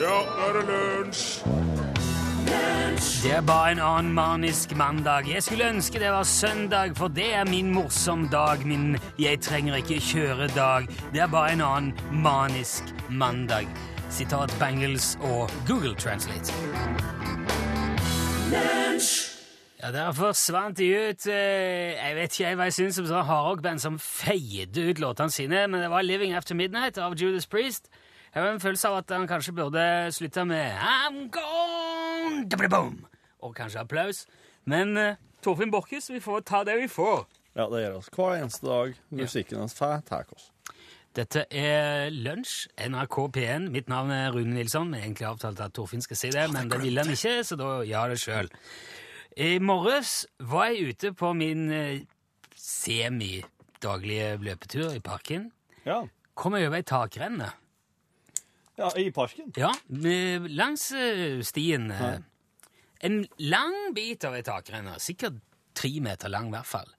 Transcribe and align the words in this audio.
Ja, 0.00 0.06
nå 0.06 0.46
er 0.48 0.54
det 0.56 0.60
lunsj! 0.64 1.42
Det 3.22 3.32
er 3.36 3.42
bare 3.44 3.72
en 3.72 3.80
annen 3.84 4.14
manisk 4.16 4.72
mandag. 4.76 5.28
Jeg 5.28 5.42
skulle 5.42 5.68
ønske 5.68 6.00
det 6.00 6.08
var 6.10 6.22
søndag, 6.24 6.96
for 6.96 7.08
det 7.08 7.34
er 7.34 7.44
min 7.44 7.68
morsom 7.74 8.28
dag, 8.32 8.64
min 8.66 8.96
jeg 9.18 9.40
trenger 9.44 9.76
ikke 9.76 10.00
kjøre-dag. 10.00 10.88
Det 11.12 11.20
er 11.20 11.28
bare 11.28 11.52
en 11.52 11.60
annen 11.60 12.22
manisk 12.24 12.88
mandag. 13.10 13.68
Sitat 14.10 14.56
Bangles 14.58 15.18
og 15.20 15.50
Google 15.68 15.94
Translate. 15.94 16.52
Ja, 19.82 19.92
Der 19.92 20.12
forsvant 20.12 20.78
de 20.78 20.88
ut 21.08 21.26
eh, 21.26 21.96
Jeg 21.96 22.16
vet 22.16 22.40
ikke 22.40 22.56
hva 22.56 22.66
jeg 22.68 22.72
syns 22.76 22.98
om 23.00 23.06
sånne 23.08 23.24
hardrockband 23.24 23.80
som 23.80 24.00
feide 24.00 24.90
ut 24.90 25.00
låtene 25.00 25.32
sine, 25.32 25.66
men 25.68 25.84
det 25.84 25.90
var 25.92 26.02
Living 26.02 26.32
After 26.36 26.54
Midnight 26.54 26.98
av 26.98 27.20
Judas 27.20 27.46
Priest. 27.46 27.88
Jeg 28.34 28.42
har 28.42 28.52
en 28.52 28.60
følelse 28.62 28.88
av 28.88 29.00
at 29.00 29.10
han 29.10 29.26
kanskje 29.26 29.52
burde 29.56 29.82
slutta 30.14 30.44
med 30.46 30.76
I'm 30.78 31.24
gone, 31.34 32.44
da-ba-da-boom, 32.46 33.00
og 33.42 33.54
kanskje 33.56 33.82
applaus. 33.82 34.26
Men 34.70 34.94
uh, 34.96 35.18
Torfinn 35.42 35.72
Borchhus, 35.72 36.10
vi 36.12 36.20
får 36.22 36.44
ta 36.46 36.62
det 36.64 36.76
vi 36.78 36.86
får. 36.88 37.24
Ja, 37.56 37.66
det 37.66 37.82
gjør 37.82 37.96
oss 37.98 38.10
hver 38.14 38.36
eneste 38.38 38.66
dag. 38.68 38.94
Musikken 39.10 39.58
hans 39.58 39.74
får 39.74 40.04
tar 40.06 40.30
oss. 40.36 40.52
Dette 41.18 41.42
er 41.50 42.12
Lunsj, 42.14 42.68
NRK 42.78 43.16
P1. 43.34 43.66
Mitt 43.74 43.88
navn 43.90 44.12
er 44.14 44.30
Rune 44.30 44.54
Nilsson. 44.54 44.92
Jeg 44.94 45.02
har 45.02 45.08
egentlig 45.08 45.26
avtalt 45.26 45.62
at 45.64 45.74
Torfinn 45.74 46.04
skal 46.04 46.20
si 46.20 46.30
det, 46.30 46.46
men 46.54 46.70
det 46.70 46.78
ville 46.84 47.02
han 47.02 47.10
ikke, 47.10 47.40
så 47.42 47.58
da 47.58 47.80
gjør 47.82 48.14
det 48.14 48.20
sjøl. 48.22 48.50
I 49.42 49.56
morges 49.58 50.12
var 50.38 50.70
jeg 50.70 50.94
ute 50.94 51.10
på 51.18 51.32
min 51.34 51.66
eh, 51.74 52.04
semidaglige 52.54 54.36
løpetur 54.38 54.94
i 54.94 55.02
parken. 55.02 55.50
Ja. 55.82 56.04
Kom 56.38 56.54
jeg 56.54 56.70
over 56.70 56.78
ei 56.78 56.86
takrenne. 56.86 57.50
Ja, 58.80 58.90
i 58.98 59.10
parken. 59.14 59.52
Ja, 59.56 59.70
langs 60.56 60.88
eh, 60.96 61.40
stien. 61.46 61.90
Ja. 61.92 62.14
En 63.06 63.22
lang 63.38 63.76
bit 63.96 64.24
av 64.28 64.34
ei 64.36 64.42
takrenne, 64.44 64.96
sikkert 65.00 65.38
tre 65.76 65.92
meter 66.04 66.32
lang 66.32 66.50
i 66.50 66.56
hvert 66.58 66.68
fall. 66.68 66.90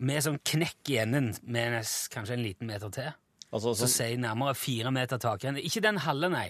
Med 0.00 0.22
sånn 0.24 0.38
knekk 0.48 0.90
i 0.94 0.96
enden, 1.02 1.34
med 1.44 1.74
en, 1.76 1.88
kanskje 2.12 2.36
en 2.38 2.44
liten 2.44 2.68
meter 2.68 2.92
til. 2.92 3.10
Altså, 3.50 3.74
Så 3.74 3.84
sånn, 3.84 3.92
sier 3.92 4.20
nærmere 4.22 4.56
fire 4.56 4.92
meter 4.94 5.20
takrenne. 5.20 5.60
Ikke 5.64 5.82
den 5.84 5.98
halve, 6.00 6.30
nei. 6.32 6.46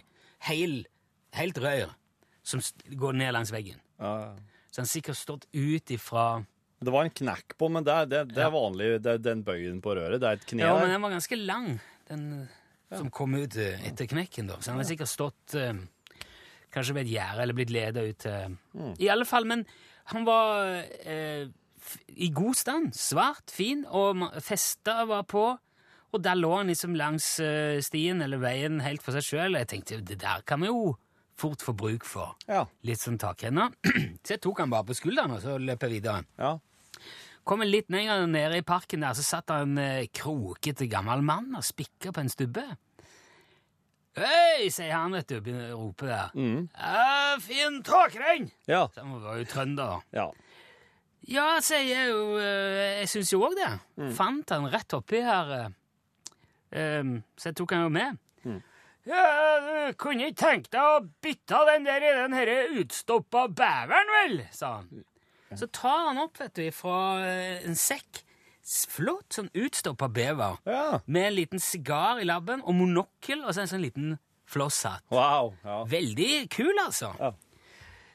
Heil, 0.47 0.85
helt 1.37 1.59
rør, 1.63 1.95
som 2.47 2.63
går 3.03 3.19
ned 3.19 3.35
langs 3.37 3.53
veggen. 3.55 3.83
ja. 3.99 4.37
Så 4.71 4.79
den 4.79 4.87
har 4.87 4.91
sikkert 4.93 5.19
stått 5.19 5.45
ut 5.51 5.91
ifra 5.91 6.25
Det 6.79 6.93
var 6.95 7.03
en 7.03 7.11
knekk 7.11 7.57
på, 7.59 7.67
men 7.75 7.83
det 7.83 7.97
det, 8.13 8.21
det 8.37 8.45
er 8.45 8.53
vanlig. 8.55 8.91
Det 9.03 9.17
er 9.17 9.19
den 9.25 9.41
bøyen 9.43 9.81
på 9.83 9.97
røret. 9.99 10.21
Det 10.23 10.29
er 10.29 10.39
et 10.39 10.45
kne 10.47 10.63
Ja, 10.63 10.77
men 10.79 10.93
den 10.95 11.03
var 11.03 11.11
ganske 11.11 11.39
lang, 11.41 11.67
den 12.07 12.23
som 12.91 13.11
kom 13.15 13.35
ut 13.39 13.57
eh, 13.57 13.87
etter 13.89 14.09
knekken, 14.11 14.51
da. 14.51 14.59
Så 14.61 14.73
han 14.73 14.81
har 14.83 14.89
sikkert 14.89 15.11
stått 15.13 15.55
eh, 15.59 15.75
kanskje 16.75 16.97
ved 16.97 17.07
et 17.07 17.15
gjerde 17.15 17.45
eller 17.45 17.57
blitt 17.59 17.73
leda 17.75 18.05
ut 18.07 18.19
til 18.25 18.59
I 18.99 19.11
alle 19.13 19.27
fall, 19.29 19.47
men 19.47 19.65
han 20.11 20.27
var 20.27 20.81
eh, 21.05 21.49
i 22.17 22.31
god 22.35 22.59
stand. 22.59 22.95
Svart, 22.99 23.51
fin, 23.55 23.85
og 23.87 24.27
festa 24.45 25.05
var 25.09 25.23
på. 25.31 25.45
Og 26.11 26.23
der 26.25 26.35
lå 26.35 26.51
han 26.57 26.71
liksom 26.73 26.97
langs 26.99 27.37
eh, 27.45 27.79
stien 27.87 28.23
eller 28.23 28.43
veien 28.43 28.81
helt 28.83 29.03
for 29.05 29.15
seg 29.15 29.27
sjøl. 29.29 29.59
Jeg 29.61 29.71
tenkte 29.71 30.01
det 30.03 30.19
der 30.23 30.43
kan 30.47 30.63
vi 30.65 30.71
jo 30.73 30.97
fort 31.41 31.63
få 31.65 31.73
bruk 31.79 32.05
for. 32.05 32.35
Ja. 32.51 32.65
Litt 32.85 33.01
sånn 33.01 33.21
takrenner. 33.23 33.71
Så 34.27 34.35
jeg 34.35 34.43
tok 34.45 34.61
han 34.61 34.73
bare 34.73 34.89
på 34.91 34.97
skulderen, 34.99 35.39
og 35.39 35.41
så 35.45 35.55
løp 35.63 35.87
jeg 35.87 36.01
videre. 36.01 36.27
ja. 36.41 36.59
Kom 37.45 37.63
litt 37.67 37.89
lenger 37.91 38.27
nede 38.31 38.59
i 38.61 38.63
parken 38.67 39.01
der, 39.03 39.15
så 39.17 39.25
satt 39.25 39.49
der 39.51 39.65
en 39.65 39.79
eh, 39.81 40.07
krokete 40.15 40.87
gammel 40.91 41.23
mann 41.27 41.55
og 41.57 41.65
spikka 41.67 42.13
på 42.15 42.21
en 42.23 42.29
stubbe. 42.31 42.67
Hei, 44.21 44.67
sier 44.75 44.93
han, 44.93 45.15
vet 45.15 45.29
du, 45.31 45.37
begynner 45.41 45.71
å 45.73 45.85
rope 45.87 46.09
der. 46.09 46.33
«Ja, 46.35 47.37
fin 47.41 47.79
takrenn! 47.87 48.49
Ja. 48.69 48.85
Så 48.93 49.05
Han 49.05 49.21
var 49.23 49.39
jo 49.41 49.45
trønder. 49.51 50.01
ja. 50.17 50.29
Ja, 51.31 51.61
sier 51.63 51.85
jeg 51.85 52.09
jo, 52.11 52.23
eh, 52.41 53.03
jeg 53.03 53.09
syns 53.13 53.31
jo 53.35 53.43
òg 53.45 53.55
det. 53.59 53.69
Fant 54.17 54.51
han 54.51 54.65
rett 54.73 54.95
oppi 54.97 55.21
her. 55.23 55.51
eh, 55.61 55.69
em, 56.81 57.11
så 57.37 57.51
jeg 57.51 57.59
tok 57.61 57.75
han 57.77 57.83
jo 57.85 57.91
med. 57.93 58.19
Ja, 59.07 59.21
du 59.65 59.95
kunne 60.01 60.27
ikke 60.29 60.41
tenkt 60.43 60.71
deg 60.73 60.81
å 60.81 61.05
bytte 61.23 61.61
den 61.71 61.85
der 61.87 62.03
i 62.05 62.15
den 62.19 62.35
herre 62.37 62.57
utstoppa 62.83 63.47
beveren, 63.53 64.11
vel? 64.17 64.35
sa 64.53 64.79
han. 64.81 65.05
Så 65.59 65.67
tar 65.75 66.07
han 66.09 66.19
opp, 66.23 66.39
vet 66.41 66.55
du, 66.55 66.67
fra 66.75 66.99
eh, 67.27 67.65
en 67.67 67.75
sekk. 67.79 68.23
Flott, 68.93 69.33
sånn 69.35 69.49
utstoppa 69.57 70.07
bever. 70.15 70.59
Ja. 70.69 71.01
Med 71.11 71.27
en 71.31 71.35
liten 71.35 71.59
sigar 71.63 72.21
i 72.23 72.27
labben 72.29 72.61
og 72.63 72.77
monokkel 72.79 73.41
og 73.43 73.55
så 73.57 73.65
en 73.65 73.71
sånn 73.73 73.83
liten 73.83 74.13
flosshatt. 74.51 75.03
Wow. 75.11 75.55
Ja. 75.65 75.81
Veldig 75.91 76.35
kul, 76.55 76.75
altså. 76.83 77.11
Ja. 77.19 77.33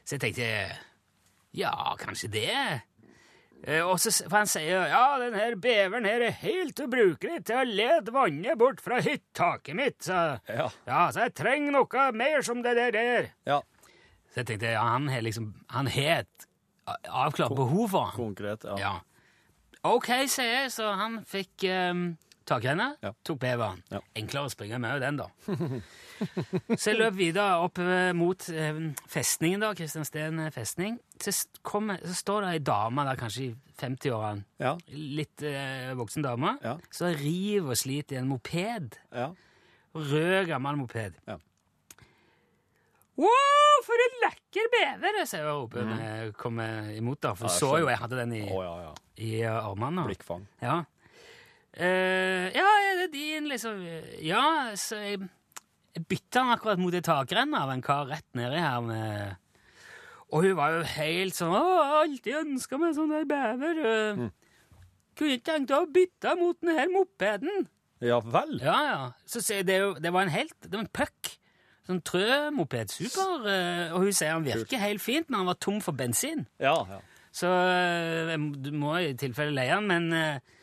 Så 0.06 0.16
jeg 0.16 0.22
tenkte 0.22 0.48
ja, 1.56 1.72
kanskje 2.00 2.30
det. 2.32 2.48
Eh, 3.66 3.82
Og 3.82 3.98
så, 4.00 4.12
for 4.28 4.38
han 4.38 4.48
sier 4.50 4.86
ja, 4.92 5.04
den 5.20 5.34
her 5.36 5.56
beveren 5.60 6.04
her 6.08 6.24
er 6.28 6.34
helt 6.42 6.80
ubrukelig 6.84 7.42
til 7.48 7.60
å 7.60 7.68
lede 7.68 8.12
vannet 8.14 8.56
bort 8.60 8.80
fra 8.84 9.00
hyttaket 9.02 9.76
mitt. 9.76 9.98
Så, 10.06 10.18
Ja. 10.48 10.68
ja, 10.86 11.02
så 11.12 11.26
jeg 11.26 11.34
trenger 11.42 11.72
noe 11.74 12.10
mer 12.16 12.44
som 12.46 12.62
det 12.64 12.76
der 12.78 12.92
der. 12.96 13.32
ja. 13.48 13.60
Så 14.32 14.42
jeg 14.42 14.46
tenkte 14.50 14.72
ja, 14.76 14.82
han 14.84 15.06
har 15.08 15.22
liksom 15.24 15.54
Han 15.72 15.86
har 15.88 16.18
et 16.20 16.45
avklart 16.86 17.54
behov 17.56 17.88
for 17.90 18.04
han. 18.10 18.14
Konkret. 18.16 18.64
Ja. 18.64 18.76
Ja. 18.78 18.94
OK, 19.86 20.08
sier 20.28 20.52
jeg, 20.62 20.70
så 20.74 20.88
han 20.98 21.20
fikk 21.28 21.62
um, 21.70 22.16
henne, 22.62 22.88
Ja. 23.02 23.12
tok 23.26 23.38
beveren. 23.42 23.82
Ja. 23.90 24.00
Enklere 24.18 24.46
å 24.48 24.50
springe 24.50 24.78
med 24.82 25.00
den, 25.02 25.16
da. 25.18 25.26
så 26.78 26.90
jeg 26.92 26.98
løp 26.98 27.14
videre 27.18 27.58
opp 27.62 27.78
eh, 27.82 28.12
mot 28.16 28.48
eh, 28.50 28.78
festningen, 29.10 29.62
da, 29.62 29.72
Kristiansten 29.78 30.40
festning. 30.54 30.98
Så, 31.22 31.34
kommer- 31.66 32.00
så 32.06 32.14
står 32.18 32.46
det 32.46 32.52
ei 32.56 32.62
dame 32.66 33.04
der, 33.06 33.18
kanskje 33.20 33.48
i 33.48 33.54
50-årene, 33.80 34.44
Ja. 34.62 34.76
litt 34.90 35.42
eh, 35.46 35.92
voksen 35.98 36.22
dame, 36.26 36.56
Ja. 36.64 36.76
som 36.90 37.12
river 37.14 37.74
og 37.74 37.76
sliter 37.82 38.16
i 38.16 38.22
en 38.22 38.28
moped. 38.30 38.98
ja. 39.12 39.32
Rød, 39.96 40.46
gammel 40.50 40.76
moped. 40.76 41.14
Ja. 41.26 41.38
Wow, 43.16 43.78
for 43.86 44.02
en 44.04 44.18
lekker 44.26 44.66
bever! 44.72 45.22
sier 45.24 45.46
jeg 45.46 45.54
håper 45.54 45.88
jeg 45.88 46.34
kommer 46.36 46.90
imot. 46.92 47.20
da, 47.24 47.32
For. 47.38 47.48
Ja, 47.48 47.54
så 47.56 47.70
jo 47.80 47.88
jeg 47.88 48.00
hadde 48.02 48.18
den 48.20 48.34
i, 48.36 48.42
oh, 48.50 48.60
ja, 48.64 48.74
ja. 48.84 48.92
i 49.24 49.30
uh, 49.46 49.70
armene. 49.70 50.04
Blikkfang. 50.08 50.44
Ja. 50.60 50.82
Uh, 51.76 52.46
ja, 52.52 52.66
er 52.90 53.00
det 53.02 53.08
din, 53.14 53.48
liksom? 53.48 53.80
Ja, 54.24 54.74
så 54.76 55.00
jeg, 55.00 55.30
jeg 55.96 56.04
bytta 56.08 56.42
den 56.42 56.52
akkurat 56.56 56.80
mot 56.80 56.96
ei 56.96 57.04
takrenne 57.04 57.62
av 57.64 57.72
en 57.72 57.84
kar 57.84 58.08
rett 58.10 58.28
nedi 58.36 58.60
her 58.60 58.84
med 58.84 59.36
Og 60.32 60.42
hun 60.42 60.56
var 60.58 60.74
jo 60.74 60.82
helt 60.96 61.36
sånn 61.36 61.54
'Å, 61.54 61.62
jeg 61.62 61.96
alltid 62.02 62.38
ønska 62.42 62.80
meg 62.82 62.96
sånn 62.96 63.14
ei 63.14 63.24
bever.' 63.30 63.82
Mm. 64.18 64.30
Kunne 65.16 65.38
ikke 65.38 65.52
tenkt 65.52 65.72
å 65.72 65.86
bytte 65.88 66.34
mot 66.36 66.58
den 66.60 66.76
her 66.76 66.90
mopeden. 66.92 67.68
Ja 68.04 68.18
vel. 68.20 68.58
Ja, 68.60 68.76
ja. 68.84 69.00
Så 69.24 69.40
sier 69.40 69.64
det, 69.64 69.78
er 69.80 70.00
det 70.04 70.12
var 70.12 70.26
en 70.26 70.34
helt 70.34 70.56
Det 70.60 70.74
var 70.74 70.84
en 70.84 70.92
puck. 70.92 71.36
Sånn 71.86 72.02
trømoped. 72.06 72.90
Super. 72.90 73.44
eh, 73.46 73.92
og 73.94 74.06
hun 74.06 74.14
sier 74.14 74.34
han 74.34 74.46
virker 74.46 74.82
helt 74.82 75.02
fint, 75.02 75.28
men 75.30 75.42
han 75.42 75.50
var 75.52 75.58
tom 75.62 75.78
for 75.84 75.96
bensin. 75.96 76.46
Ja, 76.62 76.80
ja. 76.90 77.02
Så 77.36 77.50
eh, 77.52 78.32
du 78.36 78.70
må 78.74 78.96
i 79.02 79.12
tilfelle 79.18 79.54
leie 79.54 79.76
den, 79.76 79.86
men 79.90 80.08
eh, 80.16 80.56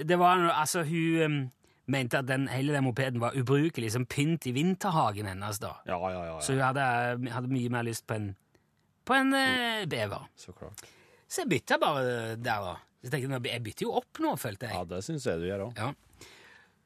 det 0.00 0.16
var 0.20 0.38
noe, 0.40 0.54
altså 0.54 0.84
hun 0.88 1.50
mente 1.92 2.20
at 2.22 2.28
den, 2.28 2.46
hele 2.48 2.72
den 2.72 2.86
mopeden 2.86 3.20
var 3.20 3.36
ubrukelig 3.36 3.90
som 3.92 4.06
pynt 4.08 4.46
i 4.48 4.54
vinterhagen 4.56 5.28
hennes 5.28 5.58
da. 5.60 5.74
Ja, 5.88 5.98
ja, 6.14 6.22
ja. 6.30 6.38
Så 6.40 6.54
hun 6.54 6.62
hadde, 6.64 6.86
hadde 7.34 7.52
mye 7.52 7.72
mer 7.74 7.84
lyst 7.84 8.06
på 8.08 8.16
en, 8.16 8.30
på 9.04 9.18
en 9.18 9.34
mm. 9.34 9.90
bever. 9.92 10.30
Så 10.38 10.54
klart. 10.56 10.86
Så 11.26 11.42
jeg 11.42 11.50
bytta 11.52 11.78
bare 11.82 12.16
der 12.38 12.64
da. 12.70 12.78
Så 13.02 13.10
jeg 13.10 13.26
tenkte, 13.26 13.50
jeg 13.50 13.64
bytter 13.66 13.88
jo 13.88 13.92
opp 13.98 14.22
nå, 14.22 14.32
følte 14.38 14.70
jeg. 14.70 14.78
Ja, 14.78 14.86
det 14.88 15.02
syns 15.04 15.26
jeg 15.26 15.42
du 15.42 15.48
gjør 15.48 15.66
òg. 15.66 15.84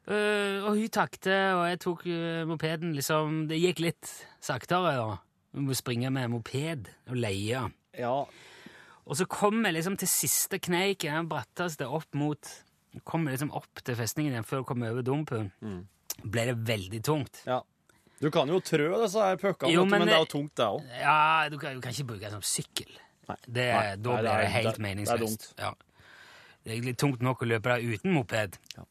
Eh, 0.06 0.62
og 0.62 0.76
hun 0.78 0.90
takte, 0.94 1.34
og 1.56 1.64
jeg 1.66 1.80
tok 1.82 2.04
uh, 2.06 2.44
mopeden 2.46 2.92
liksom 2.94 3.48
Det 3.50 3.56
gikk 3.58 3.80
litt 3.82 4.10
saktere, 4.44 4.92
da. 5.00 5.16
Du 5.50 5.64
må 5.66 5.74
springe 5.74 6.12
med 6.14 6.30
moped 6.30 6.86
og 7.10 7.16
leie. 7.18 7.64
Ja. 7.98 8.12
Og 9.06 9.18
så 9.18 9.26
kom 9.30 9.64
jeg 9.66 9.74
liksom 9.78 9.96
til 9.98 10.10
siste 10.10 10.60
kneiken, 10.62 11.14
den 11.14 11.30
bratteste 11.30 11.88
opp 11.88 12.14
mot 12.14 12.52
Kom 13.04 13.26
liksom 13.28 13.50
opp 13.52 13.82
til 13.84 13.96
festningen 13.98 14.32
igjen 14.32 14.46
før 14.48 14.62
jeg 14.62 14.66
kom 14.70 14.84
over 14.88 15.04
dumpen. 15.04 15.50
Ble 16.24 16.46
det 16.48 16.54
veldig 16.68 17.00
tungt. 17.04 17.42
ja. 17.44 17.60
Du 18.16 18.30
kan 18.32 18.48
jo 18.48 18.62
trø 18.64 18.86
disse 19.02 19.20
her 19.20 19.36
puckene, 19.36 19.82
men 19.84 20.00
men 20.00 20.08
det 20.08 20.14
er 20.16 20.22
jo 20.22 20.28
tungt, 20.32 20.54
det 20.56 20.64
òg. 20.64 20.86
Ja, 21.02 21.48
du 21.52 21.58
kan, 21.60 21.74
du 21.76 21.82
kan 21.84 21.92
ikke 21.92 22.06
bruke 22.14 22.24
det 22.24 22.30
som 22.32 22.40
sykkel. 22.40 22.88
Nei. 23.28 23.36
Det, 23.44 23.66
Nei, 23.74 23.90
da 24.00 24.14
blir 24.14 24.24
det 24.24 24.36
det 24.40 24.46
helt 24.54 24.78
meningsløst. 24.80 25.20
det 25.20 25.26
er 25.26 25.26
dumt. 25.26 25.44
Ja. 25.60 26.14
Det 26.62 26.70
er 26.70 26.76
egentlig 26.78 26.96
tungt 27.02 27.26
nok 27.26 27.42
å 27.44 27.48
løpe 27.50 27.74
der 27.74 27.84
uten 27.84 28.14
moped. 28.16 28.56
Ja. 28.78 28.86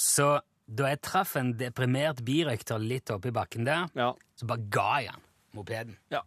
Så 0.00 0.28
da 0.72 0.88
jeg 0.92 1.00
traff 1.04 1.34
en 1.36 1.52
deprimert 1.58 2.22
birøkter 2.24 2.80
litt 2.80 3.10
oppe 3.12 3.28
i 3.28 3.34
bakken 3.36 3.66
der, 3.68 3.88
Ja. 3.98 4.12
så 4.36 4.46
bare 4.48 4.64
ga 4.72 4.88
jeg 5.02 5.10
han 5.12 5.20
mopeden. 5.54 5.96
Ja. 6.10 6.20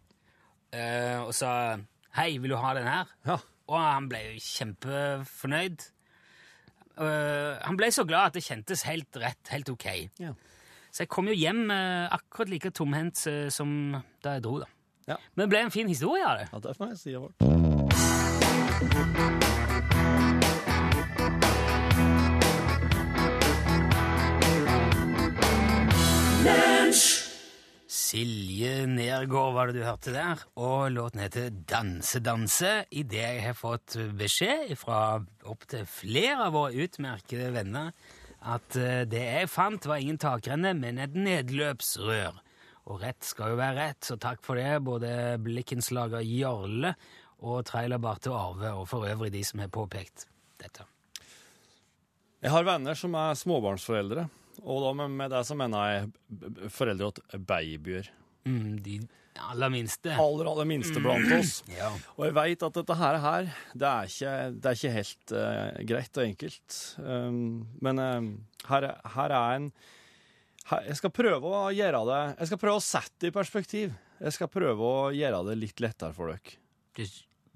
Eh, 0.72 1.18
og 1.24 1.34
sa 1.34 1.76
'Hei, 2.14 2.38
vil 2.38 2.50
du 2.50 2.56
ha 2.56 2.74
den 2.74 2.86
her?' 2.86 3.06
Ja. 3.26 3.38
Og 3.68 3.80
han 3.80 4.08
ble 4.08 4.18
jo 4.18 4.38
kjempefornøyd. 4.38 5.90
Eh, 6.98 7.58
han 7.66 7.76
ble 7.76 7.86
så 7.90 8.04
glad 8.06 8.26
at 8.26 8.32
det 8.34 8.44
kjentes 8.44 8.82
helt 8.86 9.16
rett, 9.16 9.48
helt 9.50 9.68
ok. 9.68 9.86
Ja. 10.20 10.32
Så 10.92 11.02
jeg 11.02 11.08
kom 11.08 11.26
jo 11.28 11.34
hjem 11.34 11.70
eh, 11.70 12.08
akkurat 12.10 12.48
like 12.48 12.70
tomhendt 12.70 13.26
eh, 13.26 13.48
som 13.50 14.02
da 14.22 14.30
jeg 14.38 14.42
dro, 14.42 14.60
da. 14.60 14.66
Ja. 15.08 15.16
Men 15.34 15.44
det 15.44 15.50
ble 15.50 15.58
en 15.64 15.70
fin 15.70 15.88
historie 15.88 16.24
av 16.24 16.38
det. 16.38 16.48
Ja, 16.52 16.58
det 16.58 16.76
får 16.76 16.88
jeg 16.88 16.98
si. 16.98 17.12
Silje 27.86 28.86
Nergård 28.86 29.54
var 29.56 29.70
det 29.70 29.80
du 29.80 29.86
hørte 29.86 30.12
der, 30.14 30.42
og 30.56 30.92
låten 30.94 31.20
heter 31.24 31.50
Danse, 31.68 32.20
danse, 32.22 32.70
idet 32.90 33.22
jeg 33.22 33.42
har 33.44 33.56
fått 33.58 33.96
beskjed 34.16 34.72
fra 34.78 35.18
opptil 35.48 35.82
flere 35.90 36.46
av 36.46 36.54
våre 36.54 36.86
utmerkede 36.86 37.50
venner 37.54 37.90
at 38.46 38.76
eh, 38.78 39.02
det 39.08 39.22
jeg 39.22 39.50
fant, 39.50 39.88
var 39.88 40.02
ingen 40.02 40.20
takrenne, 40.22 40.74
men 40.78 41.00
et 41.02 41.16
nedløpsrør. 41.18 42.38
Og 42.86 43.02
rett 43.02 43.26
skal 43.26 43.52
jo 43.52 43.58
være 43.58 43.78
rett, 43.80 44.06
så 44.06 44.18
takk 44.22 44.44
for 44.46 44.58
det, 44.60 44.78
både 44.86 45.10
blikkenslager 45.42 46.22
Jarle 46.22 46.94
og 47.42 47.64
trailerbarte 47.66 48.30
Arve, 48.30 48.70
og 48.78 48.86
for 48.90 49.08
øvrig 49.10 49.32
de 49.34 49.42
som 49.44 49.62
har 49.64 49.72
påpekt 49.72 50.28
dette. 50.62 50.86
Jeg 52.44 52.52
har 52.52 52.66
venner 52.68 52.94
som 52.98 53.16
er 53.18 53.34
småbarnsforeldre, 53.38 54.28
og 54.62 54.82
da 54.86 54.92
med, 55.02 55.10
med 55.18 55.30
det 55.34 55.42
så 55.48 55.56
mener 55.58 55.90
jeg 55.92 56.70
foreldre 56.72 57.12
til 57.18 57.42
babyer. 57.48 58.08
Mm, 58.46 58.76
de 58.84 58.96
aller 59.50 59.68
minste. 59.74 60.12
Aller, 60.16 60.48
aller 60.48 60.68
minste 60.70 61.02
blant 61.02 61.32
oss. 61.36 61.58
Ja. 61.76 61.90
Og 62.16 62.24
jeg 62.28 62.36
veit 62.38 62.62
at 62.64 62.78
dette 62.78 62.96
her, 62.96 63.18
her 63.20 63.48
det, 63.74 63.90
er 63.90 64.08
ikke, 64.12 64.34
det 64.56 64.70
er 64.70 64.78
ikke 64.78 64.94
helt 64.96 65.34
uh, 65.36 65.84
greit 65.90 66.20
og 66.22 66.24
enkelt. 66.30 66.78
Um, 67.02 67.40
men 67.84 68.00
um, 68.00 68.28
her, 68.70 68.86
er- 68.92 69.12
her 69.16 69.34
er 69.36 69.56
en 69.60 69.70
her, 70.70 70.86
Jeg 70.88 70.96
skal 71.02 71.12
prøve 71.14 71.46
å 71.52 71.66
gjøre 71.70 72.00
det 72.08 72.22
Jeg 72.40 72.48
skal 72.50 72.58
prøve 72.64 72.80
å 72.80 72.86
sette 72.86 73.20
det 73.22 73.28
i 73.30 73.36
perspektiv. 73.36 73.92
Jeg 74.22 74.32
skal 74.38 74.48
prøve 74.50 74.88
å 74.88 75.10
gjøre 75.14 75.42
det 75.50 75.58
litt 75.60 75.82
lettere 75.84 76.16
for 76.16 76.32
dere. 76.32 76.56
De, 76.96 77.04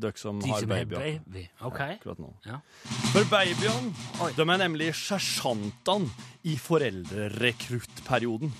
Dere 0.00 0.17
som 0.20 0.41
de 0.41 0.50
har 0.50 0.64
som 0.64 0.70
babyer. 0.73 1.20
baby. 1.25 1.44
Ok. 1.67 1.81
Akkurat 1.81 2.20
nå. 2.23 2.32
Ja. 2.47 2.61
For 3.12 3.25
babyene 3.31 4.31
de 4.37 4.47
er 4.47 4.61
nemlig 4.64 4.91
sersjantene 4.97 6.08
i 6.49 6.56
foreldrerekruttperioden. 6.56 8.52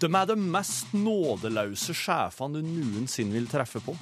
De 0.00 0.08
er 0.08 0.30
de 0.30 0.36
mest 0.40 0.94
nådeløse 0.96 1.94
sjefene 1.96 2.62
du 2.62 2.70
noensinne 2.72 3.36
vil 3.36 3.48
treffe 3.50 3.82
på. 3.84 3.96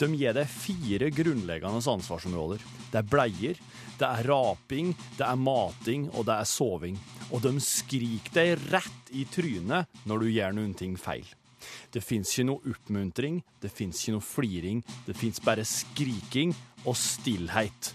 De 0.00 0.08
gir 0.16 0.34
deg 0.34 0.48
fire 0.50 1.10
grunnleggende 1.14 1.82
ansvarsområder. 1.92 2.64
Det 2.90 2.98
er 3.02 3.06
bleier, 3.08 3.60
det 4.00 4.08
er 4.08 4.26
raping, 4.26 4.94
det 5.18 5.26
er 5.28 5.38
mating, 5.38 6.08
og 6.16 6.26
det 6.26 6.40
er 6.40 6.48
soving. 6.48 6.96
Og 7.30 7.44
de 7.44 7.52
skriker 7.62 8.34
deg 8.34 8.66
rett 8.72 9.12
i 9.14 9.26
trynet 9.30 10.02
når 10.08 10.24
du 10.24 10.32
gjør 10.32 10.56
noen 10.56 10.74
ting 10.78 10.96
feil. 11.00 11.28
Det 11.92 12.02
fins 12.04 12.32
ikke 12.34 12.48
noe 12.50 12.72
oppmuntring, 12.72 13.42
det 13.62 13.72
fins 13.72 14.02
ikke 14.02 14.16
noe 14.16 14.26
fliring, 14.26 14.84
det 15.06 15.16
fins 15.18 15.42
bare 15.44 15.66
skriking 15.66 16.54
og 16.84 16.96
stillhet. 16.98 17.92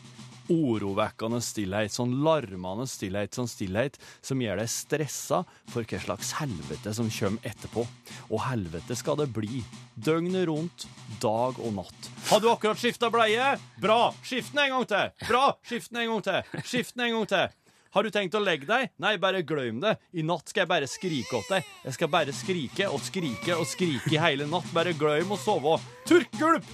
Orovekkende 0.47 1.41
stillhet, 1.43 1.91
sånn 1.91 2.13
larmende 2.23 2.85
stillhet, 2.87 3.35
sånn 3.35 3.49
stillhet 3.51 3.97
som 4.23 4.39
gjør 4.39 4.61
deg 4.61 4.71
stressa 4.71 5.41
for 5.73 5.83
hva 5.83 5.99
slags 6.05 6.31
helvete 6.39 6.93
som 6.95 7.11
kommer 7.11 7.51
etterpå. 7.51 7.83
Og 8.31 8.45
helvete 8.45 8.95
skal 8.95 9.19
det 9.19 9.27
bli. 9.35 9.59
Døgnet 9.99 10.47
rundt, 10.47 10.87
dag 11.19 11.59
og 11.59 11.75
natt. 11.81 12.11
Har 12.31 12.43
du 12.43 12.47
akkurat 12.53 12.79
skifta 12.79 13.11
bleie? 13.11 13.55
Bra! 13.83 14.13
Skift 14.23 14.55
den 14.55 14.67
en 14.69 14.77
gang 14.77 14.91
til! 14.93 15.15
Bra! 15.27 15.45
Skift 15.67 15.91
den 15.91 16.05
en 16.05 16.13
gang 16.15 16.27
til! 16.29 16.61
Skift 16.63 16.95
den 16.95 17.09
en 17.09 17.17
gang 17.17 17.31
til! 17.35 17.56
Har 17.95 18.04
du 18.04 18.12
tenkt 18.13 18.36
å 18.36 18.42
legge 18.44 18.68
deg? 18.69 18.92
Nei, 19.01 19.13
bare 19.22 19.44
glem 19.48 19.80
det. 19.84 19.95
I 20.12 20.24
natt 20.25 20.51
skal 20.51 20.66
jeg 20.66 20.72
bare 20.72 20.89
skrike 20.92 21.39
åt 21.39 21.51
deg. 21.54 21.68
Jeg 21.86 21.98
skal 21.98 22.12
bare 22.13 22.36
skrike 22.36 22.89
og 22.92 23.01
skrike 23.06 23.57
og 23.57 23.68
skrike 23.69 24.13
i 24.16 24.22
hele 24.22 24.48
natt. 24.50 24.69
Bare 24.75 24.95
glem 24.98 25.31
å 25.34 25.39
sove. 25.39 25.78
Turkgulp! 26.10 26.68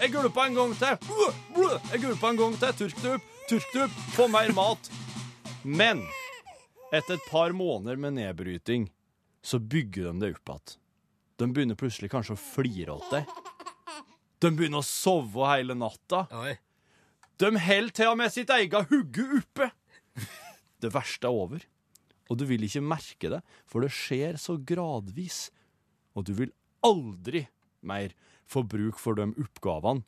Jeg 0.00 0.12
gulpa 0.14 0.46
en 0.48 0.58
gang 0.58 0.74
til. 0.78 0.98
Jeg 1.92 2.02
gulpa 2.04 2.32
en 2.32 2.42
gang 2.42 2.58
til. 2.60 2.76
Turkdupp! 2.82 3.30
Turkdupp! 3.50 4.02
Få 4.16 4.28
mer 4.30 4.54
mat. 4.56 4.92
Men 5.62 6.04
etter 6.92 7.16
et 7.16 7.30
par 7.30 7.54
måneder 7.56 7.96
med 8.00 8.18
nedbryting, 8.18 8.90
så 9.42 9.58
bygger 9.58 10.10
de 10.10 10.22
det 10.22 10.34
opp 10.36 10.54
igjen. 10.54 10.78
De 11.40 11.48
begynner 11.50 11.78
plutselig 11.78 12.10
kanskje 12.12 12.36
å 12.36 12.38
flire 12.38 12.94
åt 12.94 13.08
deg. 13.10 13.30
De 14.42 14.50
begynner 14.50 14.82
å 14.82 14.86
sove 14.86 15.48
hele 15.50 15.74
natta. 15.78 16.26
Oi. 16.38 16.56
De 17.40 17.48
holder 17.50 17.94
til 17.96 18.10
og 18.12 18.18
med 18.20 18.30
sitt 18.34 18.50
eget 18.54 18.90
hugge 18.90 19.24
oppe. 19.40 19.70
Det 20.82 20.90
verste 20.94 21.28
er 21.28 21.36
over, 21.36 21.64
og 22.30 22.38
du 22.38 22.46
vil 22.48 22.64
ikke 22.66 22.82
merke 22.84 23.30
det, 23.30 23.42
for 23.68 23.84
det 23.84 23.92
skjer 23.94 24.38
så 24.40 24.56
gradvis. 24.58 25.46
Og 26.16 26.26
du 26.26 26.34
vil 26.38 26.54
aldri 26.84 27.46
mer 27.86 28.14
få 28.50 28.64
bruk 28.68 28.98
for 29.00 29.18
de 29.18 29.28
oppgavene 29.30 30.04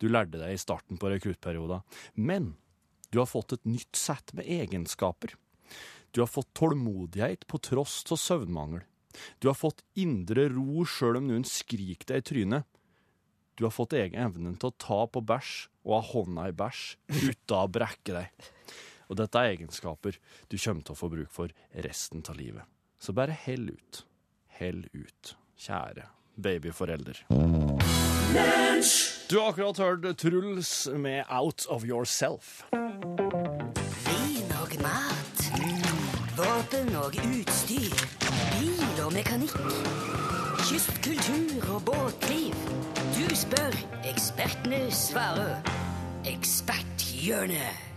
du 0.00 0.08
lærte 0.10 0.40
deg 0.40 0.52
i 0.52 0.60
starten 0.60 0.98
på 1.00 1.08
rekruttperioden. 1.08 1.84
Men 2.14 2.54
du 3.12 3.20
har 3.22 3.30
fått 3.30 3.54
et 3.56 3.68
nytt 3.68 3.96
sett 3.96 4.34
med 4.36 4.44
egenskaper. 4.44 5.32
Du 6.12 6.20
har 6.20 6.30
fått 6.30 6.52
tålmodighet 6.56 7.46
på 7.48 7.60
tross 7.64 8.02
av 8.12 8.20
søvnmangel. 8.20 8.82
Du 9.40 9.48
har 9.48 9.56
fått 9.56 9.80
indre 9.96 10.50
ro 10.52 10.84
sjøl 10.84 11.20
om 11.22 11.30
noen 11.30 11.46
skriker 11.48 12.10
deg 12.10 12.20
i 12.20 12.26
trynet. 12.30 12.66
Du 13.56 13.64
har 13.64 13.72
fått 13.72 13.96
egen 13.96 14.20
evnen 14.20 14.58
til 14.60 14.68
å 14.68 14.76
ta 14.76 14.98
på 15.08 15.22
bæsj 15.24 15.54
og 15.86 15.94
ha 15.94 16.02
hånda 16.10 16.50
i 16.50 16.56
bæsj 16.56 16.82
uten 17.08 17.56
å 17.56 17.64
brekke 17.72 18.18
deg. 18.18 18.50
Og 19.06 19.18
dette 19.20 19.38
er 19.38 19.54
egenskaper 19.54 20.18
du 20.50 20.58
kommer 20.58 20.82
til 20.82 20.96
å 20.96 20.98
få 20.98 21.10
bruk 21.12 21.32
for 21.32 21.54
resten 21.86 22.24
av 22.26 22.38
livet. 22.38 22.62
Så 22.98 23.12
bare 23.16 23.36
hell 23.46 23.70
ut. 23.70 24.04
Hell 24.58 24.86
ut, 24.96 25.36
kjære 25.60 26.08
babyforelder. 26.36 27.24
Du 29.30 29.38
har 29.38 29.48
akkurat 29.48 29.78
hørt 29.78 30.18
Truls 30.18 30.88
med 30.94 31.24
Out 31.30 31.66
of 31.68 31.84
Yourself. 31.84 32.64
Vin 34.06 34.52
og 34.62 34.76
mat. 34.82 35.46
Våpen 36.36 36.96
og 36.96 37.16
utstyr. 37.16 37.96
Bil 38.60 39.04
og 39.04 39.12
mekanikk. 39.12 39.56
Kystkultur 40.66 41.74
og 41.74 41.82
båtliv. 41.88 42.54
Du 43.16 43.34
spør, 43.36 43.76
ekspertene 44.04 44.90
svarer. 44.90 45.60
Eksperthjørnet. 46.26 47.95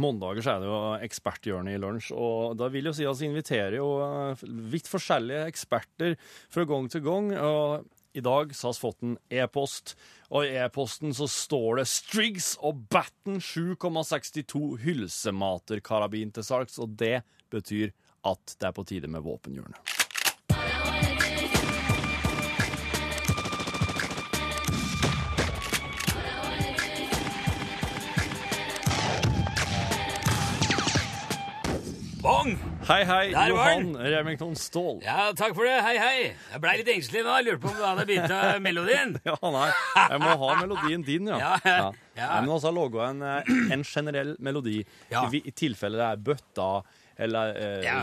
Mandager 0.00 0.46
er 0.48 0.62
det 0.62 0.68
jo 0.70 0.76
eksperthjørnet 1.04 1.76
i 1.76 1.80
lunsj, 1.80 2.12
og 2.16 2.54
da 2.56 2.70
vil 2.72 2.88
jo 2.88 2.94
si 2.96 3.04
at 3.08 3.18
vi 3.20 3.28
inviterer 3.28 3.76
jo 3.76 3.88
eh, 4.04 4.44
vidt 4.72 4.88
forskjellige 4.88 5.48
eksperter 5.52 6.16
fra 6.52 6.64
gang 6.68 6.88
til 6.92 7.04
gang. 7.04 7.34
og 7.36 7.90
i 8.12 8.20
dag 8.20 8.50
så 8.54 8.68
har 8.68 8.74
vi 8.76 8.82
fått 8.82 9.04
en 9.06 9.14
e-post, 9.32 9.94
og 10.28 10.44
i 10.44 10.56
e-posten 10.60 11.14
så 11.16 11.28
står 11.28 11.80
det 11.80 11.88
Striggs 11.88 12.54
og 12.60 12.84
Batten 12.92 13.40
7,62 13.40 14.82
hylsematerkarabin 14.84 16.32
til 16.36 16.44
salgs, 16.44 16.76
og 16.80 16.96
det 17.00 17.22
betyr 17.52 17.92
at 18.28 18.56
det 18.58 18.68
er 18.68 18.76
på 18.76 18.84
tide 18.88 19.08
med 19.10 19.24
våpenhjørnet. 19.24 19.91
Bong! 32.22 32.54
Hei, 32.86 33.02
hei, 33.04 33.30
Der 33.32 33.48
Johan 33.50 33.96
Remington 33.98 34.54
Ståhl. 34.56 35.00
Ja, 35.02 35.32
takk 35.34 35.56
for 35.56 35.66
det. 35.66 35.74
Hei, 35.82 35.96
hei. 35.98 36.18
Jeg 36.52 36.60
blei 36.62 36.74
litt 36.78 36.90
engstelig 36.92 37.24
nå. 37.26 37.32
Jeg 37.40 37.46
lurte 37.48 37.62
på 37.64 37.70
om 37.72 37.78
du 37.80 37.82
hadde 37.82 38.04
begynt 38.06 38.34
av 38.36 38.60
melodien. 38.66 39.16
Ja, 39.26 39.34
nei, 39.42 39.68
jeg 39.96 40.20
må 40.22 40.34
ha 40.44 40.50
melodien 40.60 41.02
din, 41.06 41.30
ja. 41.32 41.56
Ja, 41.72 41.88
ja. 42.14 42.28
Men 42.44 42.52
også 42.54 42.70
har 42.70 42.76
laga 42.76 43.08
en, 43.10 43.22
eh, 43.26 43.50
en 43.74 43.82
generell 43.88 44.34
melodi, 44.44 44.82
Ja. 45.10 45.24
i, 45.34 45.40
i 45.50 45.54
tilfelle 45.56 45.98
det 45.98 46.06
er 46.12 46.20
bøtta 46.30 46.68
eller 47.22 47.56
eh, 47.58 47.80
Ja. 47.88 47.96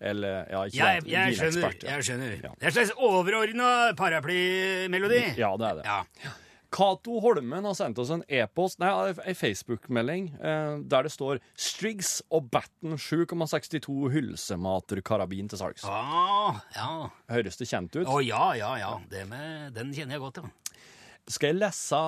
eller 0.00 0.48
ja, 0.50 0.62
ikke 0.70 0.78
Jeg, 0.80 1.04
jeg 1.12 1.36
skjønner. 1.42 1.76
jeg 1.90 2.06
skjønner. 2.08 2.32
Ja. 2.46 2.54
Det 2.54 2.64
er 2.64 2.72
en 2.72 2.78
slags 2.78 2.94
overordna 2.96 3.68
paraplymelodi. 3.98 5.20
Ja, 5.40 5.52
det 5.60 5.68
er 5.68 5.82
det. 5.82 5.84
Ja. 5.90 6.32
Cato 6.74 7.20
Holmen 7.22 7.64
har 7.68 7.76
sendt 7.78 8.00
oss 8.02 8.10
en 8.10 8.24
e-post, 8.26 8.80
nei, 8.82 8.90
en 9.14 9.36
Facebook-melding 9.38 10.24
eh, 10.42 10.72
der 10.90 11.06
det 11.06 11.12
står 11.14 11.38
Striggs 11.54 12.16
og 12.34 12.48
Batten 12.50 12.96
7,62 12.98 14.10
hylsematerkarabin 14.16 15.48
til 15.52 15.60
salgs. 15.60 15.86
Ah, 15.86 16.58
ja. 16.74 16.88
Høres 17.30 17.60
det 17.60 17.70
kjent 17.70 17.94
ut? 18.00 18.08
Å 18.10 18.18
ja, 18.24 18.48
ja, 18.58 18.72
ja. 18.80 18.92
Det 19.10 19.22
med, 19.30 19.70
den 19.78 19.94
kjenner 19.94 20.18
jeg 20.18 20.24
godt, 20.26 20.42
ja. 20.42 20.50
Skal 21.30 21.54
jeg 21.54 21.60
lese 21.62 21.98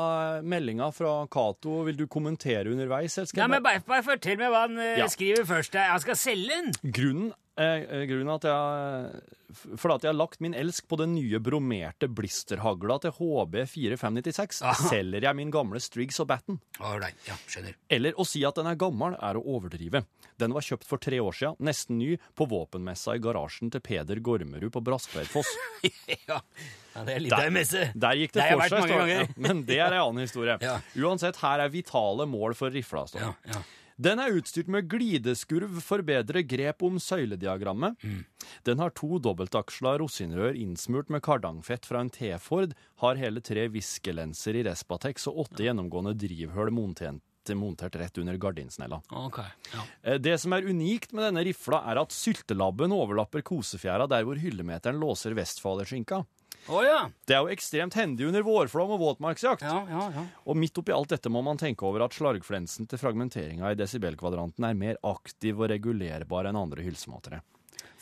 meldinga 0.45 0.91
fra 0.93 1.13
Cato? 1.33 1.79
Vil 1.87 1.97
du 1.97 2.05
kommentere 2.11 2.69
underveis? 2.75 3.15
Jeg 3.17 3.49
men 3.49 3.63
bare, 3.65 3.81
bare 3.87 4.05
fortell 4.05 4.37
meg 4.43 4.51
hva 4.53 4.67
han 4.67 4.77
eh, 4.83 4.99
Ja. 5.01 5.07
skriver 5.09 5.47
først. 5.49 5.79
Jeg 5.79 6.03
skal 6.05 6.19
selge 6.21 6.51
den. 6.59 6.75
Grunnen 6.93 7.31
Eh, 7.57 7.83
eh, 7.89 8.03
grunnen 8.05 8.35
at 8.35 8.45
jeg 8.45 9.69
For 9.79 9.95
at 9.95 10.03
jeg 10.05 10.11
har 10.11 10.17
lagt 10.19 10.43
min 10.45 10.53
elsk 10.53 10.85
på 10.91 10.99
den 11.01 11.15
nye 11.17 11.39
bromerte 11.41 12.09
blisterhagla 12.13 12.99
til 13.01 13.15
HB4596, 13.17 14.59
selger 14.91 15.25
jeg 15.25 15.39
min 15.39 15.53
gamle 15.55 15.81
Striggs 15.81 16.21
og 16.21 16.29
Batten. 16.29 16.59
Ja, 16.77 17.39
skjønner. 17.49 17.79
Eller 17.89 18.19
å 18.21 18.27
si 18.29 18.43
at 18.45 18.59
den 18.59 18.69
er 18.69 18.77
gammel, 18.77 19.17
er 19.17 19.39
å 19.39 19.45
overdrive. 19.57 20.03
Den 20.37 20.53
var 20.53 20.67
kjøpt 20.67 20.85
for 20.85 21.01
tre 21.01 21.23
år 21.23 21.39
siden, 21.39 21.57
nesten 21.65 21.97
ny, 22.03 22.11
på 22.37 22.45
våpenmessa 22.51 23.17
i 23.17 23.23
garasjen 23.25 23.73
til 23.73 23.81
Peder 23.87 24.21
Gormerud 24.21 24.75
på 24.75 24.83
Braskveidfoss. 24.85 25.55
ja. 26.29 26.43
ja, 26.43 27.07
det 27.07 27.15
er 27.15 27.25
litt 27.25 27.33
der, 27.33 27.55
messe. 27.55 27.89
Der 27.97 28.21
gikk 28.21 28.37
det 28.37 28.51
Det 28.51 28.61
for 28.67 28.77
seg. 28.91 29.15
Ja, 29.15 29.25
men 29.41 29.65
det 29.65 29.81
er 29.81 29.97
en 29.97 30.03
annen 30.03 30.27
historie. 30.27 30.59
Ja. 30.61 30.77
Uansett, 31.01 31.41
her 31.41 31.65
er 31.65 31.73
vitale 31.73 32.29
mål 32.29 32.59
for 32.59 32.75
rifla. 32.75 33.07
står 33.09 33.23
det. 33.23 33.33
Ja, 33.33 33.57
ja. 33.57 33.65
Den 33.97 34.21
er 34.21 34.35
utstyrt 34.37 34.69
med 34.69 34.91
glideskurv 34.93 35.79
for 35.81 36.05
bedre 36.05 36.43
grep 36.45 36.83
om 36.85 36.99
søylediagrammet. 37.01 37.97
Mm. 38.05 38.25
Den 38.69 38.83
har 38.83 38.93
to 38.93 39.17
dobbeltaksla 39.25 39.95
rosinrør 40.03 40.59
innsmurt 40.61 41.09
med 41.13 41.25
kardangfett 41.25 41.89
fra 41.89 42.03
en 42.05 42.11
T-Ford, 42.13 42.75
har 43.01 43.17
hele 43.17 43.41
tre 43.41 43.65
viskelenser 43.73 44.61
i 44.61 44.67
Respatex 44.69 45.27
og 45.33 45.47
åtte 45.47 45.65
gjennomgående 45.65 46.13
drivhull 46.13 46.71
montert, 46.77 47.23
montert 47.57 47.97
rett 47.97 48.21
under 48.21 48.37
gardinsnella. 48.37 49.01
Okay, 49.27 49.49
ja. 49.73 49.85
Eh, 50.03 50.19
Det 50.21 50.37
som 50.43 50.53
er 50.53 50.69
unikt 50.69 51.13
med 51.17 51.31
denne 51.31 51.47
rifla, 51.47 51.81
er 51.89 52.03
at 52.03 52.13
syltelabben 52.13 52.93
overlapper 52.93 53.41
kosefjæra 53.47 54.09
der 54.11 54.29
hvor 54.29 54.37
hyllemeteren 54.37 55.01
låser 55.01 55.33
westfalerskinka. 55.39 56.25
Å 56.67 56.83
ja. 56.83 57.01
Det 57.27 57.37
er 57.37 57.45
jo 57.45 57.53
ekstremt 57.55 57.95
hendig 57.99 58.27
under 58.29 58.43
vårflom 58.47 58.95
og 58.97 59.03
våtmarksjakt. 59.03 59.63
Ja, 59.67 59.83
ja, 59.91 60.07
ja. 60.17 60.25
Og 60.47 60.59
midt 60.59 60.79
oppi 60.81 60.95
alt 60.95 61.13
dette 61.15 61.31
må 61.31 61.43
man 61.47 61.61
tenke 61.61 61.87
over 61.87 62.07
at 62.07 62.17
slargflensen 62.17 62.89
til 62.91 63.01
fragmenteringa 63.01 63.71
i 63.71 63.79
desibelkvadranten 63.79 64.67
er 64.67 64.79
mer 64.79 64.99
aktiv 65.07 65.61
og 65.61 65.71
regulerbar 65.71 66.51
enn 66.51 66.59
andre 66.59 66.87
hylsematere. 66.87 67.43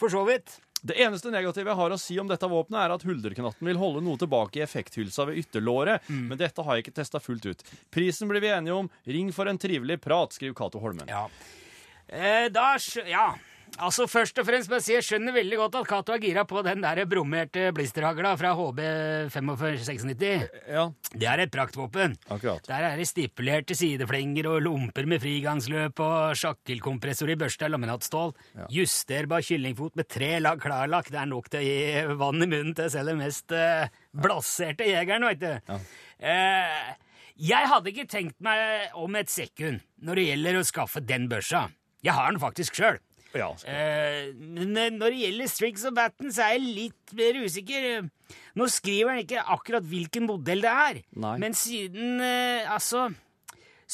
For 0.01 0.13
så 0.13 0.25
vidt. 0.29 0.59
Det 0.85 0.99
eneste 1.01 1.31
negative 1.33 1.71
jeg 1.71 1.79
har 1.79 1.93
å 1.95 1.97
si 1.97 2.19
om 2.21 2.29
dette 2.29 2.49
våpenet, 2.51 2.77
er 2.83 2.93
at 2.93 3.05
hulderknatten 3.09 3.69
vil 3.71 3.79
holde 3.81 4.03
noe 4.05 4.21
tilbake 4.21 4.61
i 4.61 4.65
effekthylsa 4.67 5.25
ved 5.31 5.39
ytterlåret, 5.41 6.11
men 6.13 6.37
dette 6.37 6.61
har 6.61 6.77
jeg 6.77 6.85
ikke 6.85 6.99
testa 6.99 7.21
fullt 7.25 7.47
ut. 7.49 7.65
Prisen 7.95 8.29
blir 8.29 8.45
vi 8.45 8.51
enige 8.53 8.77
om. 8.77 8.91
Ring 9.09 9.31
for 9.33 9.49
en 9.49 9.61
trivelig 9.61 9.97
prat, 10.05 10.37
skriver 10.37 10.53
Cato 10.59 10.83
Holmen. 10.83 11.09
Ja. 11.09 11.25
Eh, 12.05 12.51
da. 12.53 12.75
Ja. 13.09 13.31
Altså, 13.83 14.05
først 14.07 14.39
og 14.39 14.47
fremst 14.47 14.71
må 14.71 14.79
jeg 14.79 14.85
si 14.87 14.93
jeg 14.95 15.05
skjønner 15.07 15.35
veldig 15.35 15.57
godt 15.59 15.77
at 15.81 15.89
Cato 15.91 16.15
er 16.15 16.21
gira 16.23 16.45
på 16.47 16.61
den 16.63 16.83
der 16.85 17.01
brommerte 17.11 17.73
blisterhagla 17.75 18.35
fra 18.39 18.53
HB 18.55 18.81
4596. 19.35 20.45
Ja, 20.71 20.85
Det 21.11 21.27
er 21.27 21.43
et 21.43 21.51
praktvåpen. 21.51 22.15
akkurat. 22.31 22.63
Der 22.69 22.87
er 22.93 22.97
det 22.97 23.09
stipulerte 23.09 23.75
sideflenger 23.75 24.47
og 24.47 24.63
lomper 24.63 25.07
med 25.07 25.21
frigangsløp 25.21 25.99
og 26.01 26.37
sjakkelkompressor 26.39 27.31
i 27.31 27.35
børsta 27.37 27.65
Ja. 27.69 28.67
Justerbar 28.71 29.43
kyllingfot 29.43 29.97
med 29.97 30.09
tre 30.09 30.39
lag 30.41 30.61
klarlakk. 30.61 31.11
Det 31.11 31.19
er 31.21 31.27
nok 31.27 31.49
til 31.51 31.61
å 31.61 31.65
gi 31.65 32.17
vann 32.17 32.43
i 32.43 32.47
munnen 32.47 32.75
til 32.75 32.91
selv 32.91 33.09
den 33.09 33.19
mest 33.19 33.51
eh, 33.51 33.89
blaserte 34.15 34.85
jegeren, 34.87 35.23
veit 35.25 35.41
du. 35.41 35.59
Eh, 36.21 36.95
jeg 37.37 37.67
hadde 37.69 37.91
ikke 37.91 38.07
tenkt 38.09 38.37
meg 38.41 38.91
om 38.95 39.17
et 39.17 39.29
sekund 39.29 39.81
når 40.01 40.15
det 40.15 40.27
gjelder 40.29 40.61
å 40.61 40.65
skaffe 40.65 41.01
den 41.05 41.29
børsa. 41.29 41.71
Jeg 42.05 42.13
har 42.15 42.31
den 42.31 42.41
faktisk 42.41 42.75
sjøl. 42.79 42.99
Ja, 43.35 43.51
Eh, 43.67 44.31
men 44.39 44.77
eh, 44.79 44.93
når 44.95 45.11
det 45.15 45.21
gjelder 45.25 45.51
Strix 45.51 45.85
og 45.89 45.97
Batten, 45.97 46.31
så 46.33 46.45
er 46.47 46.55
jeg 46.55 46.75
litt 46.77 47.15
mer 47.19 47.39
usikker. 47.43 48.09
Nå 48.55 48.69
skriver 48.71 49.11
han 49.11 49.23
ikke 49.25 49.43
akkurat 49.57 49.87
hvilken 49.91 50.29
modell 50.29 50.63
det 50.65 50.71
er, 50.71 51.01
Nei. 51.19 51.35
men 51.43 51.57
siden 51.59 52.23
eh, 52.23 52.71
altså 52.71 53.09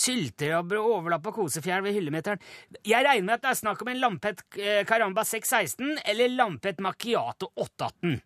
Sylterabber 0.00 0.78
og 0.78 1.00
overlappa 1.00 1.32
kosefjær 1.34 1.82
ved 1.82 1.96
hyllemeteren 1.96 2.38
Jeg 2.86 3.02
regner 3.04 3.26
med 3.26 3.34
at 3.34 3.42
det 3.42 3.50
er 3.50 3.58
snakk 3.58 3.80
om 3.82 3.90
en 3.90 3.98
Lampet 3.98 4.44
Caramba 4.86 5.24
616 5.26 5.98
eller 6.06 6.30
Lampet 6.30 6.78
Macchiato 6.80 7.50
818. 7.56 8.20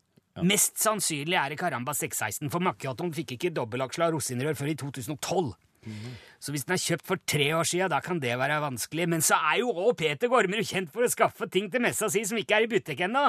Mest 0.45 0.83
sannsynlig 0.83 1.39
er 1.41 1.55
det 1.55 1.59
Caramba 1.61 1.95
616, 1.97 2.51
for 2.53 2.63
Macchiatoen 2.63 3.15
fikk 3.15 3.37
ikke 3.37 3.53
dobbelaksla 3.55 4.11
rosinrør 4.13 4.59
før 4.59 4.73
i 4.73 4.77
2012. 4.83 5.53
Så 6.45 6.53
hvis 6.53 6.65
den 6.69 6.75
er 6.77 6.83
kjøpt 6.83 7.07
for 7.09 7.21
tre 7.27 7.47
år 7.57 7.65
siden, 7.69 7.91
da 7.93 8.01
kan 8.05 8.19
det 8.21 8.35
være 8.41 8.61
vanskelig. 8.65 9.07
Men 9.09 9.23
så 9.25 9.39
er 9.53 9.61
jo 9.63 9.73
òg 9.73 9.97
Peter 10.01 10.29
Gormerud 10.33 10.67
kjent 10.69 10.93
for 10.93 11.07
å 11.07 11.11
skaffe 11.13 11.49
ting 11.51 11.71
til 11.73 11.81
messa 11.85 12.11
si 12.13 12.25
som 12.29 12.37
ikke 12.41 12.59
er 12.59 12.67
i 12.67 12.71
butikk 12.75 13.01
ennå. 13.09 13.25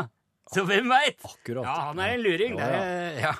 Så 0.54 0.62
hvem 0.68 0.92
veit? 0.92 1.24
Akkurat. 1.26 1.66
Ja, 1.66 1.76
han 1.88 2.00
er 2.04 2.12
en 2.14 2.22
luring. 2.22 2.58
Ja, 2.60 2.68
er- 2.70 3.16
ja. 3.26 3.32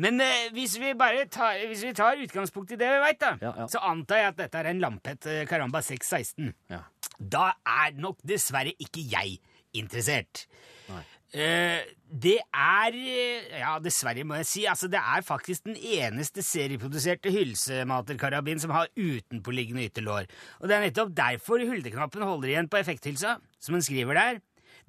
Men 0.00 0.22
eh, 0.24 0.46
hvis 0.56 0.78
vi 0.80 0.94
bare 0.96 1.26
tar, 1.28 1.58
hvis 1.68 1.82
vi 1.84 1.90
tar 1.98 2.16
utgangspunkt 2.22 2.72
i 2.72 2.78
det 2.80 2.88
vi 2.94 3.02
veit, 3.02 3.18
da, 3.20 3.34
Ja, 3.42 3.50
ja. 3.58 3.66
så 3.68 3.82
antar 3.90 4.22
jeg 4.22 4.30
at 4.32 4.38
dette 4.38 4.62
er 4.62 4.70
en 4.70 4.80
Lampet 4.80 5.26
eh, 5.28 5.42
Caramba 5.50 5.82
616. 5.84 6.54
Ja. 6.72 6.80
Da 7.20 7.50
er 7.68 7.92
nok 8.00 8.22
dessverre 8.24 8.72
ikke 8.80 9.04
jeg 9.12 9.36
interessert. 9.76 10.46
Eh, 10.88 11.02
det 11.30 12.38
er 12.42 12.96
eh, 12.98 13.60
Ja, 13.60 13.76
dessverre, 13.82 14.24
må 14.26 14.40
jeg 14.40 14.48
si. 14.50 14.64
Altså, 14.66 14.88
det 14.90 14.98
er 14.98 15.22
faktisk 15.26 15.68
den 15.68 15.76
eneste 15.78 16.42
serieproduserte 16.42 17.30
hylsematerkarabin 17.30 18.62
som 18.62 18.74
har 18.74 18.90
utenpåliggende 18.98 19.86
ytterlår. 19.86 20.26
Og 20.58 20.68
det 20.68 20.76
er 20.76 20.86
nettopp 20.88 21.14
derfor 21.14 21.62
huldeknappen 21.62 22.26
holder 22.26 22.50
igjen 22.50 22.70
på 22.70 22.80
effekthylsa, 22.80 23.36
som 23.62 23.78
hun 23.78 23.86
skriver 23.86 24.18
der. 24.18 24.40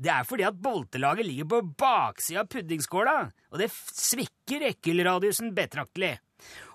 Det 0.01 0.09
er 0.09 0.25
fordi 0.25 0.47
at 0.47 0.57
boltelaget 0.57 1.27
ligger 1.27 1.49
på 1.51 1.61
baksida 1.77 2.41
av 2.41 2.49
puddingskåla, 2.49 3.15
og 3.51 3.61
det 3.61 3.69
svikker 3.69 4.65
ekkelradiusen 4.71 5.53
betraktelig. 5.53 6.15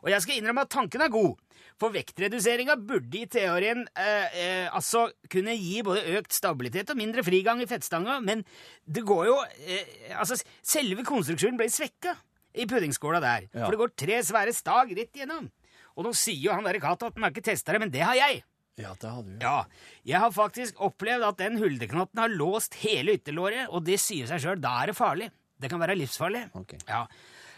Og 0.05 0.13
jeg 0.13 0.23
skal 0.23 0.39
innrømme 0.39 0.63
at 0.63 0.71
tanken 0.71 1.03
er 1.03 1.11
god, 1.11 1.35
for 1.81 1.93
vektreduseringa 1.93 2.77
burde 2.81 3.19
i 3.21 3.27
teorien 3.29 3.83
eh, 3.99 4.39
eh, 4.41 4.69
altså 4.75 5.07
kunne 5.33 5.53
gi 5.59 5.83
både 5.85 6.05
økt 6.17 6.33
stabilitet 6.33 6.89
og 6.95 6.97
mindre 6.97 7.25
frigang 7.27 7.61
i 7.61 7.69
fettstanga, 7.69 8.19
men 8.25 8.45
det 8.87 9.05
går 9.05 9.27
jo 9.29 9.37
eh, 9.67 10.15
Altså, 10.17 10.39
selve 10.65 11.05
konstruksjonen 11.05 11.59
ble 11.61 11.69
svekka 11.73 12.15
i 12.57 12.65
puddingskåla 12.65 13.21
der, 13.21 13.49
Ja. 13.53 13.67
for 13.67 13.75
det 13.77 13.81
går 13.83 13.95
tre 14.01 14.21
svære 14.25 14.55
stag 14.57 14.95
rett 14.97 15.13
igjennom. 15.19 15.51
Og 15.97 16.05
nå 16.05 16.13
sier 16.17 16.41
jo 16.49 16.53
han 16.57 16.65
der 16.65 16.79
Cato 16.81 17.07
at 17.11 17.15
han 17.17 17.25
har 17.29 17.33
ikke 17.35 17.45
testa 17.53 17.73
det, 17.77 17.81
men 17.85 17.93
det 17.93 18.01
har 18.05 18.17
jeg. 18.17 18.43
ja, 18.81 18.95
det 19.01 19.09
har 19.11 19.23
du. 19.23 19.37
Ja, 19.41 19.65
jeg 20.05 20.21
har 20.21 20.33
faktisk 20.33 20.81
opplevd 20.85 21.25
at 21.29 21.39
den 21.41 21.57
huldeknotten 21.61 22.21
har 22.21 22.29
låst 22.33 22.75
hele 22.83 23.15
ytterlåret, 23.17 23.69
og 23.69 23.85
det 23.85 24.01
sier 24.01 24.27
seg 24.29 24.41
sjøl, 24.41 24.61
da 24.61 24.75
er 24.83 24.93
det 24.93 24.97
farlig. 24.97 25.29
Det 25.61 25.71
kan 25.73 25.81
være 25.81 25.97
livsfarlig. 25.97 26.43
Ok. 26.57 26.75
Ja. 26.89 27.07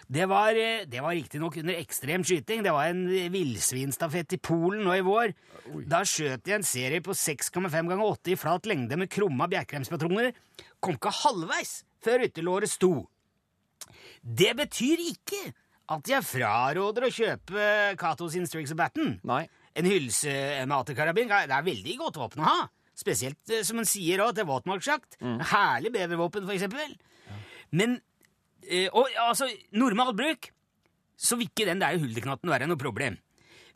Det 0.08 0.24
var, 0.24 0.56
eh, 0.56 0.86
det 0.88 1.02
var 1.04 1.12
riktignok 1.12 1.58
under 1.60 1.76
ekstrem 1.76 2.24
skyting. 2.24 2.62
Det 2.64 2.72
var 2.72 2.88
en 2.88 3.04
villsvinstafett 3.32 4.32
i 4.32 4.38
Polen 4.40 4.86
nå 4.86 4.94
i 4.96 5.04
vår. 5.04 5.34
Da 5.84 6.00
skjøt 6.00 6.48
jeg 6.48 6.56
en 6.56 6.64
serie 6.64 7.02
på 7.04 7.12
6,5 7.12 7.90
ganger 7.90 8.06
8 8.06 8.32
i 8.32 8.38
flat 8.40 8.64
lengde 8.64 8.96
med 8.96 9.10
krumma 9.12 9.48
bjerkremspatroner. 9.52 10.32
Kom 10.80 10.96
ikke 10.96 11.12
halvveis 11.12 11.82
før 12.00 12.24
ytterlåret 12.24 12.72
sto. 12.72 13.04
Det 14.24 14.54
betyr 14.56 15.04
ikke 15.10 15.42
at 15.92 16.08
jeg 16.08 16.24
fraråder 16.24 17.04
å 17.04 17.12
kjøpe 17.12 17.68
Cato 18.00 18.30
sin 18.32 18.48
Strix 18.48 18.72
og 18.72 18.80
Batten. 18.80 19.18
Nei. 19.28 19.44
En 19.76 19.86
hylsematerkarabin 19.86 21.28
det 21.28 21.52
er 21.52 21.68
veldig 21.68 22.00
godt 22.00 22.16
våpen 22.16 22.42
å 22.42 22.48
ha. 22.48 22.66
Spesielt 22.98 23.52
eh, 23.52 23.60
som 23.62 23.78
en 23.78 23.86
sier 23.86 24.24
òg, 24.24 24.32
til 24.34 24.48
våtmarksjakt. 24.48 25.20
Herlig 25.52 25.92
bevervåpen, 25.94 26.48
for 26.48 26.56
eksempel. 26.56 26.96
Men 27.76 28.00
eh, 28.66 28.88
Og 28.92 29.08
altså, 29.28 29.48
normal 29.72 30.14
bruk, 30.18 30.50
så 31.18 31.36
vil 31.36 31.48
ikke 31.50 31.66
den 31.66 31.80
der 31.82 31.98
huldeknatten 31.98 32.50
være 32.50 32.66
noe 32.70 32.78
problem. 32.78 33.16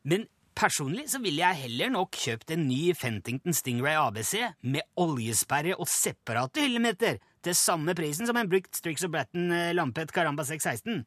Men 0.04 0.26
personlig 0.54 1.06
så 1.10 1.18
ville 1.22 1.40
jeg 1.42 1.62
heller 1.64 1.90
nok 1.94 2.10
kjøpt 2.14 2.50
en 2.54 2.66
ny 2.68 2.92
Fentington 2.94 3.54
Stingray 3.56 3.96
ABC 3.96 4.34
med 4.62 4.82
oljesperre 5.00 5.74
og 5.80 5.88
separate 5.90 6.60
hyllemeter 6.66 7.18
til 7.42 7.56
samme 7.58 7.94
prisen 7.98 8.28
som 8.28 8.36
en 8.38 8.50
brukt 8.50 8.76
Strix 8.78 9.02
og 9.06 9.14
Bratton 9.14 9.50
eh, 9.50 9.72
Lampet 9.74 10.12
Caramba 10.14 10.44
616. 10.46 11.04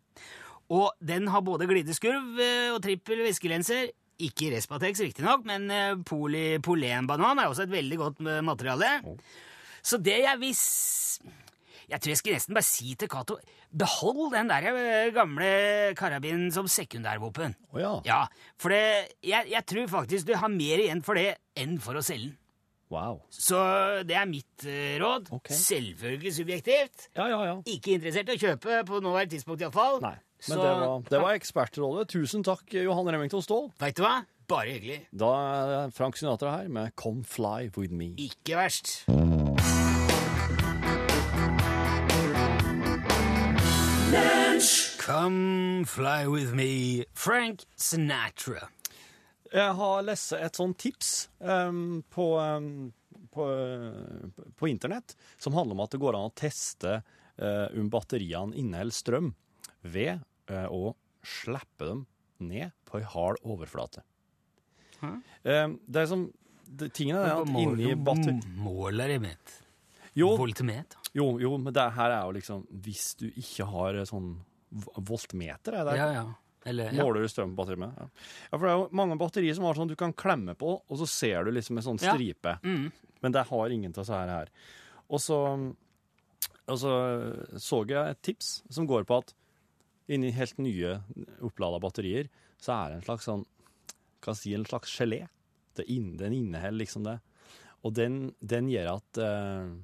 Og 0.76 0.90
den 1.00 1.28
har 1.30 1.44
både 1.46 1.68
glideskurv 1.70 2.40
eh, 2.42 2.72
og 2.74 2.82
trippel 2.84 3.22
viskelenser. 3.28 3.92
Ikke 4.26 4.48
Respatex, 4.54 5.02
riktignok, 5.04 5.44
men 5.48 5.70
eh, 5.72 5.96
polypolenbanan 6.08 7.40
er 7.44 7.50
også 7.52 7.66
et 7.68 7.74
veldig 7.76 7.98
godt 8.00 8.22
materiale. 8.48 8.94
Så 9.86 10.00
det 10.02 10.22
jeg 10.24 10.40
vil 10.42 10.54
s- 10.56 11.20
Jeg 11.90 12.02
tror 12.02 12.14
jeg 12.14 12.22
skal 12.22 12.38
nesten 12.38 12.58
bare 12.58 12.68
si 12.68 12.96
til 13.00 13.12
Cato 13.12 13.38
behold 13.76 14.34
den 14.34 14.50
der 14.50 14.70
eh, 14.72 15.12
gamle 15.16 15.50
karabinen 16.00 16.50
som 16.56 16.70
sekundærvåpen. 16.72 17.56
Oh, 17.74 17.82
ja. 17.82 17.94
Ja, 18.08 18.22
for 18.62 18.74
det, 18.74 19.12
jeg, 19.26 19.52
jeg 19.52 19.66
tror 19.68 19.92
faktisk 19.92 20.30
du 20.30 20.36
har 20.40 20.52
mer 20.52 20.82
igjen 20.86 21.04
for 21.06 21.20
det 21.20 21.36
enn 21.60 21.78
for 21.84 22.00
å 22.00 22.04
selge 22.06 22.32
den. 22.32 22.42
Wow. 22.94 23.24
Så 23.34 23.58
det 24.06 24.14
er 24.14 24.28
mitt 24.30 24.66
uh, 24.70 24.98
råd. 25.02 25.32
Okay. 25.40 25.58
Selvfølgelig 25.58 26.36
subjektivt. 26.38 27.08
Ja, 27.18 27.26
ja, 27.32 27.40
ja. 27.50 27.56
Ikke 27.66 27.96
interessert 27.98 28.30
i 28.30 28.36
å 28.38 28.44
kjøpe 28.44 28.84
på 28.86 29.02
nåværende 29.02 29.34
tidspunkt, 29.34 29.64
iallfall. 29.66 29.98
Men 30.06 30.22
Så, 30.38 30.60
det 30.60 30.70
var, 30.70 31.04
det 31.10 31.22
var 31.24 31.40
ekspertrådet. 31.40 32.06
Tusen 32.14 32.46
takk, 32.46 32.68
Johan 32.78 33.10
Remington 33.10 33.42
Ståhl. 33.42 33.72
Veit 33.82 33.98
du 33.98 34.06
hva? 34.06 34.20
Bare 34.46 34.76
hyggelig. 34.76 35.00
Da 35.10 35.32
er 35.34 35.94
Frank 35.96 36.20
Sinatra 36.20 36.60
her 36.60 36.70
med 36.70 36.94
Come 37.02 37.26
Fly 37.26 37.72
With 37.74 37.96
Me. 37.96 38.12
Ikke 38.22 38.60
verst. 38.60 39.00
Come 45.06 45.86
fly 45.86 46.26
with 46.28 46.54
me, 46.58 47.06
Frank 47.14 47.66
Sinatra. 47.76 48.70
Jeg 49.54 49.74
har 49.78 50.02
lest 50.04 50.34
et 50.34 50.58
sånt 50.58 50.80
tips 50.82 51.30
um, 51.40 52.02
på, 52.10 52.26
um, 52.40 52.90
på, 53.32 53.46
på 54.58 54.68
internett 54.68 55.14
som 55.38 55.54
handler 55.54 55.78
om 55.78 55.84
at 55.86 55.94
det 55.94 56.02
går 56.02 56.18
an 56.18 56.32
å 56.32 56.34
teste 56.36 56.98
uh, 57.02 57.68
om 57.78 57.92
batteriene 57.94 58.58
inneholder 58.58 58.98
strøm 58.98 59.30
ved 59.86 60.26
uh, 60.50 60.68
å 60.74 60.96
slippe 61.26 61.86
dem 61.86 62.06
ned 62.42 62.74
på 62.90 63.00
ei 63.00 63.06
hard 63.14 63.40
overflate. 63.46 64.04
Hæ? 65.00 65.12
Eh, 65.44 65.68
det 65.86 66.02
er 66.02 66.10
som 66.10 66.26
det, 66.66 66.90
Tingene 66.98 67.22
er 67.22 67.44
at 67.44 67.52
inni 67.62 67.94
batteri... 67.96 68.40
Måler 68.58 69.16
mitt. 69.22 69.60
Jo, 70.16 70.32
voltmeter? 70.40 71.00
jo, 71.16 71.28
jo, 71.44 71.52
men 71.60 71.76
det 71.76 71.86
her 71.96 72.12
er 72.12 72.22
jo 72.24 72.36
liksom 72.38 72.62
Hvis 72.86 73.14
du 73.20 73.26
ikke 73.30 73.68
har 73.68 73.98
sånn 74.08 74.38
voltmeter, 74.72 75.76
er 75.76 75.88
det 75.88 75.96
Ja, 76.00 76.10
ja. 76.16 76.26
Eller, 76.66 76.90
ja. 76.90 77.04
Måler 77.04 77.22
du 77.22 77.30
strøm 77.30 77.52
på 77.54 77.62
batteriet 77.62 77.84
med? 77.84 77.94
Ja. 78.00 78.08
ja, 78.50 78.58
for 78.58 78.66
det 78.66 78.72
er 78.72 78.80
jo 78.80 78.86
mange 78.98 79.18
batterier 79.22 79.54
som 79.54 79.68
har 79.68 79.78
sånn 79.78 79.92
du 79.92 79.98
kan 80.00 80.16
klemme 80.18 80.56
på, 80.58 80.72
og 80.82 80.98
så 80.98 81.06
ser 81.06 81.46
du 81.46 81.52
liksom 81.54 81.78
en 81.78 81.86
sånn 81.86 82.02
stripe. 82.02 82.56
Mm. 82.66 82.88
Men 83.22 83.36
det 83.36 83.44
har 83.52 83.76
ingen 83.76 83.94
av 83.94 84.00
disse 84.00 84.22
her. 84.32 84.50
Og 85.06 85.22
så, 85.22 85.38
og 86.66 86.80
så 86.82 86.96
så 87.62 87.84
jeg 87.86 88.16
et 88.16 88.24
tips 88.26 88.50
som 88.74 88.90
går 88.90 89.06
på 89.06 89.20
at 89.22 89.36
inni 90.10 90.34
helt 90.34 90.58
nye 90.58 90.98
opplada 91.46 91.78
batterier, 91.86 92.34
så 92.58 92.80
er 92.80 92.90
det 92.90 93.00
en 93.00 93.08
slags 93.12 93.30
sånn 93.30 93.46
Hva 94.26 94.34
si, 94.34 94.56
en 94.58 94.66
slags 94.66 94.90
gelé. 94.98 95.28
Den 95.78 96.34
inneholder 96.34 96.80
liksom 96.80 97.06
det. 97.06 97.20
Og 97.86 97.94
den, 97.94 98.32
den 98.42 98.72
gjør 98.74 98.96
at 98.96 99.20
eh, 99.22 99.76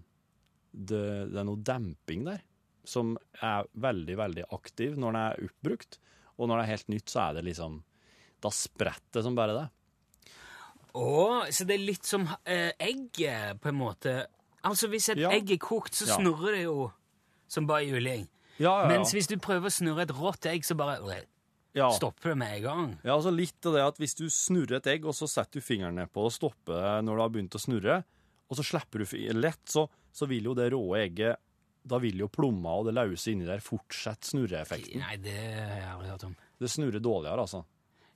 det, 0.71 1.03
det 1.31 1.39
er 1.41 1.47
noe 1.47 1.61
demping 1.65 2.25
der 2.27 2.41
som 2.87 3.13
er 3.43 3.67
veldig, 3.77 4.15
veldig 4.17 4.45
aktiv 4.57 4.95
når 4.97 5.13
den 5.13 5.21
er 5.21 5.43
oppbrukt. 5.45 5.99
Og 6.41 6.49
når 6.49 6.57
det 6.57 6.63
er 6.63 6.71
helt 6.71 6.91
nytt, 6.95 7.11
så 7.11 7.19
er 7.27 7.37
det 7.37 7.43
liksom 7.51 7.81
Da 8.41 8.49
spretter 8.49 9.19
det 9.19 9.23
som 9.27 9.35
bare 9.37 9.53
det. 9.53 9.67
Å, 10.97 11.11
så 11.53 11.65
det 11.69 11.75
er 11.77 11.83
litt 11.85 12.07
som 12.09 12.25
eh, 12.43 12.71
egg, 12.81 13.19
på 13.61 13.69
en 13.69 13.77
måte. 13.77 14.15
Altså, 14.65 14.89
hvis 14.91 15.11
et 15.13 15.21
Ja. 15.21 15.29
egg 15.31 15.51
er 15.53 15.59
kokt, 15.61 15.93
så 15.93 16.07
snurrer 16.09 16.57
det 16.57 16.63
jo 16.63 16.89
som 17.47 17.67
bare 17.69 17.85
juling. 17.85 18.25
Ja, 18.57 18.81
ja. 18.81 18.87
Mens 18.89 19.13
hvis 19.13 19.29
du 19.29 19.37
prøver 19.37 19.69
å 19.69 19.73
snurre 19.73 20.03
et 20.07 20.15
rått 20.15 20.49
egg, 20.49 20.65
så 20.65 20.75
bare 20.75 20.97
øh, 20.99 21.21
ja. 21.77 21.91
stopper 21.95 22.33
det 22.33 22.37
med 22.41 22.57
en 22.57 22.63
gang. 22.65 22.89
Ja, 23.03 23.15
altså 23.15 23.31
litt 23.33 23.65
av 23.65 23.77
det 23.77 23.85
at 23.85 24.01
hvis 24.01 24.17
du 24.17 24.25
snurrer 24.29 24.79
et 24.81 24.89
egg, 24.91 25.05
og 25.05 25.15
så 25.17 25.29
setter 25.29 25.61
du 25.61 25.65
fingeren 25.65 25.95
ned 26.01 26.11
på 26.11 26.25
og 26.27 26.33
stopper 26.33 26.81
det 26.81 27.05
når 27.05 27.15
det 27.15 27.23
har 27.25 27.33
begynt 27.37 27.57
å 27.57 27.61
snurre, 27.61 28.01
og 28.51 28.59
så 28.59 28.65
slipper 28.67 29.05
du 29.05 29.05
lett, 29.39 29.63
så, 29.71 29.85
så 30.11 30.27
vil 30.27 30.51
jo 30.51 30.53
det 30.57 30.67
rå 30.73 30.81
egget 30.99 31.39
Da 31.87 31.97
vil 32.03 32.19
jo 32.19 32.27
plomma 32.29 32.75
og 32.77 32.89
det 32.89 32.93
løse 32.93 33.31
inni 33.31 33.47
der 33.47 33.63
fortsette 33.63 34.27
snurreeffekten. 34.27 34.99
Nei, 35.01 35.15
det 35.23 35.37
har 35.39 35.77
jeg 35.79 35.87
aldri 35.95 36.09
hørt 36.11 36.25
om. 36.27 36.35
Det 36.61 36.69
snurrer 36.69 37.01
dårligere, 37.01 37.41
altså. 37.47 37.63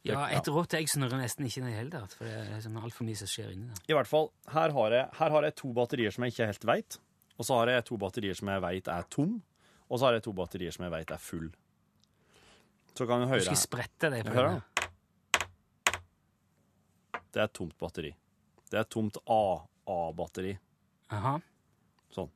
Ja, 0.05 0.27
et 0.29 0.45
rått 0.53 0.75
egg 0.77 0.91
snurrer 0.91 1.17
nesten 1.17 1.47
ikke 1.47 1.63
i 1.63 1.65
det 1.65 1.77
hele 1.79 1.89
tatt, 1.95 2.13
for 2.13 2.27
det 2.29 2.35
er 2.59 2.61
sånn 2.61 2.77
altfor 2.77 3.07
mye 3.07 3.17
som 3.17 3.31
skjer 3.31 3.55
inni 3.55 3.71
der. 3.71 3.79
I 3.89 3.95
hvert 3.97 4.11
fall, 4.11 4.29
her 4.53 4.75
har 4.75 4.93
jeg, 4.93 5.07
her 5.17 5.33
har 5.33 5.47
jeg 5.47 5.55
to 5.63 5.71
batterier 5.73 6.13
som 6.13 6.27
jeg 6.27 6.35
ikke 6.35 6.49
helt 6.51 6.67
veit. 6.69 6.97
Og 7.39 7.47
så 7.47 7.57
har 7.57 7.71
jeg 7.73 7.87
to 7.89 7.97
batterier 8.03 8.37
som 8.37 8.51
jeg 8.53 8.63
veit 8.67 8.91
er 8.91 9.07
tom. 9.15 9.33
Og 9.89 9.97
så 9.97 10.07
har 10.07 10.19
jeg 10.19 10.25
to 10.27 10.35
batterier 10.37 10.75
som 10.75 10.85
jeg 10.85 10.93
veit 10.93 11.15
er 11.15 11.23
full. 11.25 11.49
Så 12.95 13.07
kan 13.09 13.23
du 13.23 13.25
Du 13.25 13.33
høre 13.33 13.47
skal 13.47 13.59
sprette 13.59 14.11
det 14.13 14.21
på 14.27 14.35
Hør 14.37 14.51
det. 14.53 14.85
Det 17.33 17.41
er 17.41 17.49
et 17.49 17.57
tomt 17.57 17.75
batteri. 17.81 18.13
Det 18.69 18.77
er 18.77 18.85
et 18.85 18.93
tomt 18.93 19.17
AA-batteri. 19.87 20.57
Aha. 21.15 21.35
Sånn. 22.15 22.29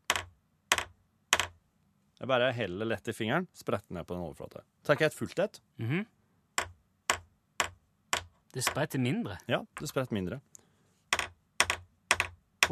Jeg 2.20 2.28
bare 2.28 2.52
heller 2.54 2.86
lett 2.90 3.08
i 3.08 3.14
fingeren, 3.16 3.48
spretter 3.56 3.94
ned 3.96 4.06
på 4.08 4.14
den 4.18 4.24
overflata. 4.26 4.62
Tar 4.84 4.96
jeg 5.00 5.08
et 5.14 5.16
fullt 5.18 5.40
et? 5.40 5.60
Mhm. 5.80 6.06
Det 8.52 8.64
spretter 8.66 9.00
mindre. 9.00 9.38
Ja, 9.48 9.62
det 9.80 9.88
spretter 9.92 10.14
mindre. 10.18 10.42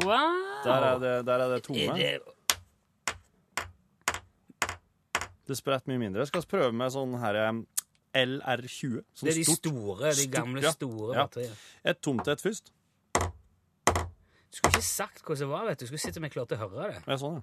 Wow! 0.02 0.62
Der 0.64 0.84
er 0.92 0.98
det, 1.02 1.12
der 1.26 1.40
er 1.42 1.48
det 1.48 1.56
Er 1.56 1.64
tomme. 1.66 1.94
det 1.96 2.20
Det 5.48 5.56
spretter 5.56 5.88
mye 5.88 5.98
mindre. 6.02 6.20
Jeg 6.26 6.28
skal 6.28 6.42
prøve 6.50 6.72
med 6.76 6.92
sånn 6.92 7.14
her 7.22 7.38
LR20. 8.18 8.98
Sånn 9.16 9.28
Det 9.28 9.32
er 9.32 9.38
de 9.38 9.44
stort. 9.46 9.62
store, 9.62 10.10
de 10.10 10.14
Stort, 10.26 10.34
gamle 10.34 10.62
ja. 10.62 10.72
store 10.76 11.14
Ja. 11.16 11.26
Et 11.84 12.02
tomt 12.02 12.28
et 12.28 12.40
først. 12.42 12.70
Du 14.48 14.56
skulle 14.56 14.72
ikke 14.78 14.84
sagt 14.86 15.22
hvordan 15.24 15.42
det 15.44 15.48
var, 15.50 15.66
vet 15.68 15.78
du. 15.78 15.84
Du 15.84 15.90
skulle 15.90 16.00
sett 16.00 16.16
om 16.20 16.24
jeg 16.26 16.32
klarte 16.32 16.56
å 16.56 16.62
høre 16.62 16.92
det. 16.94 17.02
Ja, 17.06 17.16
sånn, 17.20 17.38
ja. 17.38 17.42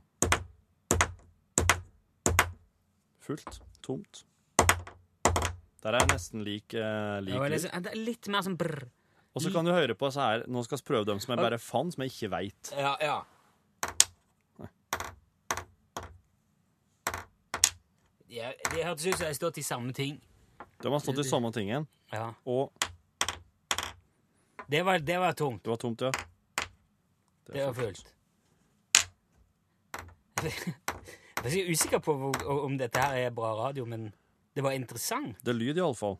Fullt. 3.25 3.59
Tomt. 3.85 4.23
Der 5.85 5.93
er 5.99 6.05
nesten 6.09 6.41
lik, 6.45 6.73
eh, 6.73 7.19
lik 7.21 7.37
lyd. 7.37 7.89
litt 7.97 8.27
mer 8.33 8.41
sånn 8.45 8.57
brr. 8.57 8.87
Og 9.35 9.41
så 9.43 9.51
kan 9.53 9.65
du 9.67 9.71
høre 9.75 9.93
på 9.99 10.07
så 10.13 10.21
her 10.23 10.43
Nå 10.47 10.63
skal 10.63 10.79
vi 10.79 10.83
prøve 10.87 11.05
dem 11.09 11.19
som 11.19 11.33
jeg 11.35 11.43
bare 11.43 11.57
fant, 11.59 11.93
som 11.93 12.01
jeg 12.05 12.13
ikke 12.13 12.29
veit. 12.31 12.71
Ja, 12.73 12.95
ja. 13.01 13.17
Ja, 18.35 18.49
det 18.71 18.83
hørtes 18.83 19.05
ut 19.05 19.13
som 19.15 19.23
de 19.23 19.29
har 19.29 19.37
stått 19.37 19.57
i 19.61 19.63
samme 19.63 19.93
ting. 19.95 20.17
De 20.81 20.91
har 20.91 20.99
stått 20.99 21.19
i 21.21 21.27
samme 21.27 21.51
tingen, 21.55 21.87
Ja. 22.11 22.33
og 22.45 22.71
Det 24.69 24.81
var, 24.83 24.97
det 24.99 25.17
var 25.19 25.33
tomt. 25.33 25.63
det 25.63 25.69
var 25.69 25.77
tomt, 25.77 26.01
ja. 26.01 26.11
Det 27.51 27.61
er 27.61 27.73
fullt. 27.77 28.11
Jeg 31.45 31.61
er 31.61 31.69
usikker 31.69 32.01
på 32.01 32.13
om 32.49 32.77
dette 32.79 33.01
her 33.01 33.27
er 33.27 33.33
bra 33.35 33.51
radio, 33.59 33.85
men 33.85 34.09
det 34.55 34.63
var 34.65 34.73
interessant. 34.73 35.37
Det 35.45 35.53
er 35.53 35.59
lyd, 35.59 35.77
iallfall. 35.77 36.17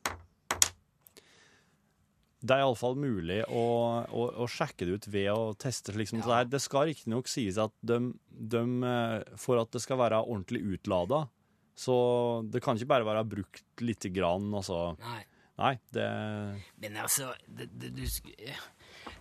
Det 2.45 2.53
er 2.53 2.61
iallfall 2.61 2.97
mulig 2.99 3.39
å, 3.49 3.63
å, 4.05 4.25
å 4.43 4.47
sjekke 4.51 4.85
det 4.85 4.99
ut 4.99 5.07
ved 5.09 5.31
å 5.33 5.55
teste 5.57 5.95
slik 5.95 6.11
som 6.11 6.21
det 6.21 6.29
her. 6.29 6.49
Det 6.51 6.61
skal 6.61 6.91
riktignok 6.91 7.31
sies 7.31 7.57
at 7.61 7.73
de, 7.81 7.97
de, 8.29 8.61
eh, 8.85 9.37
for 9.41 9.57
at 9.63 9.71
det 9.73 9.81
skal 9.81 9.97
være 10.03 10.21
ordentlig 10.21 10.61
utlada, 10.75 11.23
så 11.75 11.95
det 12.45 12.61
kan 12.63 12.77
ikke 12.77 12.91
bare 12.93 13.07
være 13.07 13.25
brukt 13.31 13.81
lite 13.81 14.13
grann, 14.13 14.51
altså. 14.53 14.91
Nei. 15.01 15.23
Nei, 15.55 15.77
det 15.95 16.05
Men 16.83 16.97
altså 16.99 17.29
det, 17.47 17.69
det, 17.79 17.93
du, 17.95 18.03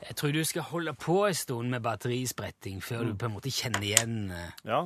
Jeg 0.05 0.17
tror 0.17 0.33
du 0.33 0.43
skal 0.45 0.63
holde 0.69 0.93
på 1.01 1.17
en 1.29 1.35
stund 1.37 1.71
med 1.73 1.83
batterispretting 1.85 2.81
før 2.85 3.05
du 3.11 3.15
på 3.21 3.27
en 3.29 3.35
måte 3.37 3.51
kjenner 3.53 3.85
igjen 3.85 4.31
eh, 4.35 4.51
Ja, 4.69 4.83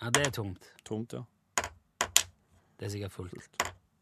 Ja, 0.00 0.10
det 0.12 0.26
er 0.26 0.30
tomt. 0.36 0.66
tomt, 0.84 1.12
ja. 1.16 1.22
Det 2.76 2.86
er 2.86 2.92
sikkert 2.92 3.14
fullt. 3.14 3.56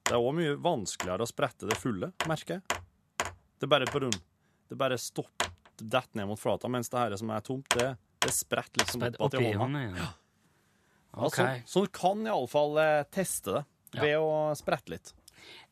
Det 0.05 0.13
er 0.13 0.19
òg 0.21 0.35
mye 0.37 0.57
vanskeligere 0.61 1.25
å 1.25 1.31
sprette 1.31 1.69
det 1.71 1.77
fulle, 1.79 2.11
merker 2.29 2.59
jeg. 2.59 2.81
Det 3.23 3.69
er 3.69 3.71
bare 3.71 3.87
på 3.89 4.03
rund. 4.03 4.19
Det 4.67 4.75
er 4.75 4.81
bare 4.81 4.99
stopp, 5.01 5.47
detter 5.79 6.19
ned 6.19 6.29
mot 6.29 6.41
flata, 6.41 6.69
mens 6.69 6.91
det 6.93 6.99
her 7.01 7.15
som 7.21 7.31
er 7.33 7.45
tomt, 7.47 7.71
det, 7.79 7.93
det 8.25 8.33
spretter 8.35 8.83
liksom 8.83 9.01
Spredd 9.05 9.21
opp 9.23 9.37
i 9.39 9.53
hånda. 9.55 9.85
Ja, 9.95 10.11
Ok. 11.15 11.37
så, 11.39 11.47
så 11.71 11.85
du 11.87 11.93
kan 11.95 12.25
iallfall 12.27 12.77
eh, 12.83 13.05
teste 13.15 13.61
det 13.61 13.65
Ja. 13.95 14.03
ved 14.03 14.17
å 14.19 14.31
sprette 14.59 14.91
litt. 14.91 15.13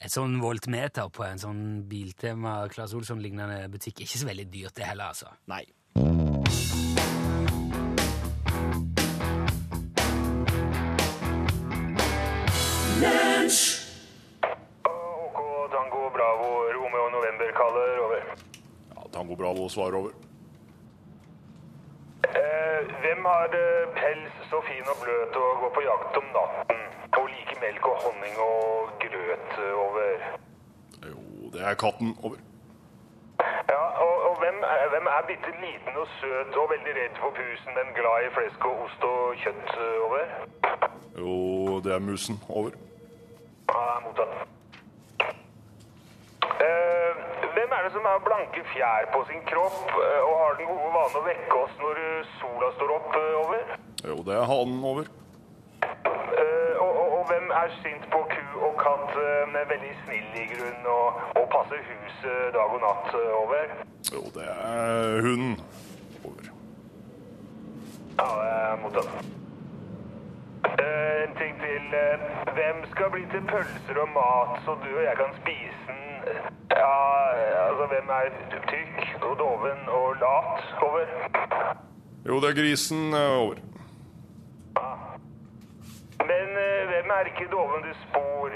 Et 0.03 0.11
sånn 0.11 0.41
voltmeter 0.43 1.11
på 1.15 1.25
en 1.27 1.39
sånn 1.39 1.63
Biltema 1.89 2.69
Claes 2.73 2.95
Olsson-lignende 2.99 3.69
butikk 3.71 4.01
er 4.01 4.09
ikke 4.09 4.23
så 4.25 4.29
veldig 4.29 4.49
dyrt, 4.51 4.75
det 4.79 4.89
heller, 4.89 5.13
altså. 5.15 5.31
Nei. 5.47 5.65
OK 14.85 15.41
Tango 15.71 16.11
Bravo 16.17 16.51
Romeo 16.77 17.09
November 17.11 17.55
kaller 17.61 18.03
over. 18.07 18.21
Ja, 18.95 19.07
Tango 19.13 19.37
Bravo 19.37 19.69
svarer 19.69 19.99
over. 20.03 20.13
Eh, 22.23 22.81
hvem 23.03 23.25
har 23.25 23.47
det 23.57 23.71
pels 23.99 24.35
så 24.51 24.63
fin 24.69 24.87
og 24.93 24.97
bløt 25.03 25.35
og 25.43 25.51
går 25.63 25.73
på 25.77 25.83
jakt 25.91 26.21
om 26.21 26.29
natten? 26.37 26.83
Og 27.19 27.27
like 27.35 27.55
melk 27.65 27.85
og 27.93 27.97
honning 28.05 28.37
og 28.51 28.89
grøt 29.03 29.51
eh, 29.65 29.85
over. 29.87 30.07
Jo, 31.09 31.51
det 31.53 31.61
er 31.69 31.75
katten. 31.85 32.17
Over. 32.23 32.39
Ja, 33.73 33.85
og, 34.07 34.15
og 34.29 34.35
hvem, 34.43 34.59
er, 34.75 34.89
hvem 34.93 35.07
er 35.17 35.27
bitte 35.31 35.51
liten 35.65 35.95
og 36.03 36.07
søt 36.21 36.57
og 36.63 36.67
veldig 36.75 36.93
redd 37.01 37.15
for 37.23 37.31
pusen, 37.39 37.71
men 37.79 37.87
glad 37.99 38.17
i 38.27 38.33
flesk 38.37 38.65
og 38.71 38.83
ost 38.85 39.03
og 39.13 39.21
kjøtt 39.43 39.71
eh, 39.85 40.07
over? 40.07 40.25
Jo, 41.21 41.35
det 41.85 41.93
er 41.95 42.03
musen. 42.11 42.41
Over. 42.49 42.71
Ja, 43.75 43.85
mottatt. 44.05 44.35
Eh, 46.67 47.11
hvem 47.55 47.71
er 47.77 47.83
det 47.85 47.93
som 47.97 48.05
har 48.11 48.23
blanke 48.29 48.63
fjær 48.73 49.09
på 49.15 49.25
sin 49.31 49.43
kropp 49.51 49.83
eh, 50.07 50.21
og 50.29 50.35
har 50.43 50.53
den 50.59 50.71
gode 50.71 50.93
vanen 50.97 51.19
å 51.21 51.27
vekke 51.27 51.59
oss 51.65 51.75
når 51.81 52.01
eh, 52.09 52.31
sola 52.41 52.71
står 52.77 52.95
opp 52.99 53.19
eh, 53.21 53.35
over? 53.43 53.75
Jo, 54.09 54.17
det 54.27 54.39
er 54.39 54.49
hanen. 54.53 54.81
Over. 54.93 55.11
Eh, 57.23 57.29
og, 57.29 57.29
hvem 57.31 57.51
er 57.63 57.69
sint 57.83 58.05
på 58.11 58.21
ku 58.35 58.45
og 58.67 58.75
katt, 58.83 59.15
med 59.15 59.47
men 59.55 59.69
veldig 59.73 59.93
snill 60.05 60.31
i 60.43 60.47
grunn 60.53 60.87
og, 60.87 61.07
og 61.39 61.47
passer 61.55 61.79
huset 61.89 62.53
dag 62.55 62.69
og 62.77 62.81
natt 62.83 63.15
eh, 63.15 63.33
over? 63.43 63.65
Jo, 64.15 64.23
det 64.37 64.47
er 64.51 65.21
hunden. 65.27 65.55
Over. 66.25 66.45
Ja, 68.19 68.29
det 68.43 68.83
mottatt. 68.83 69.13
Eh, 70.83 71.23
en 71.25 71.35
ting 71.41 71.55
til. 71.63 71.85
eh, 72.03 72.19
hvem 72.59 72.77
skal 72.91 73.11
bli 73.15 73.25
til 73.33 73.45
pølser 73.53 73.97
og 74.05 74.09
mat 74.19 74.59
så 74.65 74.77
du 74.85 74.91
og 74.99 75.05
jeg 75.05 75.17
kan 75.23 75.33
spise 75.41 75.79
den? 75.87 76.01
Ja, 76.71 76.97
altså 77.69 77.87
hvem 77.93 78.09
er 78.19 78.31
tykk 78.71 79.23
og 79.23 79.39
doven 79.39 79.81
og 79.89 80.17
lat? 80.25 80.65
Over. 80.83 81.07
Jo, 82.27 82.41
det 82.41 82.49
er 82.51 82.61
grisen. 82.63 83.15
eh, 83.15 83.39
Over. 83.43 83.55
Men 86.31 86.47
eh, 86.65 86.83
hvem 86.91 87.11
er 87.17 87.31
ikke 87.31 87.49
dovende 87.51 87.93
spor, 88.05 88.55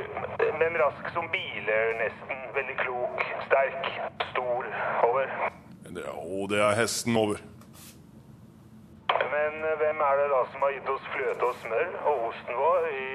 men 0.61 0.79
rask 0.83 1.05
som 1.16 1.26
biler 1.35 1.92
nesten? 2.02 2.38
Veldig 2.59 2.76
klok, 2.85 3.20
sterk, 3.48 3.85
stor. 4.31 4.62
Over. 5.09 5.26
Det, 5.96 6.05
jo, 6.07 6.46
det 6.50 6.61
er 6.66 6.81
hesten. 6.81 7.16
Over. 7.16 7.38
Men 9.35 9.52
eh, 9.68 9.76
hvem 9.81 9.98
er 10.09 10.20
det 10.20 10.29
da 10.35 10.42
som 10.52 10.66
har 10.66 10.74
gitt 10.76 10.92
oss 10.94 11.09
fløte 11.14 11.48
og 11.48 11.57
smør 11.62 11.88
og 12.11 12.29
osten 12.29 12.61
vår 12.61 12.87
i 12.92 13.09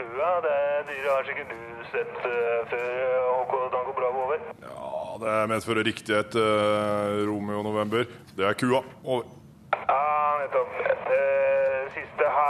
bua? 0.00 0.32
Det 0.46 0.56
dyret 0.88 1.12
har 1.12 1.28
sikkert 1.28 1.54
du 1.54 1.84
sett 1.92 2.16
uh, 2.24 2.58
før, 2.72 2.88
HK 3.42 3.54
Tango 3.74 3.94
Bravo. 4.00 4.24
Over. 4.26 4.42
Ja, 4.64 4.90
det 5.22 5.36
medfører 5.54 5.88
riktighet, 5.90 6.34
uh, 6.38 7.22
Romeo 7.28 7.62
November. 7.66 8.04
Det 8.36 8.48
er 8.48 8.58
kua. 8.58 8.82
Over. 9.04 9.24
Ja, 9.72 10.02
nettopp. 10.42 10.70
Eh, 11.16 11.41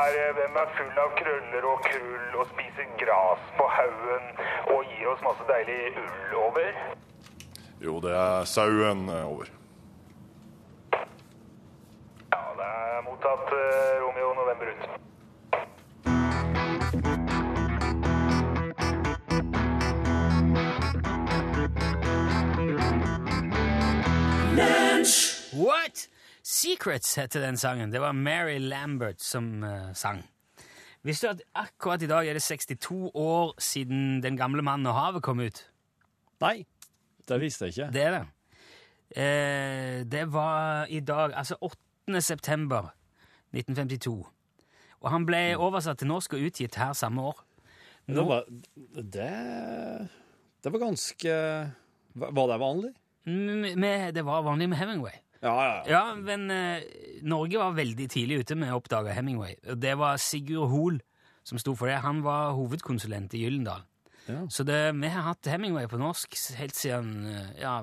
her. 0.02 0.12
eh, 0.22 0.32
Hvem 0.38 0.56
er 0.62 0.68
full 0.78 0.98
av 1.04 1.10
krøller 1.20 1.64
og 1.72 1.78
krull 1.88 2.36
og 2.42 2.46
spiser 2.52 2.86
gras 3.02 3.42
på 3.58 3.64
haugen 3.76 4.24
og 4.74 4.84
gir 4.90 5.08
oss 5.14 5.24
masse 5.28 5.44
deilig 5.50 5.80
ull? 6.02 6.36
Over. 6.46 6.70
Jo, 7.82 7.98
det 8.00 8.12
er 8.16 8.44
sauen. 8.44 9.08
eh, 9.08 9.26
Over. 9.32 9.46
Ja, 12.32 12.42
det 12.58 12.68
er 12.68 13.02
mottatt 13.08 13.52
eh, 13.58 13.94
Romeo 14.04 14.34
November 14.40 14.66
ut. 14.74 14.82
What? 25.52 26.08
Secrets 26.42 27.14
heter 27.18 27.40
den 27.40 27.57
sangen. 27.57 27.92
Det 27.92 28.00
var 28.02 28.12
Mary 28.12 28.59
Lambert 28.59 29.20
som 29.22 29.62
uh, 29.62 29.92
sang. 29.94 30.24
Visste 31.02 31.26
du 31.26 31.31
at 31.31 31.42
akkurat 31.66 32.02
i 32.02 32.11
dag 32.11 32.28
er 32.28 32.38
det 32.38 32.42
62 32.42 33.11
år 33.14 33.55
siden 33.59 34.22
Den 34.22 34.37
gamle 34.37 34.62
mannen 34.62 34.87
og 34.87 34.94
havet 34.94 35.22
kom 35.22 35.40
ut? 35.42 35.64
Nei, 36.42 36.64
det 37.28 37.38
visste 37.42 37.66
jeg 37.66 37.74
ikke. 37.74 37.88
Det 37.94 38.02
er 38.02 38.14
det. 38.16 38.22
Eh, 39.12 39.98
det 40.07 40.24
var 40.33 40.87
i 40.90 41.00
dag, 41.00 41.35
altså 41.35 41.57
8. 41.61 42.20
september 42.20 42.94
1952. 43.52 44.26
Og 45.00 45.11
han 45.11 45.26
ble 45.26 45.42
oversatt 45.59 45.98
til 45.98 46.11
norsk 46.11 46.35
og 46.38 46.46
utgitt 46.46 46.78
her 46.78 46.94
samme 46.98 47.22
år. 47.22 47.42
Det 48.07 48.24
var, 48.26 48.46
det, 49.14 49.28
det 50.64 50.72
var 50.74 50.81
ganske 50.83 51.35
Var 52.14 52.46
det 52.50 52.59
vanlig? 52.61 52.90
Med, 53.78 54.14
det 54.14 54.24
var 54.26 54.42
vanlig 54.42 54.68
med 54.68 54.78
Hemingway. 54.78 55.21
Ja, 55.42 55.55
ja. 55.66 55.78
Ja, 55.90 56.02
men 56.14 56.50
eh, 56.55 56.85
Norge 57.26 57.59
var 57.59 57.72
veldig 57.74 58.09
tidlig 58.12 58.42
ute 58.44 58.55
med 58.59 58.70
å 58.72 58.78
oppdage 58.78 59.14
Hemingway. 59.16 59.57
Og 59.72 59.81
det 59.83 59.96
var 59.98 60.20
Sigurd 60.22 60.70
Hoel 60.70 61.00
som 61.42 61.59
sto 61.59 61.74
for 61.74 61.90
det. 61.90 61.96
Han 62.05 62.20
var 62.22 62.52
hovedkonsulent 62.55 63.35
i 63.35 63.42
Gyllendal. 63.42 63.83
Ja. 64.28 64.44
Så 64.55 64.62
det, 64.62 64.76
vi 64.94 65.11
har 65.11 65.24
hatt 65.33 65.48
Hemingway 65.50 65.88
på 65.90 65.98
norsk 65.98 66.37
helt 66.61 66.78
siden 66.78 67.26
eh, 67.26 67.48
ja, 67.64 67.81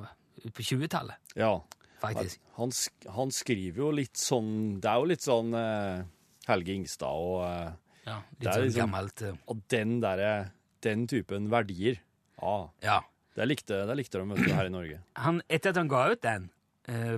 på 0.56 0.64
20-tallet, 0.64 1.20
ja. 1.36 1.52
faktisk. 2.00 2.40
Han, 2.56 2.72
han 3.18 3.34
skriver 3.36 3.82
jo 3.84 3.90
litt 3.96 4.16
sånn 4.20 4.80
Det 4.80 4.88
er 4.88 5.02
jo 5.04 5.10
litt 5.12 5.24
sånn 5.26 5.52
eh, 5.60 6.06
Helge 6.48 6.76
Ingstad 6.78 7.12
og, 7.12 7.42
eh, 7.44 7.74
Ja, 8.08 8.22
litt 8.40 8.48
sånn 8.54 8.64
liksom- 8.70 8.80
gammelt 8.86 9.24
eh, 9.28 9.36
og 9.52 9.60
den 9.72 9.98
derre 10.04 10.32
Den 10.80 11.04
typen 11.12 11.50
verdier. 11.52 12.00
Ah, 12.40 12.70
Ja. 12.82 13.02
det 13.36 13.50
likte, 13.50 13.82
det 13.88 13.98
likte 14.00 14.24
de 14.24 14.54
her 14.56 14.66
i 14.66 14.72
Norge. 14.72 15.02
Han, 15.20 15.42
etter 15.52 15.74
at 15.74 15.76
han 15.82 15.92
ga 15.92 16.06
ut 16.14 16.22
den, 16.24 16.48
eh, 16.48 16.59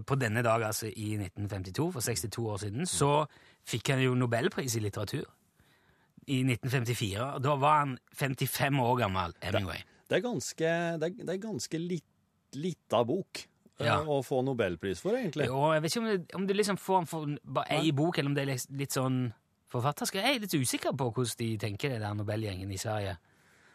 på 0.06 0.16
denne 0.20 0.42
dag, 0.44 0.64
altså 0.68 0.88
i 0.90 1.14
1952, 1.18 1.86
for 1.94 2.02
62 2.02 2.48
år 2.54 2.58
siden, 2.66 2.86
så 2.90 3.12
fikk 3.68 3.94
han 3.94 4.02
jo 4.04 4.16
Nobelpris 4.18 4.76
i 4.76 4.82
litteratur. 4.84 5.26
I 6.28 6.42
1954. 6.46 7.22
og 7.36 7.42
Da 7.44 7.56
var 7.58 7.80
han 7.80 7.96
55 8.14 8.80
år 8.84 8.98
gammel, 9.06 9.34
Hemingway. 9.42 9.82
Det 10.10 10.18
er 10.20 10.26
ganske, 10.26 10.72
det 11.02 11.08
er, 11.08 11.16
det 11.26 11.30
er 11.34 11.40
ganske 11.42 11.80
litt, 11.80 12.04
lita 12.60 13.00
bok 13.08 13.40
eh, 13.80 13.86
Ja. 13.88 14.00
å 14.04 14.20
få 14.24 14.42
nobelpris 14.44 15.00
for, 15.02 15.16
egentlig. 15.16 15.48
Jo, 15.48 15.62
jeg 15.74 15.82
vet 15.86 15.94
ikke 15.96 16.02
om, 16.04 16.10
det, 16.12 16.36
om 16.36 16.48
du 16.48 16.54
liksom 16.54 16.78
får 16.78 16.98
den 17.00 17.08
for 17.08 17.36
bare 17.58 17.78
ei 17.80 17.92
bok, 17.96 18.18
eller 18.20 18.30
om 18.30 18.36
det 18.36 18.44
er 18.44 18.52
litt, 18.76 18.92
sånn 18.92 19.22
forfatterskap. 19.72 20.22
Jeg 20.26 20.36
er 20.36 20.44
litt 20.44 20.58
usikker 20.60 20.92
på 21.00 21.08
hvordan 21.16 21.38
de 21.40 21.48
tenker, 21.64 21.94
det 21.96 22.02
der 22.04 22.18
Nobelgjengen 22.20 22.72
i 22.76 22.78
Sverige. 22.82 23.16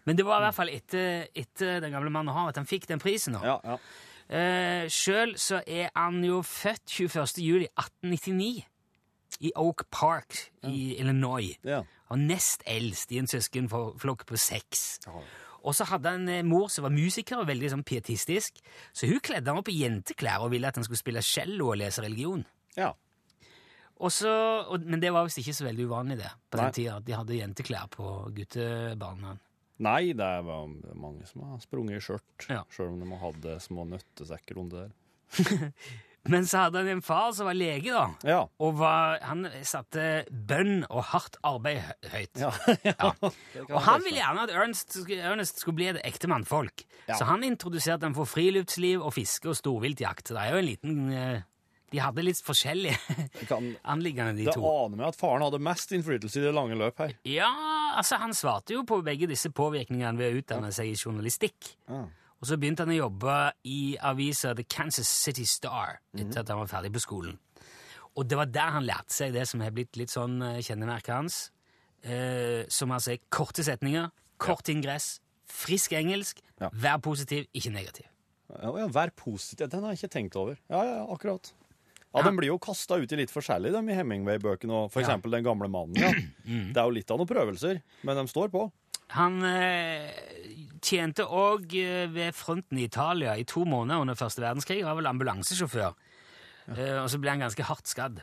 Men 0.06 0.18
det 0.20 0.26
var 0.28 0.38
i 0.42 0.46
hvert 0.46 0.54
fall 0.54 0.70
etter, 0.70 1.24
etter 1.34 1.80
Den 1.82 1.96
gamle 1.96 2.12
mannen 2.14 2.34
har 2.36 2.52
at 2.52 2.60
han 2.60 2.68
fikk 2.68 2.84
den 2.86 3.00
prisen. 3.02 3.32
nå. 3.34 3.40
Ja, 3.42 3.56
ja. 3.64 3.78
Eh, 4.30 4.88
Sjøl 4.90 5.36
så 5.38 5.60
er 5.66 5.90
han 5.94 6.22
jo 6.24 6.40
født 6.42 6.86
21. 6.90 7.42
juli 7.44 7.68
1899 7.78 8.64
i 9.40 9.52
Oak 9.56 9.84
Park 9.90 10.38
i 10.66 10.96
Illinois. 10.98 11.56
ja. 11.64 11.82
Og 12.08 12.18
nest 12.22 12.62
eldst 12.70 13.10
i 13.10 13.18
en 13.18 13.26
søskenflokk 13.26 14.20
på 14.26 14.36
seks. 14.38 15.00
Og 15.66 15.74
så 15.74 15.84
hadde 15.90 16.06
han 16.14 16.28
en 16.30 16.46
mor 16.46 16.68
som 16.70 16.84
var 16.86 16.92
musiker 16.94 17.40
og 17.40 17.48
veldig 17.48 17.70
sånn 17.72 17.82
pietistisk, 17.82 18.60
så 18.94 19.08
hun 19.10 19.18
kledde 19.18 19.50
han 19.50 19.58
opp 19.58 19.66
i 19.72 19.80
jenteklær 19.80 20.44
og 20.44 20.52
ville 20.52 20.68
at 20.70 20.78
han 20.78 20.86
skulle 20.86 21.00
spille 21.00 21.22
cello 21.26 21.72
og 21.72 21.80
lese 21.82 22.02
religion. 22.06 22.44
ja. 22.76 22.92
Og 23.96 24.12
så, 24.12 24.28
og, 24.68 24.82
men 24.84 25.00
det 25.00 25.08
var 25.08 25.24
visst 25.24 25.38
ikke 25.40 25.54
så 25.56 25.64
veldig 25.64 25.86
uvanlig 25.88 26.18
det 26.20 26.28
på 26.52 26.58
den 26.60 26.72
tida, 26.76 26.96
at 26.98 27.06
de 27.06 27.14
hadde 27.16 27.38
jenteklær 27.38 27.86
på 27.88 28.10
guttebarna. 28.36 29.38
Nei, 29.84 30.12
det 30.16 30.24
er 30.24 30.42
var 30.46 30.70
mange 30.96 31.26
som 31.28 31.42
har 31.50 31.58
sprunget 31.60 31.98
i 31.98 32.04
skjørt, 32.06 32.46
Ja. 32.48 32.62
sjøl 32.72 32.94
om 32.94 33.00
de 33.02 33.10
har 33.12 33.24
hatt 33.32 33.62
små 33.62 33.84
nøttesekker 33.90 34.56
under 34.62 34.86
der. 34.86 34.92
Men 36.26 36.42
så 36.42 36.64
hadde 36.64 36.80
han 36.82 36.88
en 36.90 37.02
far 37.06 37.28
som 37.36 37.46
var 37.46 37.54
lege, 37.54 37.92
da. 37.94 38.06
Ja. 38.26 38.38
Og 38.58 38.72
var, 38.80 39.20
han 39.22 39.44
satte 39.62 40.24
bønn 40.30 40.80
og 40.90 41.04
hardt 41.12 41.36
arbeid 41.46 41.84
høyt. 42.10 42.40
Ja. 42.40 42.50
Ja. 42.82 43.12
Og 43.70 43.76
han 43.86 44.02
ville 44.02 44.18
gjerne 44.18 44.42
at 44.48 44.50
Ernest, 44.50 44.90
skulle- 44.96 45.22
Ernest 45.22 45.62
skulle 45.62 45.78
bli 45.78 45.86
et 45.92 46.00
ekte 46.02 46.26
mannfolk. 46.32 46.82
Så 47.12 47.22
han 47.28 47.46
introduserte 47.46 48.08
ham 48.08 48.16
for 48.18 48.26
friluftsliv 48.26 49.04
og 49.06 49.14
fiske 49.14 49.52
og 49.52 49.54
storviltjakt. 49.60 50.32
Det 50.34 50.40
er 50.42 50.56
jo 50.56 50.58
en 50.64 50.66
liten 50.66 50.98
eh, 51.14 51.44
De 51.94 52.00
hadde 52.02 52.24
litt 52.26 52.42
forskjellige 52.42 52.98
anliggende, 53.94 54.34
de 54.34 54.48
det 54.50 54.56
to. 54.58 54.66
aner 54.66 54.98
meg 54.98 55.06
at 55.12 55.20
faren 55.20 55.46
hadde 55.46 55.62
mest 55.62 55.94
innflytelse 55.94 56.42
i 56.42 56.46
det 56.48 56.54
lange 56.58 56.74
løp 56.74 56.98
her. 57.04 57.14
Ja, 57.22 57.52
altså 57.96 58.18
Han 58.20 58.34
svarte 58.36 58.74
jo 58.76 58.84
på 58.88 59.00
begge 59.04 59.26
disse 59.30 59.50
påvirkningene 59.50 60.18
ved 60.18 60.32
å 60.34 60.38
utdanne 60.42 60.70
seg 60.72 60.92
i 60.92 60.96
journalistikk. 60.98 61.72
Og 61.88 62.44
så 62.50 62.58
begynte 62.60 62.84
han 62.84 62.92
å 62.92 62.98
jobbe 63.08 63.34
i 63.64 63.96
avisa 64.04 64.52
The 64.54 64.64
Kansas 64.68 65.08
City 65.08 65.44
Star 65.48 66.00
etter 66.14 66.42
at 66.42 66.48
han 66.52 66.58
var 66.60 66.68
ferdig 66.70 66.92
på 66.92 67.00
skolen. 67.00 67.38
Og 68.16 68.24
det 68.28 68.36
var 68.38 68.46
der 68.48 68.70
han 68.76 68.84
lærte 68.88 69.12
seg 69.12 69.32
det 69.34 69.46
som 69.48 69.60
har 69.60 69.72
blitt 69.76 69.96
litt 70.00 70.12
sånn 70.12 70.38
eh, 70.42 70.60
kjennemerket 70.64 71.12
hans. 71.14 71.38
Eh, 72.04 72.64
som 72.72 72.92
altså 72.94 73.12
er 73.16 73.22
korte 73.32 73.64
setninger, 73.66 74.10
kort 74.40 74.68
ingress, 74.72 75.18
frisk 75.48 75.92
engelsk, 75.96 76.40
Ja. 76.60 76.70
vær 76.72 76.98
positiv, 77.04 77.46
ikke 77.52 77.72
negativ. 77.72 78.06
Ja, 78.48 78.70
ja, 78.78 78.86
Vær 78.88 79.10
positiv. 79.16 79.68
Den 79.68 79.82
har 79.82 79.92
jeg 79.92 79.98
ikke 80.04 80.12
tenkt 80.14 80.36
over. 80.36 80.56
Ja, 80.70 80.82
ja, 80.84 81.02
akkurat. 81.12 81.52
Ja, 82.16 82.22
De 82.24 82.32
blir 82.36 82.48
jo 82.48 82.58
kasta 82.58 82.96
ut 82.98 83.12
i 83.12 83.16
litt 83.20 83.30
forskjellig, 83.32 83.72
de 83.74 83.92
i 83.92 83.96
Hemingway-bøkene. 83.98 84.72
og 84.72 84.92
For 84.92 85.02
Ja. 85.04 85.16
Den 85.16 85.44
gamle 85.44 85.68
mannen. 85.68 85.96
Ja. 86.00 86.10
Det 86.46 86.76
er 86.76 86.84
jo 86.88 86.94
litt 86.96 87.10
av 87.10 87.18
noen 87.20 87.28
prøvelser, 87.28 87.82
men 88.02 88.16
de 88.16 88.26
står 88.30 88.48
på. 88.50 88.70
Han 89.14 89.36
eh, 89.44 90.10
tjente 90.82 91.22
òg 91.28 91.74
eh, 91.78 92.06
ved 92.10 92.34
fronten 92.34 92.78
i 92.80 92.84
Italia 92.88 93.36
i 93.38 93.44
to 93.44 93.64
måneder 93.64 94.00
under 94.02 94.14
første 94.18 94.42
verdenskrig. 94.42 94.80
Han 94.82 94.90
var 94.96 95.02
vel 95.02 95.10
ambulansesjåfør. 95.12 95.94
Eh, 96.74 96.96
og 97.02 97.10
så 97.12 97.20
ble 97.22 97.30
han 97.30 97.44
ganske 97.44 97.62
hardt 97.68 97.86
skadd. 97.86 98.18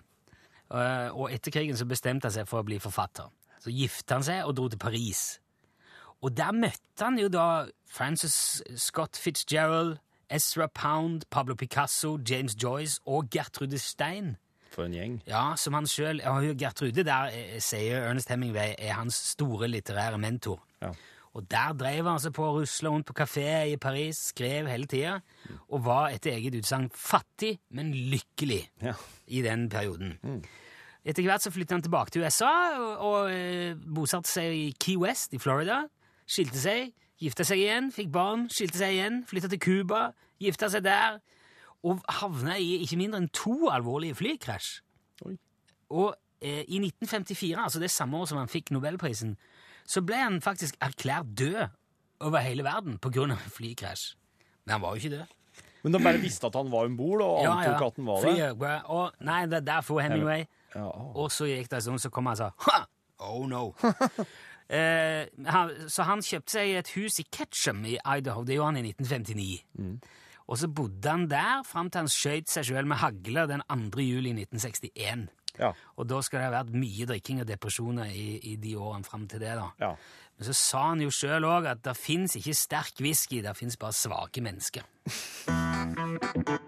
Eh, 0.74 1.10
og 1.14 1.30
etter 1.32 1.54
krigen 1.56 1.78
så 1.80 1.86
bestemte 1.88 2.28
han 2.28 2.36
seg 2.36 2.50
for 2.50 2.60
å 2.64 2.68
bli 2.68 2.80
forfatter. 2.84 3.30
Så 3.64 3.72
gifta 3.72 4.18
han 4.18 4.26
seg 4.28 4.44
og 4.44 4.58
dro 4.58 4.68
til 4.74 4.82
Paris. 4.82 5.40
Og 6.24 6.34
der 6.36 6.52
møtte 6.56 7.04
han 7.04 7.18
jo 7.20 7.30
da 7.32 7.66
Francis 7.88 8.62
Scott 8.80 9.16
Fitzgerald, 9.20 9.98
Ezra 10.34 10.68
Pound, 10.68 11.28
Pablo 11.30 11.56
Picasso, 11.56 12.16
James 12.30 12.56
Joyce 12.58 13.00
og 13.06 13.30
Gertrude 13.34 13.80
Stein. 13.80 14.36
For 14.74 14.88
en 14.88 14.94
gjeng. 14.98 15.18
Ja, 15.30 15.52
som 15.62 15.76
han 15.78 15.86
sjøl 15.86 16.22
Gertrude 16.58 17.04
der 17.06 17.30
eh, 17.30 17.60
sier 17.62 18.08
Ernest 18.08 18.32
Hemingway 18.34 18.74
er 18.82 18.96
hans 18.98 19.20
store 19.36 19.68
litterære 19.70 20.18
mentor. 20.18 20.64
Ja. 20.82 20.90
Og 21.34 21.46
der 21.50 21.74
drev 21.78 22.06
han 22.10 22.20
seg 22.22 22.34
på 22.38 22.44
å 22.46 22.56
rusle 22.60 22.90
rundt 22.94 23.08
på 23.10 23.14
kafé 23.18 23.46
i 23.72 23.78
Paris, 23.82 24.20
skrev 24.34 24.68
hele 24.70 24.86
tida, 24.90 25.16
og 25.70 25.82
var 25.86 26.12
etter 26.14 26.34
eget 26.36 26.58
utsagn 26.60 26.92
fattig, 26.94 27.56
men 27.74 27.90
lykkelig 27.94 28.60
Ja. 28.86 28.94
i 29.34 29.42
den 29.46 29.64
perioden. 29.70 30.18
Etter 31.04 31.26
hvert 31.26 31.42
så 31.44 31.52
flyttet 31.52 31.74
han 31.78 31.82
tilbake 31.86 32.14
til 32.14 32.22
USA 32.26 32.52
og, 32.80 32.92
og 33.10 33.32
eh, 33.34 33.74
bosatte 33.98 34.30
seg 34.30 34.54
i 34.54 34.68
Key 34.80 34.98
West 35.02 35.34
i 35.34 35.42
Florida. 35.42 35.82
Skilte 36.30 36.62
seg, 36.62 36.94
gifta 37.22 37.46
seg 37.48 37.62
igjen, 37.62 37.92
fikk 37.94 38.12
barn, 38.14 38.48
skilte 38.52 38.80
seg 38.80 38.96
igjen, 38.96 39.22
flytta 39.30 39.52
til 39.52 39.62
Cuba, 39.64 40.08
gifta 40.42 40.70
seg 40.72 40.86
der, 40.86 41.20
og 41.84 42.02
havna 42.22 42.58
i 42.62 42.80
ikke 42.84 42.98
mindre 43.00 43.22
enn 43.22 43.30
to 43.36 43.70
alvorlige 43.72 44.16
flykrasj. 44.20 44.78
Og 45.94 46.16
eh, 46.42 46.64
i 46.64 46.80
1954, 46.80 47.60
altså 47.60 47.82
det 47.84 47.92
samme 47.92 48.18
år 48.18 48.30
som 48.32 48.40
han 48.40 48.52
fikk 48.52 48.72
Nobelprisen, 48.74 49.36
så 49.86 50.02
ble 50.06 50.20
han 50.22 50.42
faktisk 50.44 50.78
erklært 50.82 51.34
død 51.38 51.66
over 52.24 52.44
hele 52.44 52.64
verden 52.64 53.00
av 53.04 53.24
en 53.26 53.38
flykrasj. 53.52 54.14
Men 54.64 54.78
han 54.78 54.82
var 54.82 54.96
jo 54.96 55.04
ikke 55.04 55.18
død. 55.18 55.40
Men 55.84 55.94
de 55.94 56.00
bare 56.00 56.20
visste 56.24 56.48
at 56.48 56.56
han 56.56 56.72
var 56.72 56.88
om 56.88 56.96
bord, 56.98 57.22
og 57.22 57.44
antok 57.44 57.82
at 57.90 57.98
han 58.00 58.08
var 58.08 58.24
det? 58.24 58.38
ja, 58.40 58.78
og, 58.88 59.18
nei, 59.20 59.42
det 59.52 59.60
er 59.60 59.68
derfor 59.68 60.00
Hemingway. 60.00 60.46
Ja. 60.74 60.88
Og 60.88 61.28
så 61.32 61.50
gikk 61.50 61.68
det 61.72 61.84
stund, 61.84 62.00
så 62.00 62.10
kom 62.10 62.32
han 62.32 62.40
og 62.40 62.40
sa 62.40 62.70
ha! 62.70 62.86
Oh 63.24 63.44
no. 63.48 63.74
eh, 64.74 65.30
han, 65.54 65.72
så 65.92 66.08
han 66.10 66.24
kjøpte 66.26 66.58
seg 66.58 66.74
et 66.80 66.92
hus 66.98 67.20
i 67.22 67.28
Ketchum 67.30 67.86
i 67.86 67.98
Idaho. 68.00 68.44
Det 68.48 68.58
gjorde 68.58 68.74
han 68.74 68.82
i 68.82 68.90
1959. 68.92 69.54
Og 70.44 70.60
så 70.60 70.68
bodde 70.68 71.10
han 71.10 71.30
der 71.32 71.64
fram 71.68 71.90
til 71.90 72.04
han 72.04 72.12
skjøt 72.12 72.52
seg 72.52 72.68
sjøl 72.68 72.90
med 72.90 73.00
hagle 73.00 73.48
den 73.50 73.64
2. 73.70 74.04
juli 74.04 74.34
1961. 74.36 75.30
Ja. 75.60 75.72
Og 76.02 76.10
da 76.10 76.20
skal 76.26 76.42
det 76.42 76.50
ha 76.50 76.56
vært 76.58 76.74
mye 76.76 77.08
drikking 77.08 77.44
og 77.44 77.48
depresjoner 77.48 78.10
i, 78.10 78.40
i 78.52 78.56
de 78.60 78.74
årene 78.76 79.08
fram 79.08 79.28
til 79.30 79.44
det. 79.44 79.56
da. 79.60 79.70
ja. 79.80 79.96
Men 80.34 80.48
så 80.50 80.54
sa 80.58 80.80
han 80.90 81.04
jo 81.04 81.12
sjøl 81.14 81.46
òg 81.46 81.70
at 81.70 81.84
det 81.86 81.94
fins 81.94 82.34
ikke 82.40 82.56
sterk 82.58 83.04
whisky, 83.06 83.44
det 83.46 83.54
fins 83.58 83.78
bare 83.78 83.94
svake 83.94 84.42
mennesker. 84.42 84.84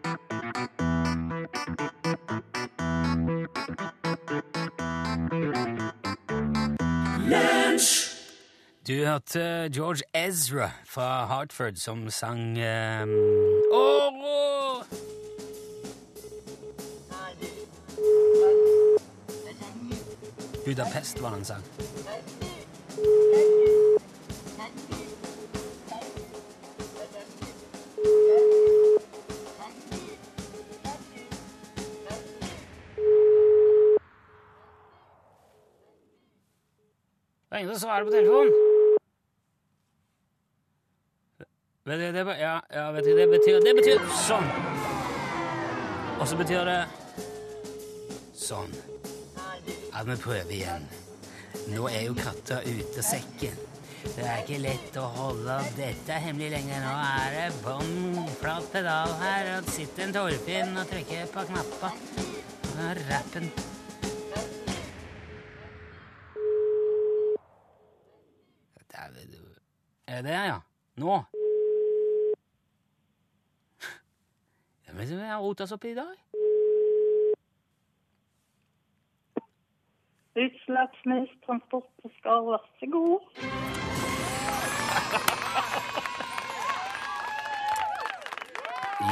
Du 8.87 8.93
hørte 8.93 9.39
George 9.73 10.01
Ezra 10.13 10.69
fra 10.85 11.25
Hartford 11.25 11.75
som 11.75 12.09
sang 12.09 12.39
um, 12.39 13.09
Årå! 13.73 14.83
Budapest 20.65 21.21
var 21.21 21.29
han 21.29 21.45
sang. 21.45 21.63
Det 37.49 37.51
er 37.51 37.57
ingen 37.57 37.75
som 37.75 37.87
svarer 37.87 38.03
på 38.03 38.11
telefonen. 38.11 38.74
Vet 41.85 41.99
det, 41.99 42.11
det, 42.11 42.37
ja, 42.39 42.61
ja, 42.73 42.91
vet 42.91 43.05
du, 43.05 43.11
det 43.15 43.27
betyr 43.29 43.59
Det 43.61 43.73
betyr 43.77 43.99
sånn. 44.25 44.47
Og 46.17 46.23
så 46.25 46.37
betyr 46.39 46.65
det 46.65 46.79
sånn. 48.33 48.73
At 49.93 50.07
vi 50.09 50.15
prøver 50.17 50.53
igjen. 50.55 50.87
Nå 51.69 51.85
er 51.91 52.07
jo 52.07 52.15
katta 52.17 52.63
ute 52.65 53.03
av 53.03 53.05
sekken. 53.05 53.61
Det 54.05 54.25
er 54.25 54.41
ikke 54.41 54.57
lett 54.63 54.97
å 55.01 55.05
holde 55.13 55.59
dette 55.77 56.17
hemmelig 56.25 56.49
lenger. 56.55 56.81
Nå 56.87 56.95
er 57.21 57.37
det 57.37 57.45
bånn 57.61 58.33
flat 58.41 58.65
pedal 58.73 59.13
her, 59.21 59.53
og 59.55 59.69
det 59.69 59.77
sitter 59.77 60.07
en 60.07 60.17
Torfinn 60.17 60.75
og 60.81 60.89
trykker 60.89 61.31
på 61.37 61.45
knappa. 61.51 61.93
Rappen 63.05 63.53
du. 69.31 69.39
Er 70.07 70.21
det 70.21 70.29
det, 70.31 70.43
ja? 70.49 70.61
Nå? 70.95 71.23
Ja, 74.95 74.99
men 74.99 75.19
vi 75.19 75.25
har 75.27 75.41
rota 75.41 75.63
oss 75.63 75.71
opp 75.71 75.85
i 75.85 75.93
dag. 75.93 76.15
Utslagsnes 80.35 81.29
transport 81.45 81.89
på 82.01 82.11
Skar, 82.17 82.45
vær 82.47 82.63
så 82.79 82.87
god. 82.93 83.19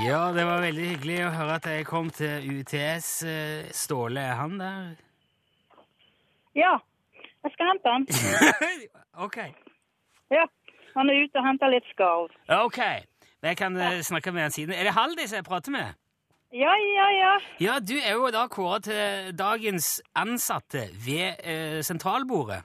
Ja, 0.06 0.32
det 0.32 0.48
var 0.48 0.64
veldig 0.64 0.88
hyggelig 0.94 1.20
å 1.26 1.36
høre 1.36 1.60
at 1.60 1.68
jeg 1.68 1.92
kom 1.92 2.10
til 2.16 2.48
UTS. 2.62 3.12
Eh, 3.28 3.68
Ståle, 3.76 4.24
er 4.24 4.40
han 4.40 4.56
der? 4.64 4.96
Ja, 6.56 6.78
jeg 7.44 7.58
skal 7.58 7.74
hente 7.74 7.98
han. 7.98 8.08
ok. 9.28 9.42
Ja, 10.32 10.48
han 10.96 11.12
er 11.12 11.26
ute 11.26 11.44
og 11.44 11.52
henter 11.52 11.76
litt 11.76 11.92
skarv. 11.92 12.32
Ok. 12.64 12.80
Jeg 13.44 13.58
kan 13.60 13.76
ja. 13.76 14.02
snakke 14.02 14.32
med 14.32 14.46
han 14.48 14.52
siden. 14.56 14.74
Er 14.76 14.88
det 14.88 14.94
Haldis 14.96 15.34
jeg 15.36 15.44
prater 15.44 15.72
med? 15.72 16.00
Ja, 16.54 16.74
ja, 16.78 17.08
ja. 17.18 17.34
Ja, 17.60 17.80
du 17.82 17.96
er 17.98 18.14
jo 18.14 18.30
da 18.32 18.46
kåret 18.48 18.86
til 18.88 19.34
dagens 19.36 19.98
ansatte 20.16 20.86
ved 21.06 21.42
eh, 21.44 21.82
sentralbordet. 21.84 22.62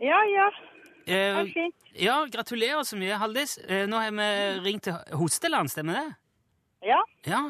Ja, 0.00 0.20
ja. 0.30 0.48
Eh, 1.08 1.42
fint. 1.52 1.74
ja, 1.98 2.20
gratulerer 2.30 2.84
så 2.86 2.96
mye, 3.00 3.18
Haldis. 3.18 3.58
Eh, 3.66 3.86
nå 3.90 4.00
har 4.00 4.14
vi 4.14 4.28
ringt 4.68 4.86
til 4.86 5.16
Hosteland, 5.18 5.72
stemmer 5.72 5.98
det? 5.98 6.08
Ja, 6.88 7.02
Ja. 7.26 7.42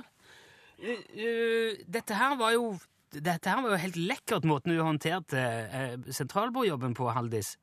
Eh, 0.79 1.03
eh, 1.19 1.79
dette 1.91 2.15
her 2.15 2.37
var 2.39 2.53
jo 2.55 2.77
dette 3.13 3.51
her 3.51 3.63
var 3.65 3.73
jo 3.73 3.81
helt 3.83 3.97
lekkert, 3.97 4.45
måten 4.45 4.75
du 4.75 4.83
håndterte 4.85 5.41
eh, 5.41 5.95
sentralbordjobben 6.13 6.95
på, 6.95 7.09
Haldis. 7.17 7.57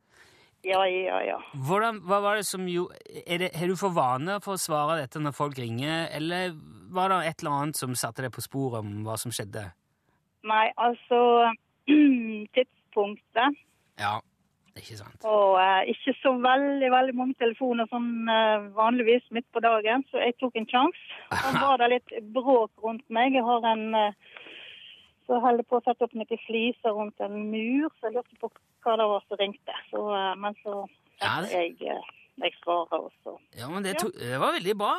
Ja, 0.65 0.81
ja, 0.89 1.19
ja. 1.23 1.37
Hvordan, 1.67 2.01
hva 2.09 2.19
var 2.23 2.39
det 2.39 2.45
som 2.47 2.65
jo, 2.69 2.87
det, 3.13 3.51
Har 3.55 3.69
du 3.69 3.75
for 3.79 3.93
vane 3.95 4.39
for 4.43 4.57
å 4.57 4.61
svare 4.61 4.99
dette 5.03 5.21
når 5.21 5.35
folk 5.37 5.59
ringer, 5.61 6.07
eller 6.15 6.55
var 6.95 7.11
det 7.11 7.19
et 7.29 7.43
eller 7.43 7.57
annet 7.59 7.79
som 7.79 7.95
satte 7.97 8.25
deg 8.25 8.33
på 8.33 8.43
sporet 8.43 8.81
om 8.81 9.03
hva 9.05 9.17
som 9.21 9.33
skjedde? 9.35 9.67
Nei, 10.45 10.69
altså 10.77 11.51
Tidspunktet 12.55 13.59
Ja, 14.01 14.17
ikke 14.75 14.97
sant. 14.99 15.25
og 15.25 15.57
eh, 15.61 15.91
ikke 15.93 16.15
så 16.19 16.33
veldig, 16.41 16.89
veldig 16.93 17.15
mange 17.17 17.37
telefoner 17.41 17.89
sånn 17.91 18.29
eh, 18.31 18.65
vanligvis 18.77 19.25
midt 19.35 19.47
på 19.53 19.61
dagen, 19.65 20.05
så 20.11 20.21
jeg 20.23 20.37
tok 20.41 20.57
en 20.59 20.69
sjanse. 20.71 21.05
Så 21.45 21.53
var 21.61 21.81
det 21.81 21.91
litt 21.93 22.17
bråk 22.35 22.71
rundt 22.83 23.05
meg. 23.13 23.37
Jeg 23.37 23.45
har 23.45 23.69
en 23.71 23.85
eh, 23.97 24.17
så 25.27 25.39
holder 25.41 25.63
jeg 25.63 25.69
på 25.71 25.79
å 25.79 25.83
sette 25.85 26.05
opp 26.05 26.13
noen 26.17 26.41
fliser 26.45 26.93
rundt 26.95 27.19
en 27.25 27.37
mur, 27.51 27.89
så 27.99 28.09
jeg 28.09 28.15
lurte 28.17 28.39
på 28.41 28.51
hva 28.85 28.95
det 29.01 29.07
var 29.11 29.23
som 29.27 29.39
ringte. 29.41 29.77
Så, 29.91 30.03
eh, 30.13 30.33
men 30.41 30.57
så 30.63 30.75
Ja, 31.21 31.35
jeg, 31.49 31.77
eh, 31.81 32.09
jeg 32.43 32.51
svarer 32.63 32.99
også. 33.07 33.37
Ja, 33.57 33.69
men 33.69 33.83
det, 33.83 33.97
to, 34.01 34.09
det 34.11 34.39
var 34.39 34.57
veldig 34.57 34.75
bra. 34.77 34.95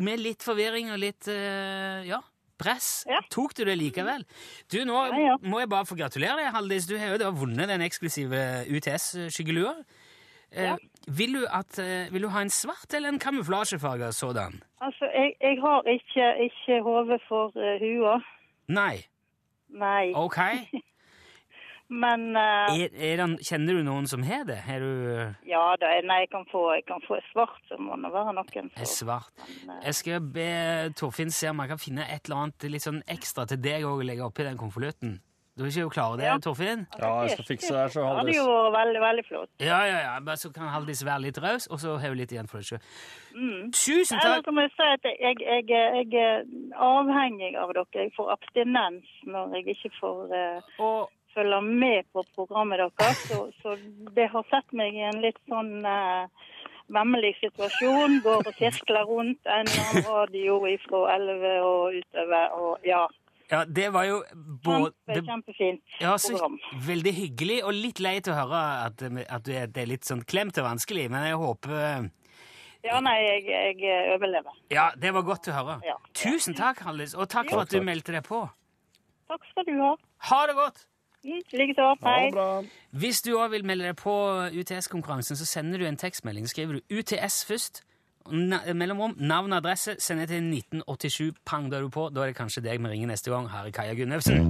Med, 0.00 0.20
litt 0.20 0.42
forvirring 0.44 0.92
og 0.92 1.00
litt 1.00 1.28
eh, 1.28 2.04
ja, 2.08 2.20
press 2.60 3.06
Ja. 3.08 3.20
tok 3.32 3.54
du 3.56 3.64
det 3.64 3.78
likevel. 3.80 4.26
Du, 4.70 4.84
nå 4.84 5.00
Ja, 5.16 5.36
må 5.42 5.60
jeg 5.62 5.70
bare 5.72 5.88
få 5.88 5.96
gratulere 5.96 6.36
deg, 6.36 6.52
Haldis. 6.54 6.86
Du 6.86 6.98
har 6.98 7.16
jo 7.16 7.32
vunnet 7.32 7.68
den 7.72 7.80
eksklusive 7.80 8.66
UTS-skyggelua. 8.68 9.74
Eh, 10.52 10.64
Ja. 10.66 10.76
vil, 11.06 11.32
du 11.32 11.46
at, 11.46 11.78
eh, 11.78 12.10
vil 12.12 12.22
du 12.22 12.28
ha 12.28 12.40
en 12.42 12.50
svart 12.50 12.92
eller 12.94 13.08
en 13.08 13.18
kamuflasjefarge 13.18 14.12
sådan? 14.12 14.60
Altså, 14.80 15.04
jeg, 15.14 15.34
jeg 15.40 15.60
har 15.60 15.82
ikke, 15.86 16.50
ikke 16.50 16.82
hode 16.82 17.18
for 17.28 17.52
uh, 17.56 17.78
hua. 17.78 18.20
Nei. 18.68 19.04
Nei. 19.72 20.12
Ok. 20.18 20.38
Men 21.90 22.36
uh, 22.38 22.70
Er, 22.70 22.92
er 22.94 23.18
det, 23.18 23.26
kjenner 23.48 23.74
du 23.74 23.82
noen 23.82 24.06
som 24.06 24.22
har 24.22 24.44
det? 24.46 24.60
Er 24.70 24.78
du 24.78 24.90
ja 25.50 25.62
da, 25.80 25.88
nei, 26.06 26.20
jeg 26.22 26.30
kan 26.30 26.44
få, 26.52 26.68
jeg 26.76 26.84
kan 26.86 27.02
få 27.02 27.18
svart, 27.32 27.58
så 27.66 27.78
må 27.82 27.96
det 27.98 28.12
være 28.14 28.34
noen 28.36 28.68
er 28.70 28.76
for. 28.76 28.92
svart? 28.92 29.32
Men, 29.66 29.72
uh, 29.74 29.80
Jeg 29.88 29.98
skal 29.98 30.28
be 30.36 30.46
Torfinn 30.98 31.34
se 31.34 31.50
om 31.50 31.64
jeg 31.64 31.72
kan 31.72 31.82
finne 31.82 32.06
et 32.06 32.30
eller 32.30 32.44
annet 32.44 32.68
litt 32.70 32.86
sånn 32.86 33.02
ekstra 33.10 33.48
til 33.50 33.58
deg 33.64 33.88
å 33.88 33.96
legge 34.06 34.22
oppi 34.26 34.46
den 34.46 34.60
konvolutten. 34.60 35.18
Du 35.60 35.66
er 35.66 35.68
ikke 35.68 35.82
jo 35.82 35.88
klar 35.92 36.06
over 36.08 36.16
det, 36.16 36.24
Ja. 36.24 36.38
Torfinn? 36.40 36.86
Ja, 36.98 37.08
jeg 37.20 37.30
skal 37.34 37.44
fikse 37.44 37.72
det 37.74 37.80
her, 37.80 37.88
så 37.92 38.00
Det 38.00 38.16
hadde 38.16 38.36
jo 38.36 38.44
vært 38.48 38.76
veldig, 38.78 39.00
veldig 39.02 39.24
flott. 39.28 39.50
Ja, 39.60 39.80
ja, 39.84 39.98
ja. 40.06 40.14
Men 40.24 40.36
så 40.40 40.48
kan 40.54 40.70
Haldis 40.72 41.04
være 41.04 41.20
litt 41.26 41.38
raus, 41.44 41.66
og 41.66 41.80
så 41.82 41.98
har 42.00 42.08
hun 42.08 42.16
litt 42.16 42.32
igjen 42.32 42.48
for 42.48 42.62
deg 42.62 42.70
sjøl. 42.70 42.80
Mm. 43.34 43.66
Tusen 43.76 44.16
Eller 44.16 44.40
takk! 44.40 44.48
så 44.48 44.54
må 44.56 44.64
jeg 44.64 44.72
si 44.78 44.86
at 44.94 45.04
jeg, 45.10 45.36
jeg, 45.44 45.68
jeg 45.68 46.08
er 46.16 46.46
avhengig 46.88 47.52
av 47.60 47.74
dere. 47.76 48.06
Jeg 48.06 48.14
får 48.16 48.32
abstinens 48.38 49.12
når 49.28 49.58
jeg 49.58 49.76
ikke 49.76 49.92
får 50.00 50.32
uh, 50.32 50.72
Og 50.80 51.12
følge 51.34 51.60
med 51.60 52.08
på 52.16 52.24
programmet 52.34 52.80
deres. 52.80 53.20
Så, 53.28 53.50
så 53.60 53.76
det 54.16 54.30
har 54.32 54.48
sett 54.48 54.72
meg 54.72 54.96
i 54.96 55.04
en 55.12 55.20
litt 55.20 55.44
sånn 55.44 55.84
uh, 55.84 56.24
vemmelig 56.88 57.36
situasjon. 57.44 58.20
Går 58.24 58.48
og 58.48 58.56
sirkler 58.58 59.04
rundt 59.12 59.44
en 59.44 59.68
eller 59.68 60.08
radio 60.08 60.58
ifra 60.72 61.04
11 61.18 61.56
og 61.68 62.00
utover. 62.00 62.56
Og 62.64 62.88
ja, 62.88 63.04
ja, 63.50 63.64
det 63.66 63.88
var 63.94 64.06
jo 64.06 64.20
både 64.64 64.92
kjempe, 65.10 65.26
kjempefint 65.26 65.96
ja, 65.98 66.14
så, 66.18 66.32
program. 66.36 66.56
Veldig 66.86 67.12
hyggelig, 67.16 67.58
og 67.66 67.74
litt 67.74 68.02
leit 68.02 68.30
å 68.30 68.36
høre 68.36 68.60
at, 68.86 69.02
at 69.02 69.46
du 69.46 69.52
det 69.52 69.82
er 69.82 69.90
litt 69.90 70.06
sånn 70.06 70.22
klemt 70.22 70.60
og 70.62 70.68
vanskelig, 70.68 71.08
men 71.10 71.26
jeg 71.30 71.40
håper 71.40 72.08
Ja, 72.86 73.00
nei, 73.04 73.16
jeg, 73.26 73.42
jeg 73.82 74.14
overlever. 74.14 74.54
Ja, 74.72 74.90
det 74.96 75.12
var 75.12 75.26
godt 75.26 75.50
å 75.50 75.56
høre. 75.58 75.80
Ja. 75.84 75.98
Tusen 76.16 76.56
takk, 76.56 76.80
Haldis, 76.86 77.12
og 77.18 77.28
takk 77.28 77.50
for 77.52 77.66
at 77.66 77.74
du 77.74 77.82
meldte 77.84 78.14
deg 78.14 78.24
på. 78.24 78.46
Takk 79.30 79.50
skal 79.50 79.66
du 79.68 79.74
ha. 79.82 79.92
Ha 80.30 80.40
det 80.48 80.56
godt! 80.56 80.86
Mm, 81.20 81.42
Likeså. 81.52 81.90
Hei. 82.00 82.30
Hvis 82.96 83.20
du 83.26 83.34
òg 83.36 83.50
vil 83.52 83.66
melde 83.68 83.90
deg 83.90 83.98
på 84.00 84.14
UTS-konkurransen, 84.56 85.36
så 85.36 85.44
sender 85.44 85.82
du 85.82 85.84
en 85.84 85.98
tekstmelding. 86.00 86.48
Skriver 86.48 86.78
du 86.78 86.96
UTS 86.96 87.42
først. 87.44 87.82
Na 88.28 88.60
mellomrom, 88.74 89.14
navn 89.18 89.52
og 89.52 89.56
adresse. 89.62 89.96
Send 89.98 90.20
det 90.20 90.28
til 90.28 90.44
1987. 90.44 91.32
Pang, 91.46 91.70
da 91.72 91.78
er 91.78 91.86
du 91.86 91.88
på. 91.88 92.08
Da 92.12 92.22
er 92.22 92.26
det 92.30 92.36
kanskje 92.36 92.62
deg 92.62 92.82
vi 92.82 92.92
ringer 92.92 93.08
neste 93.08 93.32
gang. 93.32 93.48
Her 93.50 93.66
er 93.66 93.74
Kaja 93.74 93.94
Gunnøvsen. 93.94 94.44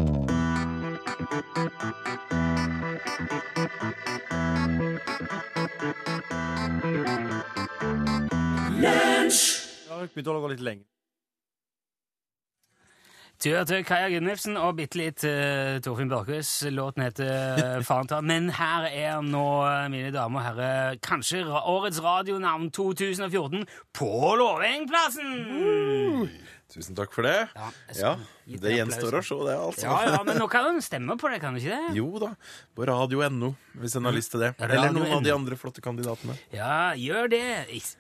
Jeg 8.81 9.97
har 9.97 10.07
begynt 10.15 10.31
å 10.31 10.39
lage 10.39 10.55
litt 10.55 10.65
lenger. 10.65 10.90
Tur 13.41 13.63
til 13.65 13.85
Kaja 13.89 14.11
Gunnufsen 14.13 14.59
og 14.61 14.75
bitte 14.77 14.99
litt 15.01 15.23
uh, 15.25 15.79
Torfinn 15.81 16.11
Børkhus. 16.11 16.51
Låten 16.77 17.07
heter 17.07 17.81
Fanta. 17.81 17.87
Faren 17.89 18.11
tar. 18.11 18.27
Men 18.27 18.51
her 18.53 18.85
er 18.91 19.23
nå, 19.25 19.45
eh, 19.65 19.87
mine 19.89 20.11
damer 20.13 20.43
og 20.43 20.45
herrer, 20.45 20.99
kanskje 21.01 21.41
årets 21.49 22.03
radionavn 22.05 22.69
2014 22.77 23.65
på 23.97 24.11
Låvengplassen! 24.41 25.33
Tusen 26.71 26.95
takk 26.99 27.17
for 27.17 27.25
det. 27.27 27.49
Ja, 27.57 27.71
jeg 27.89 27.97
skal 27.97 28.21
gi 28.21 28.29
deg 28.47 28.61
Det 28.61 28.71
applaus. 28.71 28.79
gjenstår 28.81 29.17
å 29.19 29.23
se, 29.27 29.39
det, 29.47 29.57
altså. 29.59 29.85
Ja, 29.87 29.97
ja, 30.15 30.23
men 30.27 30.39
nå 30.41 30.47
kan 30.51 30.65
de 30.75 30.83
stemme 30.83 31.17
på 31.21 31.29
det, 31.31 31.41
kan 31.43 31.55
de 31.55 31.61
ikke 31.61 31.77
det? 31.77 31.97
Jo 31.99 32.19
da, 32.23 32.31
på 32.77 32.87
radio.no, 32.89 33.53
hvis 33.81 33.97
en 33.97 34.05
har 34.09 34.13
lyst 34.17 34.33
til 34.33 34.41
det. 34.45 34.53
Radio 34.59 34.79
Eller 34.79 34.93
noen 34.97 35.09
NO. 35.11 35.17
av 35.19 35.23
de 35.27 35.31
andre 35.35 35.57
flotte 35.61 35.81
kandidatene. 35.85 36.35
Ja, 36.55 36.93
gjør 36.99 37.29
det. 37.31 37.43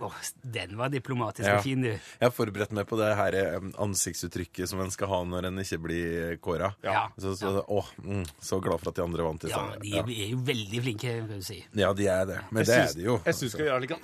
Oh, 0.01 0.15
den 0.43 0.77
var 0.81 0.89
diplomatisk 0.93 1.47
Ja. 1.49 1.57
og 1.59 1.63
fin, 1.65 1.83
du. 1.83 1.89
Jeg 1.91 2.25
har 2.27 2.31
forberedt 2.35 2.73
meg 2.73 2.87
på 2.91 2.99
det 2.99 3.13
her 3.17 3.35
eh, 3.35 3.59
ansiktsuttrykket 3.79 4.69
som 4.69 4.81
en 4.81 4.91
skal 4.91 5.09
ha 5.13 5.23
når 5.25 5.47
en 5.51 5.59
ikke 5.63 5.79
blir 5.83 6.37
kåra. 6.43 6.73
Ja. 6.83 7.09
Så, 7.19 7.37
så, 7.39 7.61
å, 7.67 7.85
mm, 8.03 8.25
så 8.41 8.61
glad 8.63 8.81
for 8.83 8.91
at 8.91 8.97
de 9.01 9.05
andre 9.05 9.23
vant 9.27 9.45
i 9.45 9.51
Ja, 9.53 9.67
de 9.81 9.95
er 9.99 10.33
jo 10.33 10.41
veldig 10.47 10.83
flinke, 10.83 11.15
kan 11.29 11.39
du 11.41 11.47
si. 11.47 11.61
Ja, 11.79 11.93
de 11.93 12.07
er 12.11 12.27
det. 12.27 12.41
Men 12.51 12.65
det 12.65 12.75
er 12.81 12.93
de 12.97 13.07
jo. 13.07 13.21
Jeg 13.27 13.35
syns 13.39 13.53
skal 13.57 13.67
gjøre 13.71 13.87
det 13.87 13.99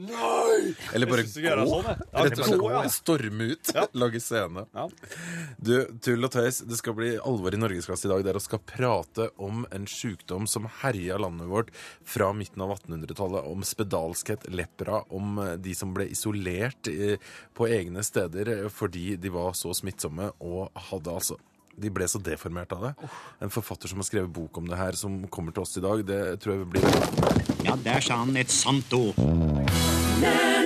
Nei! 0.00 0.74
Eller 0.94 1.08
bare 1.10 1.24
gå. 1.26 1.28
sånn. 1.28 1.44
Ja, 1.44 2.22
Rett 2.24 2.38
og 2.38 2.46
slett 2.46 2.60
gå, 2.62 2.68
ja. 2.72 2.82
storme 2.92 3.48
ut. 3.52 3.72
Lage 4.00 4.20
scene. 4.22 4.62
Ja. 4.72 4.86
Du, 5.60 5.74
tull 6.00 6.24
og 6.24 6.32
tøys, 6.32 6.62
det 6.64 6.78
skal 6.80 6.94
bli 6.96 7.10
alvor 7.18 7.54
i 7.54 7.60
norgesklasse 7.60 8.08
i 8.08 8.12
dag 8.12 8.24
der 8.24 8.38
vi 8.38 8.44
skal 8.44 8.62
prate 8.64 9.28
om 9.42 9.66
en 9.74 9.84
sykdom 9.90 10.46
som 10.48 10.68
herja 10.80 11.18
landet 11.20 11.50
vårt 11.50 11.72
fra 12.06 12.30
midten 12.36 12.64
av 12.64 12.72
1800-tallet, 12.78 13.44
om 13.50 13.64
spedalskhet, 13.66 14.48
lepra, 14.54 15.02
om 15.12 15.38
eh, 15.42 15.54
de 15.60 15.76
som 15.76 15.92
ble 15.96 16.08
isolert 16.12 16.88
eh, 16.88 17.20
på 17.56 17.68
egne 17.68 18.04
steder 18.06 18.54
eh, 18.54 18.66
fordi 18.72 19.14
de 19.20 19.32
var 19.34 19.52
så 19.58 19.74
smittsomme 19.76 20.32
og 20.40 20.70
hadde 20.90 21.16
altså 21.20 21.40
de 21.80 21.88
ble 21.92 22.04
så 22.10 22.20
deformert 22.20 22.72
av 22.76 22.82
det. 22.84 23.10
En 23.40 23.52
forfatter 23.52 23.88
som 23.88 24.02
har 24.02 24.08
skrevet 24.08 24.32
bok 24.36 24.58
om 24.60 24.68
det 24.68 24.76
her, 24.76 24.96
som 24.98 25.22
kommer 25.32 25.54
til 25.56 25.64
oss 25.64 25.78
i 25.80 25.84
dag, 25.84 26.04
det 26.04 26.20
tror 26.42 26.58
jeg 26.58 26.70
blir 26.74 26.84
Ja, 27.64 27.76
der 27.80 28.04
sa 28.04 28.20
han 28.20 28.36
et 28.36 28.52
sant 28.52 28.92
ord. 28.96 29.16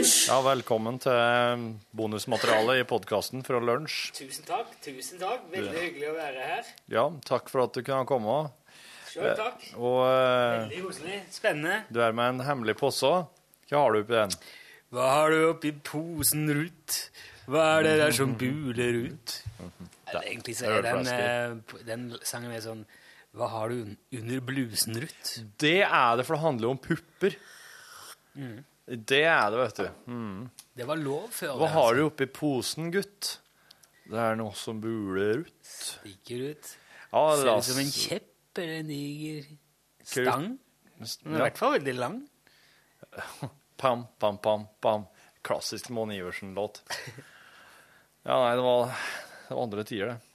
Ja, 0.05 0.37
velkommen 0.45 0.99
til 1.01 1.63
bonusmaterialet 1.97 2.83
i 2.83 2.85
podkasten 2.89 3.41
fra 3.47 3.57
lunsj. 3.63 4.11
Tusen 4.19 4.45
takk. 4.45 4.75
tusen 4.85 5.21
takk. 5.21 5.47
Veldig 5.53 5.79
hyggelig 5.81 6.11
å 6.11 6.17
være 6.19 6.49
her. 6.49 6.67
Ja, 6.93 7.05
takk 7.25 7.49
for 7.49 7.63
at 7.65 7.73
du 7.73 7.81
kunne 7.81 8.05
komme. 8.09 8.35
Sjøl 9.09 9.31
takk. 9.39 9.63
Og 9.79 10.03
eh, 10.05 10.57
Veldig 10.59 10.81
koselig. 10.85 11.21
Spennende. 11.33 11.79
du 11.89 12.03
er 12.05 12.13
med 12.19 12.35
en 12.35 12.43
hemmelig 12.45 12.75
posse. 12.83 13.13
Hva 13.71 13.81
har 13.81 13.97
du 13.97 14.03
oppi 14.03 14.19
den? 14.19 14.37
Hva 14.93 15.07
har 15.15 15.33
du 15.33 15.47
oppi 15.55 15.73
posen, 15.89 16.45
Ruth? 16.53 17.01
Hva 17.49 17.65
er 17.79 17.89
det 17.89 17.97
der 18.03 18.19
som 18.21 18.37
buler 18.41 19.01
ut? 19.09 19.39
Eller, 19.63 20.21
egentlig 20.21 20.59
så 20.61 20.69
er 20.69 20.85
den, 20.85 21.09
eh, 21.15 21.81
den 21.89 22.07
sangen 22.29 22.53
er 22.53 22.61
sånn 22.65 22.85
Hva 23.33 23.49
har 23.57 23.73
du 23.73 23.97
under 24.21 24.45
blusen, 24.53 25.01
Ruth? 25.01 25.41
Det 25.65 25.81
er 25.81 26.21
det, 26.21 26.29
for 26.29 26.37
det 26.37 26.45
handler 26.45 26.69
jo 26.69 26.77
om 26.77 26.85
pupper. 26.91 27.41
Det 28.85 29.23
er 29.25 29.47
det, 29.51 29.59
vet 29.63 29.79
du. 29.81 29.87
Mm. 30.13 30.41
Det 30.77 30.87
var 30.89 31.01
lov 31.01 31.29
før. 31.33 31.55
Hva 31.61 31.69
har 31.73 31.97
du 31.97 32.03
oppi 32.05 32.27
posen, 32.29 32.91
gutt? 32.93 33.39
Det 34.05 34.21
er 34.21 34.37
noe 34.37 34.53
som 34.59 34.81
buler 34.83 35.47
ut. 35.47 35.55
Stikker 35.65 36.51
ut. 36.53 36.73
Ja, 37.15 37.23
Ser 37.41 37.51
ut 37.57 37.69
som 37.71 37.81
en 37.81 37.93
kjepp 37.95 38.61
eller 38.61 38.83
en 38.83 38.91
diger 38.91 39.47
stang. 40.05 40.47
Den 41.01 41.33
er 41.33 41.39
i 41.41 41.45
hvert 41.47 41.61
fall 41.61 41.77
veldig 41.79 41.95
lang. 41.97 42.19
Pam, 43.81 44.05
pam, 44.23 44.37
pam, 44.39 44.69
pam. 44.85 45.09
Klassisk 45.45 45.91
Mon 45.93 46.13
Iversen-låt. 46.15 46.83
Ja, 48.25 48.39
nei, 48.41 48.55
det 48.57 48.63
var, 48.65 48.87
det 49.45 49.53
var 49.53 49.59
andre 49.67 49.83
tider, 49.85 50.15
det. 50.15 50.34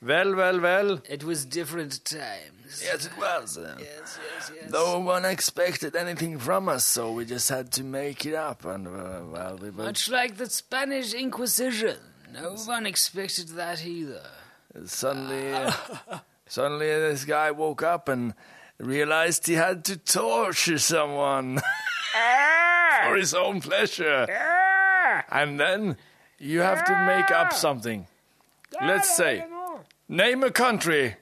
Vel, 0.00 0.36
well, 0.36 0.60
well. 0.60 1.00
It 1.08 1.24
was 1.24 1.44
different 1.44 2.04
times. 2.04 2.82
Yes, 2.84 3.06
it 3.06 3.18
was. 3.18 3.58
Yes, 3.60 3.78
yes, 3.80 4.52
yes. 4.54 4.70
No 4.70 5.00
one 5.00 5.24
expected 5.24 5.96
anything 5.96 6.38
from 6.38 6.68
us, 6.68 6.84
so 6.84 7.12
we 7.12 7.24
just 7.24 7.48
had 7.48 7.72
to 7.72 7.82
make 7.82 8.24
it 8.24 8.34
up. 8.34 8.64
And 8.64 8.86
uh, 8.86 9.20
well, 9.32 9.58
we 9.60 9.70
but 9.70 9.84
Much 9.86 10.08
like 10.08 10.36
the 10.36 10.48
Spanish 10.48 11.14
Inquisition. 11.14 11.96
No 12.32 12.54
one 12.66 12.86
expected 12.86 13.48
that 13.50 13.84
either. 13.84 14.22
suddenly, 14.84 15.52
ah. 15.52 16.22
suddenly, 16.46 16.86
this 16.86 17.24
guy 17.24 17.50
woke 17.50 17.82
up 17.82 18.08
and 18.08 18.34
realized 18.78 19.46
he 19.46 19.54
had 19.54 19.84
to 19.86 19.96
torture 19.96 20.78
someone 20.78 21.58
ah. 22.14 23.06
for 23.08 23.16
his 23.16 23.34
own 23.34 23.60
pleasure. 23.60 24.26
Ah. 24.30 25.24
And 25.30 25.58
then 25.58 25.96
you 26.38 26.60
have 26.60 26.84
to 26.84 27.04
make 27.06 27.30
up 27.32 27.52
something. 27.52 28.06
Let's 28.80 29.16
say, 29.16 29.44
name 30.08 30.42
a 30.42 30.50
country. 30.50 31.16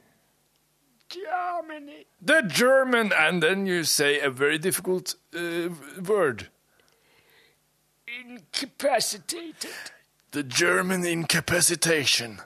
Germany. 1.09 2.07
The 2.21 2.43
German, 2.43 3.13
and 3.13 3.43
then 3.43 3.67
you 3.67 3.85
say 3.85 4.21
a 4.21 4.31
very 4.31 4.59
difficult 4.59 5.15
uh, 5.35 5.69
word. 6.05 6.49
Incapacitated. 8.25 9.71
The 10.33 10.43
German 10.43 11.05
incapacitation. 11.05 12.41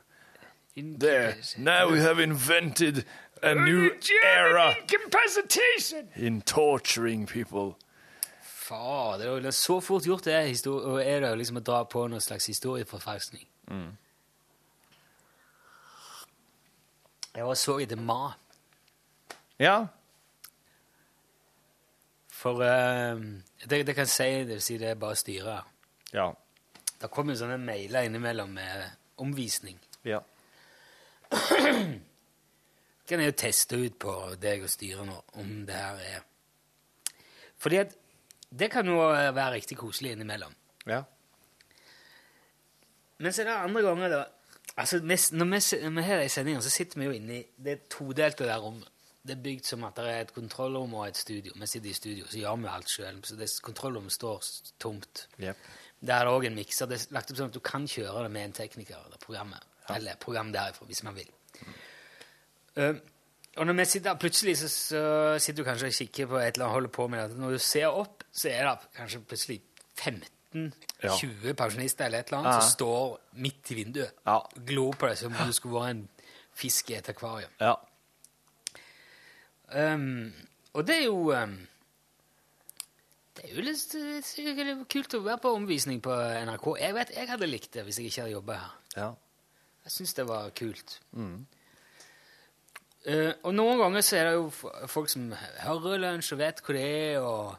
There. 0.77 1.37
Now 1.59 1.91
we 1.91 1.99
have 2.01 2.19
invented 2.21 3.05
a 3.43 3.55
new 3.55 3.91
era 4.25 4.77
Incapacitation. 4.81 6.09
in 6.17 6.43
torturing 6.43 7.27
people. 7.27 7.77
Fader, 8.43 9.47
er 9.47 9.51
så 9.51 9.81
fort 9.81 10.07
gjort 10.07 10.25
det 10.25 10.35
er, 10.35 11.01
er 11.01 11.21
det 11.21 11.39
liksom 11.39 11.57
å 11.57 11.61
dra 11.61 11.83
på 11.85 12.07
noen 12.07 12.21
slags 12.21 12.47
historieforfalskning. 12.47 13.49
Jeg 17.35 17.47
var 17.47 17.55
så 17.55 17.79
i 17.81 17.87
The 17.87 17.97
Ma, 17.97 18.33
Ja. 19.61 19.87
for 22.33 22.63
uh, 22.65 23.21
det, 23.69 23.83
det 23.87 23.95
kan 23.95 24.07
si, 24.09 24.25
det 24.45 24.57
vil 24.57 24.63
si 24.65 24.79
det 24.81 24.89
er 24.95 24.95
bare 25.01 25.17
styret. 25.17 25.65
Ja. 26.13 26.31
Det 27.01 27.11
kommer 27.13 27.35
jo 27.35 27.43
sånne 27.43 27.59
mailer 27.61 28.09
innimellom 28.09 28.51
med 28.57 28.87
omvisning. 29.21 29.79
Ja. 30.05 30.21
kan 33.11 33.21
jeg 33.21 33.31
jo 33.31 33.37
teste 33.39 33.77
ut 33.77 33.99
på 34.01 34.15
deg 34.41 34.65
og 34.65 34.71
styret 34.73 35.07
nå, 35.07 35.17
om 35.43 35.53
det 35.69 35.77
her 35.77 36.01
er 36.17 36.27
Fordi 37.61 37.77
at 37.83 37.95
det 38.51 38.71
kan 38.73 38.87
jo 38.89 38.97
være 38.99 39.53
riktig 39.59 39.77
koselig 39.79 40.13
innimellom. 40.17 40.55
Ja. 40.89 41.03
Men 43.21 43.33
så 43.33 43.43
er 43.43 43.51
det 43.51 43.59
andre 43.61 43.83
ganger 43.85 44.09
da 44.15 44.23
altså, 44.81 44.99
vi, 44.99 45.17
Når 45.37 45.51
vi, 45.51 45.89
vi 45.97 46.03
har 46.07 46.23
de 46.23 46.29
sendingene, 46.29 46.63
så 46.63 46.73
sitter 46.73 47.01
vi 47.01 47.09
jo 47.09 47.17
inne 47.17 47.37
i 47.39 47.45
det 47.65 47.77
todelte 47.93 48.49
der 48.49 48.59
rommet. 48.59 48.89
Det 49.21 49.37
er 49.37 49.43
bygd 49.45 49.69
som 49.69 49.85
at 49.85 49.99
det 50.01 50.09
er 50.09 50.23
et 50.25 50.33
kontrollrom 50.33 50.95
og 50.97 51.09
et 51.09 51.17
studio. 51.17 51.53
Vi 51.61 51.67
sitter 51.69 51.91
i 51.91 51.93
studio, 51.93 52.27
så 52.27 52.39
gjør 52.41 52.57
vi 52.57 52.71
alt 52.73 52.89
sjøl. 52.89 53.21
Så 53.25 53.37
det, 53.37 53.51
kontrollrommet 53.63 54.13
står 54.13 54.49
tomt. 54.81 55.27
Yep. 55.43 55.69
Der 56.01 56.15
er 56.15 56.25
det 56.25 56.33
òg 56.33 56.47
en 56.49 56.57
mikser. 56.57 56.89
Det 56.89 56.97
er 56.97 57.15
lagt 57.15 57.31
opp 57.31 57.37
sånn 57.37 57.53
at 57.53 57.59
du 57.59 57.61
kan 57.65 57.85
kjøre 57.89 58.25
det 58.25 58.33
med 58.33 58.49
en 58.49 58.57
tekniker 58.57 58.97
eller 58.97 59.21
programmet. 59.21 59.67
Eller 59.93 60.17
program 60.23 60.53
derifra, 60.55 60.89
hvis 60.89 61.03
man 61.05 61.19
vil. 61.19 61.29
Eh, 62.81 62.97
og 63.59 63.67
når 63.67 63.77
vi 63.83 63.85
sitter 63.91 64.15
plutselig 64.15 64.57
så, 64.63 64.69
så 64.71 65.03
sitter 65.43 65.63
du 65.63 65.69
kanskje 65.69 65.91
og 65.91 65.97
kikker 65.99 66.31
på 66.31 66.39
et 66.41 66.55
eller 66.55 66.65
annet, 66.65 66.79
holder 66.79 66.95
på 66.97 67.09
med 67.13 67.31
det. 67.31 67.39
Når 67.43 67.57
du 67.59 67.59
ser 67.59 67.93
opp, 67.93 68.25
så 68.33 68.49
er 68.49 68.71
det 68.71 68.93
kanskje 68.97 69.21
plutselig 69.29 69.61
15-20 70.55 71.55
pensjonister 71.59 72.07
eller 72.07 72.19
et 72.25 72.29
eller 72.33 72.39
annet 72.41 72.55
Ja. 72.55 72.61
som 72.61 72.71
står 72.75 73.19
midt 73.35 73.71
i 73.71 73.75
vinduet 73.75 74.13
Ja. 74.27 74.37
og 74.39 74.67
glor 74.67 74.93
på 74.99 75.09
deg 75.09 75.17
som 75.19 75.35
om 75.37 75.47
du 75.47 75.53
skulle 75.53 75.75
vært 75.81 75.91
en 75.91 76.09
fisk 76.55 76.91
i 76.91 76.95
et 76.99 77.09
akvarium. 77.09 77.51
Ja. 77.61 77.77
Um, 79.71 80.33
og 80.75 80.87
det 80.87 80.97
er 80.99 81.05
jo 81.05 81.31
um, 81.31 81.53
Det 83.37 83.45
er 83.47 83.55
jo 83.55 83.63
litt, 83.63 83.95
litt 83.95 84.89
kult 84.91 85.15
å 85.15 85.21
være 85.23 85.39
på 85.45 85.53
omvisning 85.55 86.01
på 86.05 86.11
NRK. 86.45 86.67
Jeg 86.83 86.95
vet, 86.97 87.13
jeg 87.17 87.29
hadde 87.31 87.47
likt 87.49 87.71
det 87.73 87.85
hvis 87.87 88.01
jeg 88.03 88.11
ikke 88.11 88.25
hadde 88.27 88.35
jobba 88.35 88.57
her. 88.59 88.73
Ja. 88.97 89.07
Jeg 89.87 89.93
syns 89.95 90.13
det 90.19 90.27
var 90.29 90.51
kult. 90.59 90.99
Eh, 93.09 93.31
og 93.49 93.55
noen 93.57 93.79
ganger 93.81 94.03
så 94.05 94.17
er 94.19 94.27
det 94.29 94.33
jo 94.37 94.51
folk 94.93 95.09
som 95.09 95.31
hører 95.63 96.03
lunsj 96.03 96.35
og 96.35 96.39
vet 96.43 96.59
hvor 96.61 96.77
det 96.77 96.83
er, 96.85 97.23
og, 97.25 97.55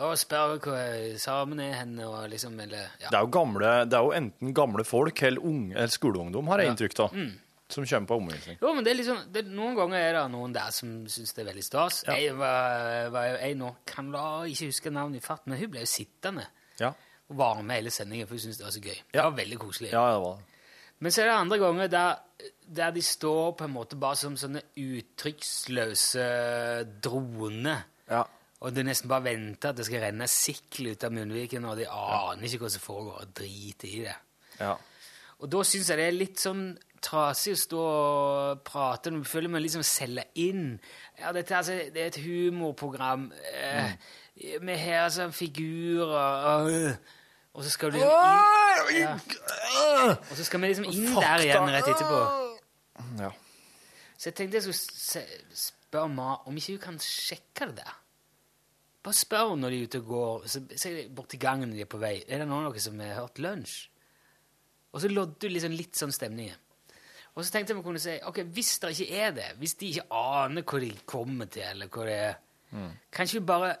og 0.00 0.14
spør 0.16 0.54
hvor 0.64 1.18
samen 1.20 1.60
er 1.60 1.74
hen, 1.82 1.98
og 2.06 2.22
liksom 2.32 2.54
eller, 2.64 2.86
ja. 3.02 3.10
Det 3.12 3.18
er 3.18 3.26
jo 3.26 3.32
gamle 3.36 3.72
Det 3.84 3.98
er 3.98 4.06
jo 4.06 4.14
enten 4.16 4.54
gamle 4.56 4.84
folk 4.88 5.22
eller, 5.28 5.44
unge, 5.44 5.74
eller 5.76 5.92
skoleungdom, 5.92 6.48
har 6.48 6.62
jeg 6.62 6.70
Ja. 6.70 6.72
inntrykk 6.72 7.00
av, 7.04 7.18
som 7.68 7.84
kommer 7.88 8.08
på 8.08 8.16
omvisning. 8.22 8.56
Jo, 8.62 8.72
men 8.76 8.84
det 8.84 8.96
liksom, 8.96 9.20
det, 9.32 9.44
Noen 9.52 9.76
ganger 9.76 9.98
er 9.98 10.12
det 10.16 10.24
noen 10.32 10.52
der 10.56 10.70
som 10.72 10.94
syns 11.06 11.32
det 11.36 11.44
er 11.44 11.50
veldig 11.52 11.64
stas. 11.68 12.02
Jeg 12.08 12.32
var, 12.40 13.10
var 13.12 13.28
jo 13.28 13.36
ei 13.44 13.52
nå, 13.60 13.74
kan 13.86 14.08
da 14.12 14.24
ikke 14.48 14.70
huske 14.72 14.90
navnet 14.92 15.20
i 15.20 15.26
farten, 15.26 15.52
men 15.52 15.60
hun 15.60 15.70
ble 15.76 15.84
jo 15.84 15.92
sittende 15.98 16.48
Ja. 16.80 16.94
og 17.28 17.36
var 17.36 17.60
med 17.62 17.76
hele 17.76 17.90
sendingen, 17.92 18.26
for 18.26 18.36
hun 18.40 18.40
syntes 18.46 18.56
det 18.60 18.64
var 18.70 18.72
så 18.72 18.80
gøy. 18.88 18.98
Det 19.12 19.20
var 19.22 19.36
veldig 19.36 19.58
koselig. 19.60 19.92
Ja, 19.92 20.06
det 20.16 20.20
var. 20.24 20.40
Men 21.02 21.10
så 21.12 21.22
er 21.22 21.26
det 21.32 21.36
andre 21.44 21.58
ganger 21.58 21.88
der, 21.92 22.18
der 22.66 22.92
de 22.94 23.02
står 23.04 23.52
på 23.58 23.66
en 23.66 23.74
måte 23.74 23.98
bare 24.00 24.16
som 24.18 24.36
sånne 24.40 24.62
uttrykksløse 24.78 26.26
droner. 27.04 27.84
Ja. 28.10 28.22
Og 28.62 28.74
du 28.74 28.82
nesten 28.86 29.10
bare 29.10 29.26
venter 29.26 29.72
at 29.72 29.78
det 29.80 29.86
skal 29.88 30.04
renne 30.04 30.28
sikkel 30.30 30.92
ut 30.92 31.04
av 31.04 31.14
munnviken, 31.14 31.64
og 31.66 31.80
de 31.80 31.88
aner 31.90 32.46
ikke 32.46 32.62
hva 32.64 32.70
som 32.70 32.84
foregår, 32.84 33.24
og 33.24 33.34
driter 33.40 33.88
i 33.90 34.02
det. 34.06 34.16
Ja. 34.60 34.76
Og 35.42 35.50
da 35.50 35.62
syns 35.66 35.90
jeg 35.90 35.98
det 35.98 36.06
er 36.06 36.14
litt 36.14 36.38
sånn 36.42 36.66
trasig 37.02 37.56
å 37.56 37.58
stå 37.58 37.80
og 37.82 38.60
prate 38.62 39.10
du 39.10 39.24
føler 39.26 39.50
meg 39.50 39.64
liksom 39.64 39.82
selge 39.82 40.28
inn. 40.38 40.76
Ja, 41.18 41.32
dette 41.34 41.56
altså, 41.58 41.80
det 41.90 41.98
er 42.04 42.12
et 42.12 42.20
humorprogram. 42.22 43.32
Eh, 43.50 43.96
Vi 44.62 44.76
har 44.80 45.10
sånn 45.12 45.34
figurer 45.34 46.14
og, 46.14 47.10
og 47.52 47.64
så 47.64 47.70
skal 47.72 47.92
du 47.92 47.98
liksom 47.98 48.92
inn, 48.96 49.02
ja. 49.02 49.16
Og 50.16 50.34
så 50.38 50.44
skal 50.46 50.62
vi 50.62 50.70
liksom 50.72 50.88
inn 50.88 51.08
der 51.18 51.44
igjen 51.44 51.68
rett 51.74 51.90
etterpå. 51.92 52.20
Ja. 53.20 53.32
Så 54.16 54.30
jeg 54.30 54.38
tenkte 54.38 54.60
jeg 54.60 54.64
skulle 54.68 55.24
spørre 55.66 56.08
Ma 56.08 56.30
om 56.48 56.56
ikke 56.56 56.78
hun 56.78 56.84
kan 56.86 56.98
sjekke 57.04 57.68
det 57.68 57.82
der. 57.82 57.98
Bare 59.02 59.18
spør 59.18 59.50
henne 59.50 59.66
når 59.66 59.74
de 59.74 59.80
er 59.80 59.88
ute 59.90 60.00
og 60.00 60.10
går. 60.12 60.44
Så 60.48 60.62
ser 60.78 60.96
jeg 60.96 61.10
bort 61.14 61.34
gangen 61.42 61.72
når 61.72 61.80
de 61.80 61.84
er 61.84 61.90
på 61.90 62.00
vei. 62.00 62.14
Er 62.28 62.40
det 62.40 62.48
noen 62.48 62.68
av 62.68 62.72
dere 62.72 62.84
som 62.84 63.00
har 63.02 63.18
hørt 63.18 63.42
lunsj? 63.42 63.78
Og 64.92 65.02
så 65.02 65.08
lodde 65.10 65.40
du 65.40 65.48
liksom 65.50 65.74
litt 65.74 65.98
sånn 65.98 66.12
stemning. 66.14 66.52
Og 67.32 67.44
så 67.44 67.52
tenkte 67.52 67.72
jeg 67.72 67.80
vi 67.80 67.84
kunne 67.84 68.00
si 68.02 68.14
ok, 68.28 68.42
hvis 68.52 68.74
det 68.80 68.92
ikke 68.94 69.20
er 69.24 69.36
det, 69.36 69.46
hvis 69.60 69.74
de 69.80 69.88
ikke 69.88 70.18
aner 70.20 70.64
hvor 70.68 70.84
de 70.84 70.90
kommer 71.08 71.48
til, 71.52 71.64
eller 71.68 71.88
hvor 71.92 72.08
det 72.08 72.18
er 72.28 72.34
Kan 73.12 73.26
ikke 73.26 73.40
vi 73.40 73.44
bare 73.48 73.72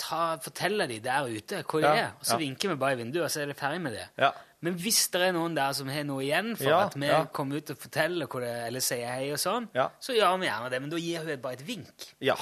ta, 0.00 0.36
fortelle 0.42 0.86
de 0.90 0.98
der 1.04 1.28
ute 1.28 1.62
hvor 1.68 1.82
de 1.84 1.90
er, 1.90 2.12
og 2.18 2.26
så 2.26 2.36
ja. 2.36 2.42
vinker 2.44 2.72
vi 2.72 2.78
bare 2.80 2.96
i 2.96 3.00
vinduet, 3.02 3.24
og 3.26 3.32
så 3.34 3.42
er 3.42 3.52
det 3.52 3.58
ferdig 3.58 3.80
med 3.84 3.96
det? 3.98 4.06
Ja. 4.18 4.32
Men 4.64 4.74
hvis 4.82 5.04
det 5.14 5.22
er 5.22 5.34
noen 5.36 5.54
der 5.54 5.74
som 5.76 5.90
har 5.92 6.02
noe 6.06 6.24
igjen 6.26 6.56
for 6.58 6.66
Ja, 6.66 6.80
at 6.88 6.96
vi 6.98 7.06
ja. 7.06 7.20
kommer 7.34 7.60
ut 7.60 7.70
og 7.70 7.78
forteller 7.78 8.26
det, 8.42 8.54
eller 8.66 8.82
sier 8.82 9.12
hei 9.12 9.30
og 9.34 9.38
sånn, 9.38 9.68
Ja. 9.76 9.90
så 10.02 10.16
gjør 10.16 10.40
vi 10.42 10.48
gjerne 10.50 10.70
det. 10.72 10.80
Men 10.82 10.90
da 10.90 10.98
gir 10.98 11.22
hun 11.22 11.42
bare 11.44 11.58
et 11.60 11.66
vink. 11.66 12.08
Ja, 12.18 12.34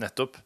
nettopp. 0.00 0.38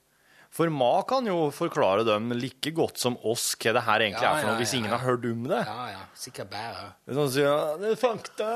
For 0.51 0.70
Ma 0.72 1.03
kan 1.07 1.26
jo 1.28 1.51
forklare 1.53 2.07
dem 2.09 2.32
like 2.32 2.72
godt 2.74 2.99
som 2.99 3.18
oss 3.22 3.51
hva 3.61 3.74
det 3.76 3.82
her 3.84 4.01
egentlig 4.01 4.24
Ja, 4.24 4.30
er 4.32 4.41
for 4.41 4.49
noe, 4.49 4.55
ja, 4.57 4.62
hvis 4.62 4.72
ja, 4.72 4.78
ingen 4.80 4.91
ja. 4.91 4.97
har 4.97 5.05
hørt 5.05 5.26
om 5.28 5.45
det. 5.53 5.61
Ja, 5.68 5.84
ja. 5.93 6.01
Sikkert 6.18 6.57
er 6.57 6.78
sånn 7.18 7.30
sier 7.30 7.36
si, 7.36 7.45
ja, 7.45 7.76
det 7.82 7.91
er 7.93 8.01
fakta, 8.01 8.49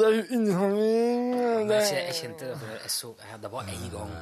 det 0.00 0.08
er 0.08 0.32
underholdning 0.38 1.68
det 1.68 1.82
jeg, 1.84 2.16
kjente 2.22 2.48
det, 2.48 2.56
for 2.58 2.74
jeg 2.74 2.94
så, 2.96 3.12
det 3.44 3.52
var 3.52 3.70
en 3.76 3.86
gang 3.92 4.16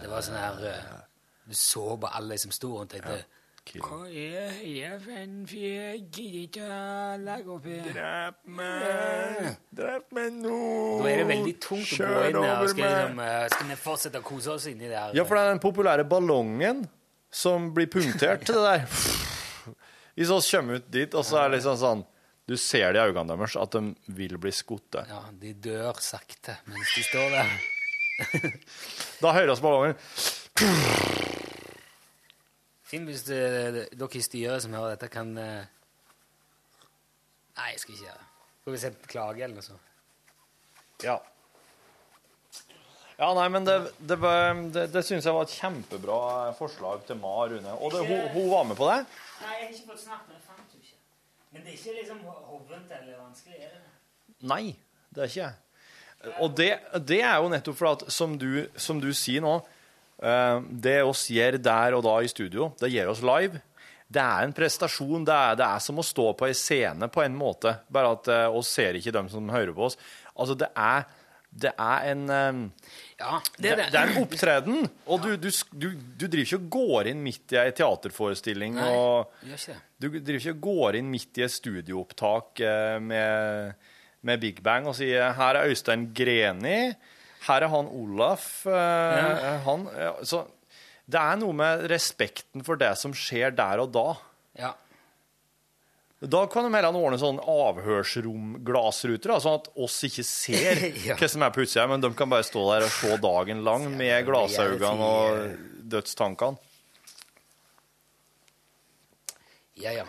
Det 0.00 0.10
var 0.10 0.24
sånn 0.24 0.40
her 0.40 0.64
eh, 0.72 0.90
Du 1.50 1.56
så 1.58 1.96
på 1.98 2.06
alle 2.06 2.36
som 2.38 2.52
sto 2.54 2.76
rundt 2.76 2.92
og 2.94 3.00
tenkte 3.02 3.80
Hva 3.82 4.04
er 4.06 4.52
det 4.62 4.90
for 5.02 5.16
en 5.18 5.32
fyr? 5.50 5.64
Jeg 5.66 6.04
gidder 6.14 6.44
ikke 6.44 6.68
å 6.70 7.16
legge 7.24 7.50
opp 7.56 7.66
i 7.66 7.78
Drep 7.88 8.38
meg, 8.58 9.48
drep 9.80 10.14
meg 10.14 10.36
nå. 10.36 10.60
Da 11.02 11.10
er 11.10 11.20
det 11.20 11.26
veldig 11.32 11.56
tungt 11.66 11.96
å 11.96 12.06
gå 12.06 12.22
inn 12.28 12.38
der. 12.38 12.64
Skal, 12.70 12.86
liksom, 12.86 13.20
eh, 13.26 13.42
skal 13.50 13.68
vi 13.72 13.80
fortsette 13.82 14.22
å 14.22 14.26
kose 14.30 14.54
oss 14.54 14.68
inni 14.70 14.86
der? 14.86 15.10
Ja, 15.18 15.26
for 15.26 15.36
det 15.36 15.42
er 15.42 15.52
den 15.56 15.62
populære 15.66 16.06
ballongen 16.14 16.86
som 17.42 17.68
blir 17.74 17.90
punktert 17.90 18.46
til 18.46 18.62
det 18.62 18.64
der. 18.70 18.88
Hvis 20.14 20.30
vi 20.30 20.40
kommer 20.54 20.78
ut 20.78 20.90
dit, 20.94 21.14
og 21.18 21.26
så 21.26 21.42
er 21.42 21.50
det 21.50 21.58
liksom 21.58 21.80
sånn 21.82 22.06
Du 22.50 22.56
ser 22.58 22.94
det 22.94 23.02
i 23.02 23.10
øynene 23.10 23.34
deres 23.34 23.58
at 23.58 23.74
de 23.74 24.14
vil 24.14 24.38
bli 24.42 24.50
skutt. 24.54 25.02
Ja, 25.06 25.24
de 25.34 25.52
dør 25.54 25.98
sakte 26.02 26.60
mens 26.70 26.94
de 26.94 27.02
står 27.10 27.34
der. 27.34 27.58
Da 29.22 29.34
høres 29.34 29.62
ballongen 29.62 29.98
Finn 32.84 33.06
hvis 33.08 33.22
det, 33.24 33.38
dere 33.96 34.18
i 34.18 34.20
styret 34.20 34.60
som 34.60 34.74
hører 34.76 34.92
dette, 34.92 35.08
kan 35.12 35.30
eh, 35.40 35.64
Nei, 37.56 37.68
jeg 37.72 37.80
skal 37.80 37.94
ikke 37.94 38.04
gjøre 38.04 38.18
det. 38.18 38.26
Får 38.64 38.74
vi 38.74 38.80
sende 38.82 39.08
klage 39.08 39.44
eller 39.46 39.56
noe 39.56 39.64
sånt? 39.64 39.86
Ja. 41.04 41.16
Ja, 43.20 43.30
nei, 43.36 43.46
men 43.52 43.64
det, 43.68 43.78
det, 44.00 44.18
det, 44.76 44.84
det 44.92 45.04
syns 45.04 45.24
jeg 45.28 45.36
var 45.36 45.48
et 45.48 45.56
kjempebra 45.56 46.20
forslag 46.60 47.08
til 47.08 47.20
Ma 47.20 47.34
Rune. 47.48 47.74
Og 47.80 47.96
det, 47.96 48.04
hun, 48.08 48.22
hun 48.36 48.52
var 48.52 48.68
med 48.68 48.76
på 48.80 48.88
det? 48.92 49.00
Nei, 49.40 49.56
jeg 49.56 49.64
har 49.64 49.74
ikke 49.74 49.90
fått 49.94 50.04
snakket 50.04 50.28
med 50.28 50.36
det. 50.36 50.44
fant 50.44 50.76
hun 50.76 50.84
ikke. 50.84 51.00
Men 51.50 51.64
det 51.64 51.72
er 51.72 51.80
ikke 51.80 51.98
liksom 52.02 52.22
hovent 52.52 52.96
eller 53.00 53.18
vanskelig, 53.24 53.56
er 53.64 53.74
det? 53.78 53.84
Nei, 54.52 54.64
det 55.16 55.24
er 55.24 55.34
ikke. 55.34 55.50
Og 56.44 56.56
det, 56.56 56.72
det 57.08 57.24
er 57.24 57.36
jo 57.40 57.52
nettopp 57.56 57.80
for 57.80 57.94
at, 57.96 58.08
som 58.12 58.36
du, 58.40 58.66
som 58.76 59.00
du 59.00 59.12
sier 59.16 59.44
nå, 59.44 59.56
eh, 59.64 59.76
det 60.20 60.98
oss 61.00 61.22
gjør 61.32 61.56
der 61.64 61.94
og 61.96 62.02
da 62.04 62.18
i 62.20 62.28
studio, 62.28 62.74
det 62.80 62.90
gjør 62.92 63.14
oss 63.14 63.22
live. 63.24 63.62
Det 64.10 64.22
er 64.22 64.42
en 64.46 64.54
prestasjon. 64.54 65.24
Det 65.26 65.36
er, 65.36 65.56
det 65.60 65.68
er 65.68 65.82
som 65.84 66.00
å 66.00 66.06
stå 66.06 66.32
på 66.38 66.48
ei 66.48 66.56
scene 66.58 67.08
på 67.12 67.22
en 67.22 67.36
måte, 67.38 67.76
bare 67.92 68.14
at 68.16 68.30
eh, 68.32 68.58
oss 68.58 68.72
ser 68.74 68.98
ikke 68.98 69.14
dem 69.14 69.30
som 69.30 69.50
hører 69.52 69.72
på 69.76 69.86
oss. 69.86 69.98
Altså, 70.34 70.56
det 70.58 70.70
er, 70.74 71.04
det 71.50 71.70
er 71.76 72.08
en 72.10 72.24
eh, 72.34 72.88
Ja, 73.20 73.38
det, 73.54 73.76
det 73.78 74.00
er 74.00 74.10
en 74.10 74.18
opptreden, 74.24 74.88
og 75.10 75.22
du, 75.22 75.36
du, 75.38 75.50
du, 75.70 75.88
du 75.94 76.26
driver 76.26 76.42
ikke 76.42 76.58
og 76.58 76.68
går 76.74 77.12
inn 77.12 77.22
midt 77.22 77.54
i 77.54 77.60
ei 77.62 77.70
teaterforestilling. 77.78 78.80
Nei, 78.80 78.90
og 78.90 79.46
gjør 79.46 79.62
ikke 79.62 79.76
det. 79.76 79.78
Du 80.00 80.10
driver 80.16 80.40
ikke 80.40 80.56
og 80.56 80.66
går 80.66 81.00
inn 81.02 81.14
midt 81.14 81.38
i 81.38 81.46
et 81.46 81.54
studioopptak 81.54 82.64
eh, 82.66 82.98
med, 83.04 83.88
med 84.26 84.42
Big 84.42 84.58
Bang 84.66 84.90
og 84.90 84.98
sier 84.98 85.30
'her 85.38 85.60
er 85.60 85.70
Øystein 85.70 86.10
Greni', 86.16 86.96
her 87.46 87.62
er 87.64 87.68
han 87.72 87.86
Olaf 87.88 88.64
Ja. 88.68 89.56
han, 89.64 89.86
ja, 89.96 90.12
Så 90.22 90.42
det 91.10 91.18
er 91.20 91.36
noe 91.40 91.52
med 91.56 91.86
respekten 91.90 92.62
for 92.64 92.76
det 92.78 92.92
som 93.00 93.12
skjer 93.16 93.50
der 93.56 93.80
og 93.82 93.90
da. 93.94 94.06
Ja. 94.60 94.72
Da 96.20 96.42
kan 96.52 96.66
de 96.68 96.74
heller 96.76 96.92
ordne 96.94 97.16
sånn 97.18 97.38
avhørsrom-glassruter, 97.40 99.32
sånn 99.40 99.56
at 99.62 99.70
oss 99.80 99.96
ikke 100.04 100.22
ser 100.28 100.82
Ja. 101.08 101.16
hva 101.16 101.28
som 101.32 101.42
er 101.46 101.50
på 101.54 101.64
utsida, 101.64 101.86
men 101.88 102.00
de 102.04 102.10
kan 102.14 102.28
bare 102.30 102.44
stå 102.44 102.60
der 102.74 102.84
og 102.84 102.92
se 102.92 103.16
dagen 103.24 103.64
lang 103.64 103.88
med 103.96 104.26
glassøynene 104.28 105.00
og 105.00 105.56
dødstankene. 105.96 106.60
Ja, 109.80 109.94
ja. 109.96 110.04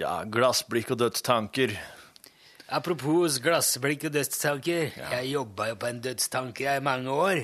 Ja, 0.00 0.14
glassblikk 0.26 0.90
og 0.96 0.98
dødstanker. 1.04 1.76
Apropos 2.72 3.36
glassblikk 3.44 4.06
og 4.08 4.14
dødstanker. 4.14 4.94
Jeg 4.96 5.28
jobba 5.34 5.68
jo 5.72 5.76
på 5.80 5.90
en 5.90 6.00
dødstanker 6.04 6.78
i 6.78 6.84
mange 6.84 7.12
år. 7.12 7.42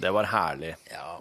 Det 0.00 0.12
var 0.14 0.30
herlig. 0.32 0.74
Ja, 0.90 1.18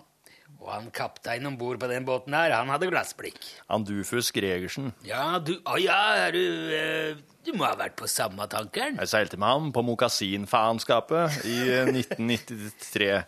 Og 0.61 0.69
han 0.69 0.91
kapteinen 0.93 1.47
om 1.49 1.57
bord 1.57 1.79
på 1.81 1.87
den 1.89 2.05
båten 2.05 2.33
her, 2.37 2.53
han 2.53 2.69
hadde 2.69 2.87
glassblikk. 2.91 3.39
Andufus 3.69 4.31
Gregersen. 4.31 4.91
Ja, 5.05 5.39
du 5.39 5.55
Å 5.65 5.77
ja, 5.81 5.97
er 6.27 6.31
du 6.35 6.43
eh, 6.77 7.15
Du 7.45 7.51
må 7.57 7.65
ha 7.65 7.73
vært 7.75 7.95
på 7.97 8.05
samme 8.07 8.45
tankeren? 8.47 8.99
Jeg 9.01 9.09
seilte 9.09 9.37
med 9.41 9.49
ham 9.49 9.71
på 9.73 9.81
mokasinfaenskapet 9.81 11.41
i 11.49 11.57
eh, 11.79 11.89
1993. 11.89 13.23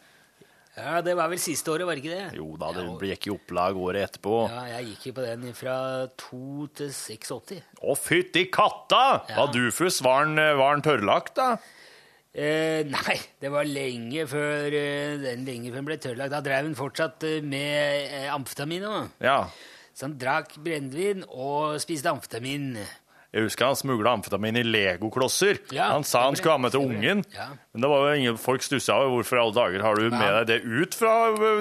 Ja, 0.74 1.04
det 1.06 1.14
var 1.14 1.30
vel 1.30 1.38
siste 1.38 1.70
året, 1.70 1.86
var 1.86 2.00
det 2.00 2.02
ikke 2.02 2.16
det? 2.16 2.40
Jo 2.40 2.56
da, 2.58 2.72
det 2.74 3.12
gikk 3.12 3.28
i 3.28 3.34
opplag 3.36 3.78
året 3.78 4.08
etterpå. 4.08 4.40
Ja, 4.50 4.64
jeg 4.72 4.88
gikk 4.88 5.06
jo 5.12 5.14
på 5.20 5.26
den 5.28 5.54
fra 5.54 5.76
2 6.18 6.40
til 6.80 6.90
86. 6.90 7.62
Å, 7.78 7.96
fytti 8.00 8.48
katta! 8.54 9.04
Var 9.30 9.54
Dufus, 9.54 10.02
var 10.06 10.26
den, 10.26 10.42
var 10.58 10.74
den 10.74 10.86
tørrlagt, 10.88 11.36
da? 11.38 11.52
Eh, 12.34 12.82
nei, 12.90 13.20
det 13.38 13.52
var 13.54 13.70
lenge 13.70 14.26
før 14.26 14.74
eh, 14.74 15.20
den 15.22 15.44
lenge 15.46 15.70
før 15.70 15.84
den 15.84 15.90
ble 15.92 16.00
tørrlagt. 16.02 16.34
Da 16.34 16.42
drev 16.42 16.66
han 16.66 16.80
fortsatt 16.80 17.28
eh, 17.30 17.46
med 17.46 18.10
eh, 18.10 18.32
amfetamin 18.34 18.88
Også. 18.90 19.06
Ja. 19.22 19.38
Så 19.94 20.08
han 20.08 20.18
drakk 20.18 20.56
brennevin 20.66 21.22
og 21.30 21.78
spiste 21.84 22.10
amfetamin. 22.10 22.80
Jeg 23.34 23.48
husker 23.48 23.66
han 23.66 23.74
smugla 23.80 24.12
amfetamin 24.14 24.60
i 24.62 24.64
legoklosser. 24.64 25.58
Ja, 25.74 25.88
han 25.96 26.04
sa 26.06 26.22
han 26.28 26.36
skulle 26.38 26.54
ha 26.54 26.62
med 26.62 26.70
til 26.76 26.84
ungen. 26.86 27.24
Ja. 27.34 27.48
Men 27.74 27.82
det 27.82 27.90
var 27.90 27.98
jo 28.06 28.14
ingen 28.20 28.38
folk 28.38 28.62
stussa 28.62 28.94
over 29.02 29.10
hvorfor 29.18 29.40
i 29.40 29.42
alle 29.42 29.56
dager 29.58 29.82
har 29.88 29.94
du 29.98 30.06
med 30.14 30.30
deg 30.38 30.46
det 30.52 30.60
ut 30.84 30.94
fra 31.00 31.14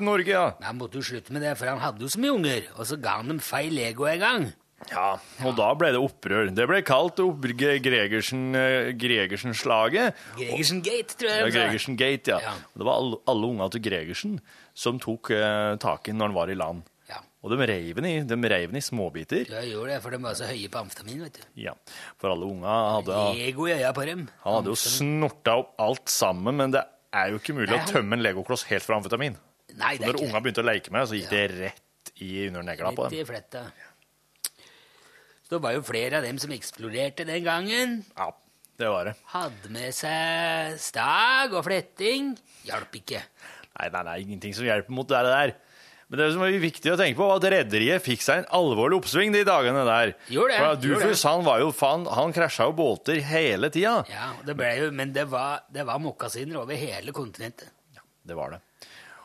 Norge. 0.04 0.28
Ja? 0.34 0.50
Han 0.68 0.76
måtte 0.82 1.00
jo 1.00 1.04
slutte 1.08 1.32
med 1.32 1.40
det, 1.46 1.54
for 1.56 1.64
han 1.72 1.80
hadde 1.80 2.04
jo 2.04 2.10
så 2.12 2.20
mye 2.20 2.34
unger. 2.36 2.60
Og 2.76 2.84
så 2.90 2.94
ga 3.00 3.16
han 3.22 3.28
dem 3.32 3.40
feil 3.40 3.72
Lego 3.72 4.04
en 4.10 4.20
gang. 4.20 4.44
ja, 4.90 5.14
og 5.46 5.54
da 5.56 5.70
ble 5.78 5.92
det 5.94 6.00
opprør. 6.02 6.50
Det 6.52 6.66
ble 6.68 6.82
kalt 6.84 7.20
opp 7.22 7.38
Gregersen-slaget. 7.46 10.14
Gregersen 10.36 10.82
Gate, 10.82 11.14
tror 11.16 11.30
jeg 11.30 11.40
Ja. 11.40 11.46
Gregersen 11.56 11.96
Gate, 11.96 12.30
ja. 12.30 12.38
Ja. 12.42 12.52
Det 12.76 12.84
var 12.84 12.94
alle, 12.98 13.16
alle 13.26 13.46
unga 13.46 13.68
til 13.70 13.80
Gregersen 13.82 14.40
som 14.74 14.98
tok 14.98 15.30
eh, 15.30 15.76
tak 15.80 16.08
i 16.08 16.12
når 16.12 16.26
han 16.26 16.34
var 16.34 16.48
i 16.50 16.54
land. 16.58 16.82
Ja. 17.42 17.48
Og 17.48 17.50
de 17.50 17.66
reiv 17.66 17.96
den 17.98 18.06
i, 18.06 18.14
de 18.22 18.36
reiv 18.52 18.74
i 18.78 18.80
småbiter. 18.86 19.48
Ja, 19.50 19.62
gjorde 19.66 19.96
det, 19.96 20.00
for 20.04 20.14
de 20.14 20.18
var 20.22 20.36
så 20.38 20.46
høye 20.46 20.68
på 20.70 20.78
amfetamin, 20.78 21.24
vet 21.24 21.40
du. 21.40 21.46
Ja, 21.64 21.72
For 22.22 22.30
alle 22.30 22.46
unga 22.46 22.74
hadde 22.94 23.16
Lego 23.34 23.66
i 23.66 23.72
øya 23.74 23.90
på 23.96 24.04
dem. 24.06 24.28
Han 24.44 24.60
hadde 24.60 24.70
jo 24.70 24.76
snorta 24.78 25.56
opp 25.58 25.72
alt 25.82 26.12
sammen, 26.12 26.54
men 26.60 26.70
det 26.76 26.84
er 27.12 27.32
jo 27.32 27.40
ikke 27.42 27.56
mulig 27.56 27.72
Nei, 27.74 27.80
å 27.82 27.88
tømme 27.90 28.14
en 28.14 28.22
legokloss 28.22 28.62
helt 28.70 28.86
fra 28.86 29.00
amfetamin. 29.00 29.34
Nei, 29.74 29.96
det 29.98 30.06
er 30.06 30.12
Når 30.12 30.20
ikke 30.20 30.28
unga 30.28 30.42
begynte 30.44 30.62
å 30.62 30.68
leke 30.68 30.94
med 30.94 31.02
det, 31.02 31.08
så 31.10 31.18
gikk 31.18 31.32
det 31.32 31.42
rett 31.56 32.12
i 32.22 32.30
under 32.46 32.62
negla 32.68 32.92
på 32.94 33.08
dem. 33.08 33.16
dem. 33.16 33.24
i 33.24 33.28
fletta. 33.32 33.64
Så 35.42 35.56
det 35.56 35.62
var 35.66 35.74
jo 35.74 35.82
flere 35.84 36.20
av 36.20 36.28
dem 36.28 36.38
som 36.40 36.54
eksploderte 36.54 37.26
den 37.26 37.42
gangen. 37.44 37.98
Ja, 38.14 38.30
det 38.78 38.88
var 38.94 39.10
det. 39.10 39.16
Hadde 39.34 39.74
med 39.74 39.90
seg 39.98 40.78
stag 40.80 41.58
og 41.58 41.66
fletting. 41.66 42.36
Hjalp 42.70 43.02
ikke. 43.02 43.26
Nei, 43.72 43.90
nei, 43.90 44.06
nei, 44.06 44.16
ingenting 44.28 44.54
som 44.54 44.68
hjelper 44.68 44.94
mot 44.94 45.10
det 45.10 45.26
der. 45.26 45.56
Men 46.12 46.20
det 46.20 46.26
som 46.34 46.42
er 46.44 46.58
viktig 46.60 46.90
å 46.92 46.96
tenke 47.00 47.16
på, 47.16 47.24
var 47.24 47.38
at 47.40 47.46
rederiet 47.54 48.04
fikk 48.04 48.20
seg 48.20 48.42
en 48.42 48.50
alvorlig 48.58 48.98
oppsving 49.00 49.32
de 49.32 49.46
dagene 49.48 49.80
der. 49.88 50.10
Gjorde 50.28 50.52
det, 50.52 50.58
For 50.60 50.82
Dufus, 50.82 51.22
han 51.24 51.46
var 51.46 51.62
jo 51.62 51.70
han 51.80 52.34
krasja 52.36 52.66
jo 52.68 52.74
båter 52.76 53.22
hele 53.24 53.70
tida. 53.72 54.02
Ja, 54.12 54.26
det 54.44 54.52
ble 54.58 54.74
jo, 54.76 54.90
Men 54.92 55.14
det 55.16 55.24
var, 55.32 55.62
det 55.72 55.86
var 55.88 56.02
mokkasiner 56.04 56.60
over 56.60 56.76
hele 56.76 57.14
kontinentet. 57.16 57.72
Ja, 57.96 58.04
Det 58.28 58.36
var 58.36 58.52
det. 58.52 58.60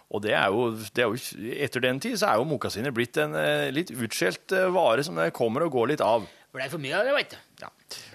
Og 0.08 0.24
det 0.24 0.32
er 0.40 0.48
jo, 0.48 0.70
det 0.96 1.04
er 1.04 1.12
jo 1.12 1.52
etter 1.60 1.84
den 1.84 2.00
tid 2.00 2.16
så 2.16 2.30
er 2.30 2.40
jo 2.40 2.48
mokkasiner 2.48 2.94
blitt 2.96 3.20
en 3.20 3.36
eh, 3.36 3.68
litt 3.76 3.92
utskjelt 3.92 4.56
eh, 4.56 4.70
vare 4.72 5.04
som 5.04 5.20
det 5.20 5.34
kommer 5.36 5.66
og 5.66 5.74
går 5.76 5.92
litt 5.92 6.04
av. 6.06 6.24
Det 6.24 6.56
ble 6.56 6.70
for 6.72 6.80
mye 6.80 6.96
av 6.96 7.04
det, 7.04 7.18
veit 7.18 7.36
du. 7.36 7.42
Ja. 7.66 7.72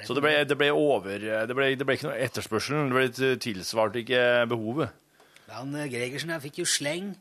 Så 0.08 0.16
det 0.16 0.24
ble, 0.24 0.32
det 0.48 0.56
ble 0.56 0.70
over 0.72 1.20
det 1.20 1.52
ble, 1.58 1.68
det 1.76 1.84
ble 1.84 1.98
ikke 1.98 2.08
noe 2.08 2.16
etterspørsel. 2.24 2.88
Det 2.88 2.96
ble 2.96 3.36
tilsvarte 3.44 4.00
ikke 4.00 4.24
behovet. 4.48 4.96
Han 5.52 5.76
eh, 5.76 5.90
Gregersen 5.92 6.32
her 6.32 6.40
fikk 6.40 6.62
jo 6.62 6.68
sleng 6.72 7.12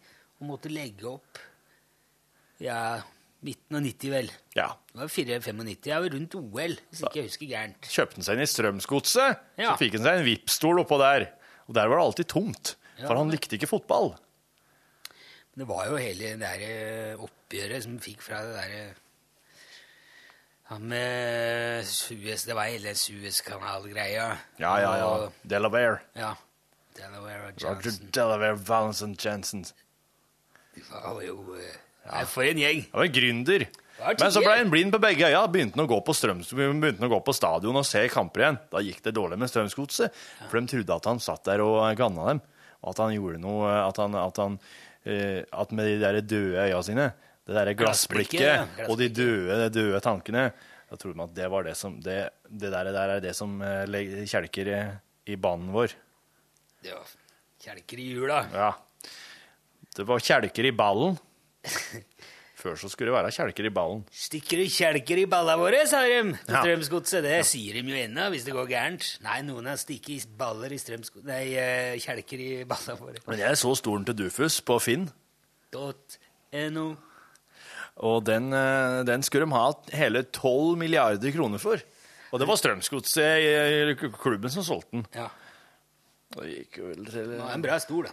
og 0.42 0.48
måtte 0.50 0.72
legge 0.74 1.06
opp 1.12 1.39
ja, 2.62 3.00
midten 3.46 3.78
av 3.80 3.82
90, 3.86 4.12
vel. 4.14 4.32
Ja. 4.58 4.68
Det 4.92 5.00
var 5.00 5.12
4-95, 5.14 5.88
ja, 5.89 6.00
rundt 6.14 6.36
OL, 6.38 6.76
hvis 6.92 7.02
ikke 7.06 7.22
jeg 7.22 7.30
husker 7.30 7.50
gærent. 7.50 7.88
Kjøpte 7.89 8.20
han 8.20 8.28
seg 8.28 8.38
inn 8.38 8.44
i 8.46 8.50
Strømsgodset, 8.52 9.39
Ja. 9.62 9.72
så 9.72 9.78
fikk 9.82 9.98
han 9.98 10.06
seg 10.06 10.20
en 10.20 10.28
VIP-stol 10.28 10.82
oppå 10.84 11.00
der. 11.02 11.28
Og 11.70 11.74
der 11.78 11.88
var 11.89 11.98
det 12.02 12.06
alltid 12.10 12.30
tomt, 12.34 12.74
for 13.00 13.16
han 13.18 13.32
likte 13.34 13.58
ikke 13.58 13.70
fotball. 13.72 14.12
Det 15.58 15.66
var 15.68 15.88
jo 15.89 15.98
hele 16.00 16.34
det 16.34 16.39
der 16.42 16.62
eh, 16.66 17.22
oppgjøret 17.22 17.84
som 17.86 17.98
fikk 18.02 18.22
fra 18.24 18.38
det 18.46 18.54
derre 18.56 18.84
Han 20.72 20.86
med 20.88 21.84
Suez 21.89 22.46
Det 22.48 22.56
var 22.56 22.70
hele 22.72 22.94
Suezkanal-greia. 22.96 24.30
Ja, 24.62 24.72
ja, 24.80 24.94
ja. 25.02 25.10
Delaware. 25.44 26.00
ja. 26.16 26.34
Delaware 26.96 27.50
og 27.50 27.62
Roger 27.64 27.98
Delaware 28.12 28.56
Valenson 28.68 29.14
Jensen. 29.20 29.66
Det 30.76 30.84
var 30.91 31.24
jo 31.26 31.38
eh, 31.59 31.80
Nei, 32.11 32.26
for 32.30 32.47
en 32.47 32.59
gjeng. 32.61 32.84
Han 32.91 33.03
var 33.03 33.13
gründer. 33.13 33.65
Men 34.01 34.32
så 34.34 34.41
ble 34.41 34.53
han 34.57 34.72
blind 34.74 34.93
på 34.95 34.99
begge 35.01 35.28
øya. 35.30 35.41
Begynte 35.51 35.78
han 35.78 35.86
å 35.86 35.89
gå 35.91 35.99
på, 36.05 36.15
begynte 36.15 36.95
han 36.97 37.09
å 37.09 37.11
gå 37.11 37.19
på 37.28 37.36
stadion 37.38 37.78
og 37.78 37.86
se 37.88 38.01
kamper 38.11 38.45
igjen. 38.45 38.57
Da 38.72 38.82
gikk 38.82 39.03
det 39.05 39.13
dårlig 39.17 39.38
med 39.41 39.51
Strømsgodset, 39.51 40.22
for 40.47 40.57
de 40.57 40.72
trodde 40.72 40.97
at 40.97 41.09
han 41.11 41.22
satt 41.22 41.45
der 41.45 41.61
og 41.65 41.84
ganna 41.99 42.32
dem. 42.32 42.41
Og 42.82 42.95
at 42.95 43.03
han 43.03 43.13
gjorde 43.13 43.38
noe 43.43 43.69
At, 43.78 43.99
han, 44.01 44.17
at, 44.17 44.39
han, 44.41 44.57
eh, 45.05 45.43
at 45.45 45.74
med 45.78 45.86
de 45.86 45.99
der 46.01 46.17
døde 46.26 46.65
øya 46.65 46.82
sine, 46.86 47.11
det 47.45 47.57
der 47.57 47.74
glassblikket 47.78 48.41
ja. 48.41 48.65
og 48.88 48.97
de 48.97 49.09
døde, 49.13 49.57
de 49.61 49.69
døde 49.76 50.01
tankene, 50.01 50.47
da 50.89 50.97
trodde 50.99 51.19
man 51.19 51.30
at 51.30 51.38
det 51.38 51.47
var 51.53 51.65
det 51.65 51.74
som 51.78 51.95
Det, 52.03 52.17
det 52.49 52.72
der, 52.74 52.89
der 52.93 53.15
er 53.17 53.22
det 53.24 53.36
som 53.38 53.53
eh, 53.61 54.26
kjelker 54.30 54.72
i, 54.72 54.80
i 55.30 55.38
banen 55.38 55.69
vår. 55.76 55.93
Det 56.82 56.95
var 56.95 57.13
kjelker 57.61 58.01
i 58.01 58.07
hjula. 58.15 58.41
Ja. 58.49 58.72
Det 59.96 60.06
var 60.08 60.24
kjelker 60.24 60.68
i 60.70 60.72
ballen. 60.76 61.18
Før 62.62 62.76
så 62.78 62.89
skulle 62.92 63.10
det 63.10 63.16
være 63.18 63.34
kjelker 63.34 63.66
i 63.68 63.72
ballen. 63.74 64.04
Stikker 64.14 64.62
du 64.62 64.70
kjelker 64.70 65.20
i 65.24 65.26
balla 65.30 65.56
våre, 65.58 65.82
sa 65.89 66.04
de 66.06 66.20
på 66.38 66.54
Ja. 66.54 66.62
Strømsgodset. 66.62 67.24
Det 67.26 67.39
sier 67.50 67.80
de 67.80 67.82
jo 67.89 67.98
ennå, 67.98 68.28
hvis 68.30 68.46
det 68.46 68.54
går 68.54 68.70
gærent. 68.70 69.08
Nei, 69.26 69.39
noen 69.48 69.66
har 69.72 69.80
stikket 69.82 70.28
baller 70.38 70.72
i 70.72 70.78
strømsgodset 70.78 71.26
Nei, 71.26 71.56
eh, 71.58 71.98
kjelker 71.98 72.39
i 72.46 72.64
balla 72.70 72.96
våre. 73.00 73.24
Men 73.28 73.42
jeg 73.42 73.58
så 73.58 73.74
stolen 73.80 74.06
til 74.06 74.20
Dufus 74.20 74.60
på 74.62 74.78
Finn, 74.80 75.10
Dot 75.72 76.20
no. 76.72 76.98
og 77.98 78.24
den, 78.28 78.52
eh, 78.54 79.04
den 79.08 79.24
skulle 79.24 79.48
de 79.48 79.56
ha 79.56 79.74
hele 79.98 80.24
12 80.24 80.78
milliarder 80.78 81.32
kroner 81.34 81.60
for. 81.60 81.82
Og 82.32 82.39
det 82.39 82.48
var 82.48 82.56
Strømsgodset 82.56 83.98
klubben 84.22 84.50
som 84.54 84.64
solgte 84.64 84.92
den. 84.92 85.06
Ja. 85.16 85.28
Det 86.38 86.48
gikk 86.48 86.78
vel 86.80 87.06
til 87.10 87.28
Det 87.34 87.39
var 87.42 87.56
en 87.56 87.62
bra 87.66 87.80
stol, 87.80 88.06
da. 88.06 88.12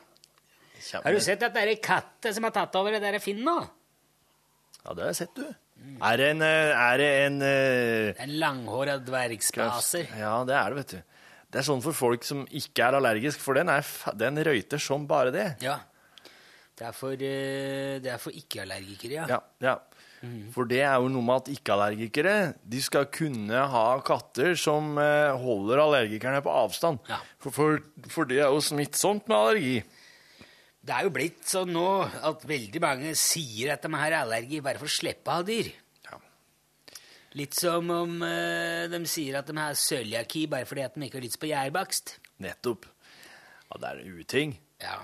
Kjempe- 0.79 1.05
Har 1.05 1.13
du 1.13 1.21
sett 1.21 1.43
at 1.43 1.55
det 1.55 1.63
er 1.65 1.73
ei 1.75 1.81
katte 1.83 2.33
som 2.35 2.47
har 2.47 2.55
tatt 2.55 2.77
over 2.79 2.95
det 2.95 3.03
der 3.03 3.19
Finn 3.23 3.43
nå? 3.45 3.59
Ja, 4.85 4.95
det 4.95 5.03
har 5.03 5.11
jeg 5.11 5.19
sett, 5.21 5.35
du. 5.37 5.49
Er 6.03 6.17
det 6.19 6.31
en, 6.33 6.43
eh, 6.43 6.73
er 6.75 6.99
det 6.99 7.09
en 7.27 7.37
uh, 7.43 8.23
En 8.25 8.33
langhåra 8.41 8.97
dvergspaser. 8.99 10.09
Ja, 10.19 10.33
det 10.47 10.57
er 10.57 10.75
det, 10.75 10.79
vet 10.81 10.95
du. 10.97 11.03
Det 11.49 11.61
er 11.61 11.67
sånn 11.69 11.83
for 11.85 11.97
folk 11.97 12.25
som 12.27 12.43
ikke 12.51 12.85
er 12.89 12.99
allergisk, 12.99 13.41
for 13.41 13.57
den, 13.57 13.71
er, 13.73 13.87
den 14.19 14.41
røyter 14.45 14.81
som 14.83 15.07
bare 15.09 15.33
det. 15.33 15.47
Ja. 15.65 15.79
Det 16.79 16.87
er 16.87 16.95
for, 16.95 17.13
eh, 17.13 17.99
det 18.03 18.11
er 18.13 18.19
for 18.23 18.35
ikke-allergikere, 18.37 19.23
ja. 19.23 19.29
Ja, 19.31 19.41
ja. 19.65 19.77
For 20.51 20.67
det 20.67 20.81
er 20.83 20.97
jo 20.99 21.07
noe 21.15 21.23
med 21.23 21.45
at 21.45 21.49
ikke-allergikere 21.53 22.33
de 22.67 22.81
skal 22.83 23.05
kunne 23.15 23.55
ha 23.71 23.85
katter 24.03 24.57
som 24.59 24.97
holder 24.99 25.79
allergikerne 25.79 26.41
på 26.43 26.51
avstand. 26.51 26.99
Ja. 27.07 27.21
For, 27.39 27.55
for, 27.55 27.79
for 28.11 28.27
det 28.27 28.41
er 28.43 28.51
jo 28.51 28.59
smittsomt 28.67 29.31
med 29.31 29.37
allergi. 29.39 29.77
Det 30.89 30.95
er 30.97 31.05
jo 31.05 31.13
blitt 31.13 31.43
sånn 31.45 31.75
nå 31.75 31.89
at 32.25 32.45
veldig 32.49 32.81
mange 32.81 33.11
sier 33.21 33.75
at 33.75 33.83
de 33.85 33.91
har 33.93 34.15
allergi 34.23 34.63
bare 34.65 34.81
for 34.81 34.89
å 34.89 34.95
slippe 34.95 35.29
å 35.29 35.43
ha 35.43 35.45
dyr. 35.45 35.69
Ja. 36.07 36.21
Litt 37.37 37.59
som 37.59 37.91
om 37.93 38.15
eh, 38.25 38.87
de 38.89 39.03
sier 39.05 39.37
at 39.37 39.51
de 39.51 39.57
har 39.59 39.77
cøliaki 39.77 40.47
bare 40.49 40.65
fordi 40.71 40.87
at 40.87 40.97
de 40.97 41.05
ikke 41.05 41.21
har 41.21 41.27
lyst 41.27 41.41
på 41.43 41.51
gjærbakst. 41.51 42.15
Nettopp. 42.41 42.89
Ja, 43.69 43.83
det 43.83 43.91
er 43.91 44.01
en 44.01 44.17
uting. 44.17 44.57
Ja. 44.81 44.97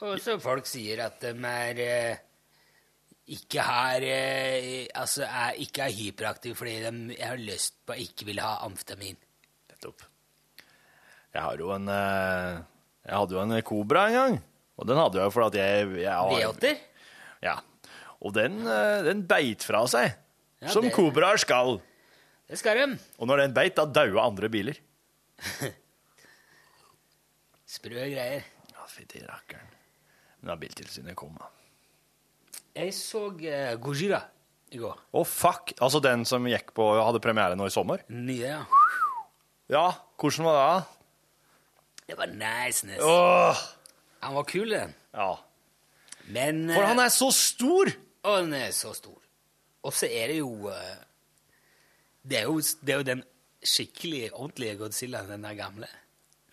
Og 0.00 0.18
så 0.24 0.40
folk 0.42 0.66
sier 0.66 1.04
at 1.06 1.22
de 1.22 1.36
er 1.38 1.84
eh, 1.86 2.26
ikke 3.30 3.62
har 3.62 4.02
eh, 4.02 4.88
Altså 4.98 5.22
er, 5.28 5.54
ikke 5.62 5.86
er 5.86 5.94
hyperaktive 5.94 6.58
fordi 6.58 6.78
de 6.82 7.18
har 7.20 7.38
lyst 7.38 7.78
på 7.86 7.94
ikke 7.94 8.32
vil 8.32 8.42
ha 8.42 8.56
amfetamin. 8.66 9.22
Nettopp. 9.70 10.02
Jeg 11.30 11.42
har 11.46 11.62
jo 11.62 11.70
en 11.78 11.90
eh, 11.94 12.62
Jeg 13.06 13.18
hadde 13.22 13.38
jo 13.38 13.44
en 13.46 13.60
kobra 13.62 14.08
en 14.10 14.18
gang. 14.18 14.40
Og 14.80 14.86
den 14.88 14.96
hadde 14.96 15.20
jeg 15.20 15.28
jo 15.28 15.34
fordi 15.34 15.60
jeg, 15.60 15.88
jeg 16.06 16.14
har- 16.16 16.32
V8-er? 16.32 16.78
Ja. 17.44 17.54
Og 18.20 18.32
den, 18.36 18.58
eh, 18.66 19.02
den 19.06 19.22
beit 19.28 19.62
fra 19.64 19.84
seg. 19.88 20.14
Ja, 20.60 20.68
som 20.72 20.84
det- 20.84 20.94
kobraer 20.96 21.38
skal. 21.40 21.78
Det 22.48 22.58
skal 22.58 22.76
de. 22.80 22.98
Og 23.20 23.28
når 23.28 23.44
den 23.44 23.54
beit, 23.54 23.76
da 23.76 23.84
daua 23.86 24.26
andre 24.26 24.48
biler. 24.52 24.76
Sprø 27.70 27.94
greier. 28.10 28.42
Ja, 28.74 28.86
fytti 28.90 29.22
rakkeren. 29.22 29.68
Men 30.40 30.50
da 30.52 30.56
Biltilsynet 30.60 31.14
kom, 31.18 31.36
da. 31.38 31.46
Jeg 32.80 32.94
så 32.96 33.26
uh, 33.30 33.74
Gojira 33.82 34.22
i 34.72 34.78
går. 34.80 34.96
Å, 35.14 35.24
fuck! 35.26 35.72
Altså 35.82 36.00
den 36.02 36.24
som 36.28 36.46
gikk 36.48 36.72
på 36.76 36.86
hadde 36.98 37.20
premiere 37.22 37.56
nå 37.58 37.66
i 37.68 37.74
sommer? 37.74 38.02
Nye, 38.08 38.54
ja. 38.56 38.62
Ja, 39.70 39.84
hvordan 40.18 40.46
var 40.48 40.58
det? 40.58 40.86
Det 42.10 42.16
var 42.18 42.26
nice, 42.34 42.86
nice. 42.88 43.06
Åh! 43.06 43.60
Han 44.22 44.34
var 44.36 44.42
kul, 44.48 44.70
den. 44.70 44.94
Ja. 45.14 45.30
Men 46.28 46.66
For 46.74 46.84
han 46.86 46.98
er 47.02 47.08
så 47.08 47.30
stor! 47.34 47.88
Og 48.22 48.36
han 48.36 48.52
er 48.54 48.70
så 48.76 48.92
stor. 48.94 49.16
Og 49.82 49.92
så 49.96 50.06
er 50.12 50.28
det 50.28 50.38
jo 50.42 50.68
eh, 50.68 50.96
det, 52.28 52.38
er 52.38 52.42
jo 52.50 52.58
det 52.60 52.92
er 52.94 52.98
jo 53.00 53.06
den 53.08 53.22
skikkelig 53.64 54.26
ordentlige 54.32 54.76
Godzilla, 54.76 55.22
den 55.28 55.44
der 55.44 55.54
gamle. 55.56 55.88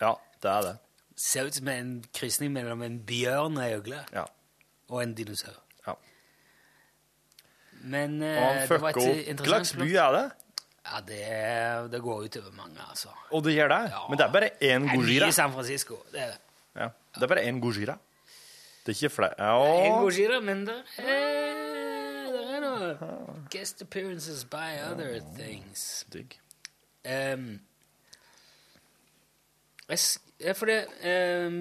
Ja, 0.01 0.13
det 0.43 0.51
er 0.51 0.61
det. 0.70 0.76
Ser 1.18 1.47
ut 1.49 1.55
som 1.57 1.68
en 1.74 1.91
krysning 2.15 2.53
mellom 2.55 2.82
en 2.86 2.99
bjørn 3.05 3.57
og 3.57 3.72
øgle 3.80 4.03
Ja. 4.13 4.24
og 4.89 5.03
en 5.03 5.13
dinosaur. 5.18 5.57
ja. 5.88 5.93
Men 7.84 8.22
eh, 8.24 8.38
Og 8.38 8.43
han 8.53 8.68
det 8.70 8.82
var 8.82 8.89
et 8.89 9.28
interessant 9.28 9.47
Hva 9.47 9.49
slags 9.49 9.74
by 9.78 9.89
er 9.95 10.11
det? 10.15 10.26
Ja, 10.88 10.99
det, 11.07 11.91
det 11.91 11.99
går 12.01 12.24
utover 12.30 12.51
mange, 12.55 12.80
altså. 12.89 13.09
Og 13.36 13.43
det 13.43 13.53
gjør 13.57 13.68
det? 13.74 13.82
Ja. 13.91 14.03
Men 14.09 14.18
det 14.18 14.26
er 14.26 14.32
bare 14.32 14.49
én 14.63 14.86
Det 14.88 14.93
er 14.95 15.03
mye 15.03 15.28
i 15.28 15.32
San 15.36 15.51
Francisco. 15.51 15.97
Det 16.13 16.22
er 16.22 16.28
det. 16.32 16.38
Ja. 16.80 16.88
Det 17.18 17.26
er 17.28 17.32
bare 17.34 17.43
én 17.49 17.59
Gojira? 17.63 17.97
Det 18.86 18.93
er 18.93 18.97
ikke 19.01 19.09
flere 19.15 19.36
En. 19.88 19.97
Gojira, 20.03 20.39
men 20.39 20.61
det 20.68 20.76
er, 21.03 22.28
det 22.32 22.43
er 22.55 22.61
noe 22.63 23.38
guest 23.51 23.82
appearances 23.84 24.45
by 24.45 24.78
other 24.91 25.20
things. 25.38 26.05
Digg. 26.13 26.38
Um, 27.07 27.59
jeg, 29.89 30.55
for 30.55 30.65
det, 30.70 30.80
um, 31.47 31.59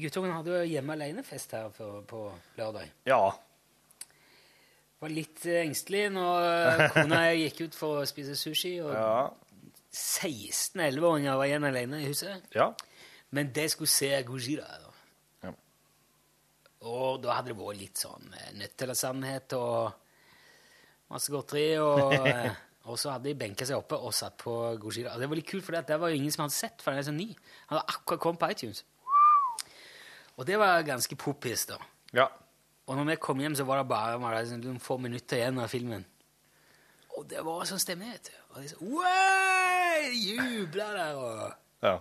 Guttungen 0.00 0.32
hadde 0.32 0.54
jo 0.58 0.68
hjemme 0.74 0.92
alene-fest 0.96 1.52
her 1.56 1.68
på, 1.76 1.90
på 2.08 2.22
lørdag. 2.58 2.88
Ja. 3.06 3.18
Var 5.00 5.12
litt 5.12 5.44
eh, 5.44 5.60
engstelig 5.66 6.06
når 6.14 6.46
eh, 6.48 6.84
kona 6.94 7.18
gikk 7.42 7.66
ut 7.66 7.74
for 7.76 8.00
å 8.00 8.06
spise 8.08 8.36
sushi. 8.40 8.78
Og 8.84 8.92
Ja. 8.96 9.28
16-11-åringer 9.96 11.36
var 11.36 11.48
igjen 11.48 11.64
alene 11.64 12.02
i 12.02 12.08
huset. 12.10 12.42
ja. 12.56 12.70
Men 13.34 13.48
de 13.52 13.64
skulle 13.68 13.90
se 13.90 14.08
Gojira. 14.28 14.64
Og 16.86 17.20
da 17.24 17.36
hadde 17.36 17.52
det 17.52 17.58
vært 17.58 17.80
litt 17.80 18.00
sånn 18.00 18.30
eh, 18.36 18.52
nødt 18.60 18.86
eller 18.86 18.98
sannhet 18.98 19.56
og 19.58 21.10
masse 21.12 21.32
godteri. 21.34 21.68
Og, 21.82 22.14
og 22.88 23.00
så 23.00 23.14
hadde 23.14 23.30
de 23.30 23.38
benka 23.38 23.66
seg 23.68 23.78
oppe 23.80 23.98
og 23.98 24.14
satt 24.14 24.38
på 24.42 24.54
Gojira. 24.82 25.14
Og 25.14 25.22
det 25.22 25.30
var 25.30 25.40
litt 25.40 25.50
kult, 25.50 25.66
for 25.66 25.76
det 25.76 26.00
var 26.02 26.12
jo 26.12 26.20
ingen 26.20 26.34
som 26.34 26.46
hadde 26.46 26.58
sett, 26.58 26.80
for 26.82 26.92
den 26.92 27.02
er 27.02 27.08
så 27.08 27.14
ny. 27.14 27.30
Han 27.68 27.78
hadde 27.78 27.96
akkurat 27.96 28.22
kommet 28.22 28.42
på 28.42 28.50
iTunes. 28.54 28.84
Og 30.36 30.44
det 30.48 30.58
var 30.60 30.84
ganske 30.84 31.16
poppis, 31.18 31.68
da. 31.70 31.80
ja. 32.16 32.28
Og 32.86 32.94
når 32.94 33.08
vi 33.08 33.14
kom 33.18 33.40
hjem, 33.42 33.56
så 33.58 33.64
var 33.66 33.80
det 33.80 33.88
bare 33.90 34.18
var 34.22 34.36
det 34.36 34.60
noen 34.60 34.76
få 34.78 34.94
minutter 35.02 35.40
igjen 35.40 35.56
av 35.58 35.72
filmen. 35.72 36.04
Og 37.16 37.24
det 37.26 37.40
var 37.42 37.64
sånn 37.66 37.80
stemning, 37.82 38.12
vet 38.12 38.28
du. 38.28 38.36
Og 38.52 38.60
de 38.62 38.68
så! 38.70 38.90
Jubla 40.06 40.86
der 40.94 41.16
og 41.18 41.40
ja. 41.82 41.96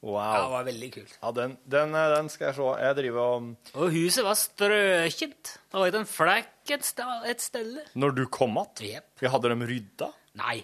Ja, 0.00 0.28
det 0.40 0.50
var 0.54 0.64
veldig 0.64 0.88
kult. 0.94 1.14
Ja, 1.20 1.30
den, 1.36 1.58
den, 1.68 1.94
eh, 1.94 2.08
den 2.14 2.28
skal 2.32 2.46
jeg 2.48 2.56
se. 2.56 2.68
Jeg 2.80 2.96
driver 2.96 3.20
og 3.20 3.80
Og 3.84 3.90
huset 3.92 4.24
var 4.24 4.38
strøkent. 4.40 5.50
Det 5.70 5.76
var 5.76 5.90
ikke 5.90 6.00
en 6.00 6.08
flekk 6.08 6.72
et, 6.72 6.92
et 7.28 7.42
sted. 7.44 7.74
Når 8.00 8.14
du 8.16 8.22
kom 8.32 8.56
igjen? 8.56 8.94
Yep. 8.96 9.10
Vi 9.20 9.32
hadde 9.34 9.50
dem 9.52 9.64
rydda? 9.68 10.08
Nei. 10.40 10.62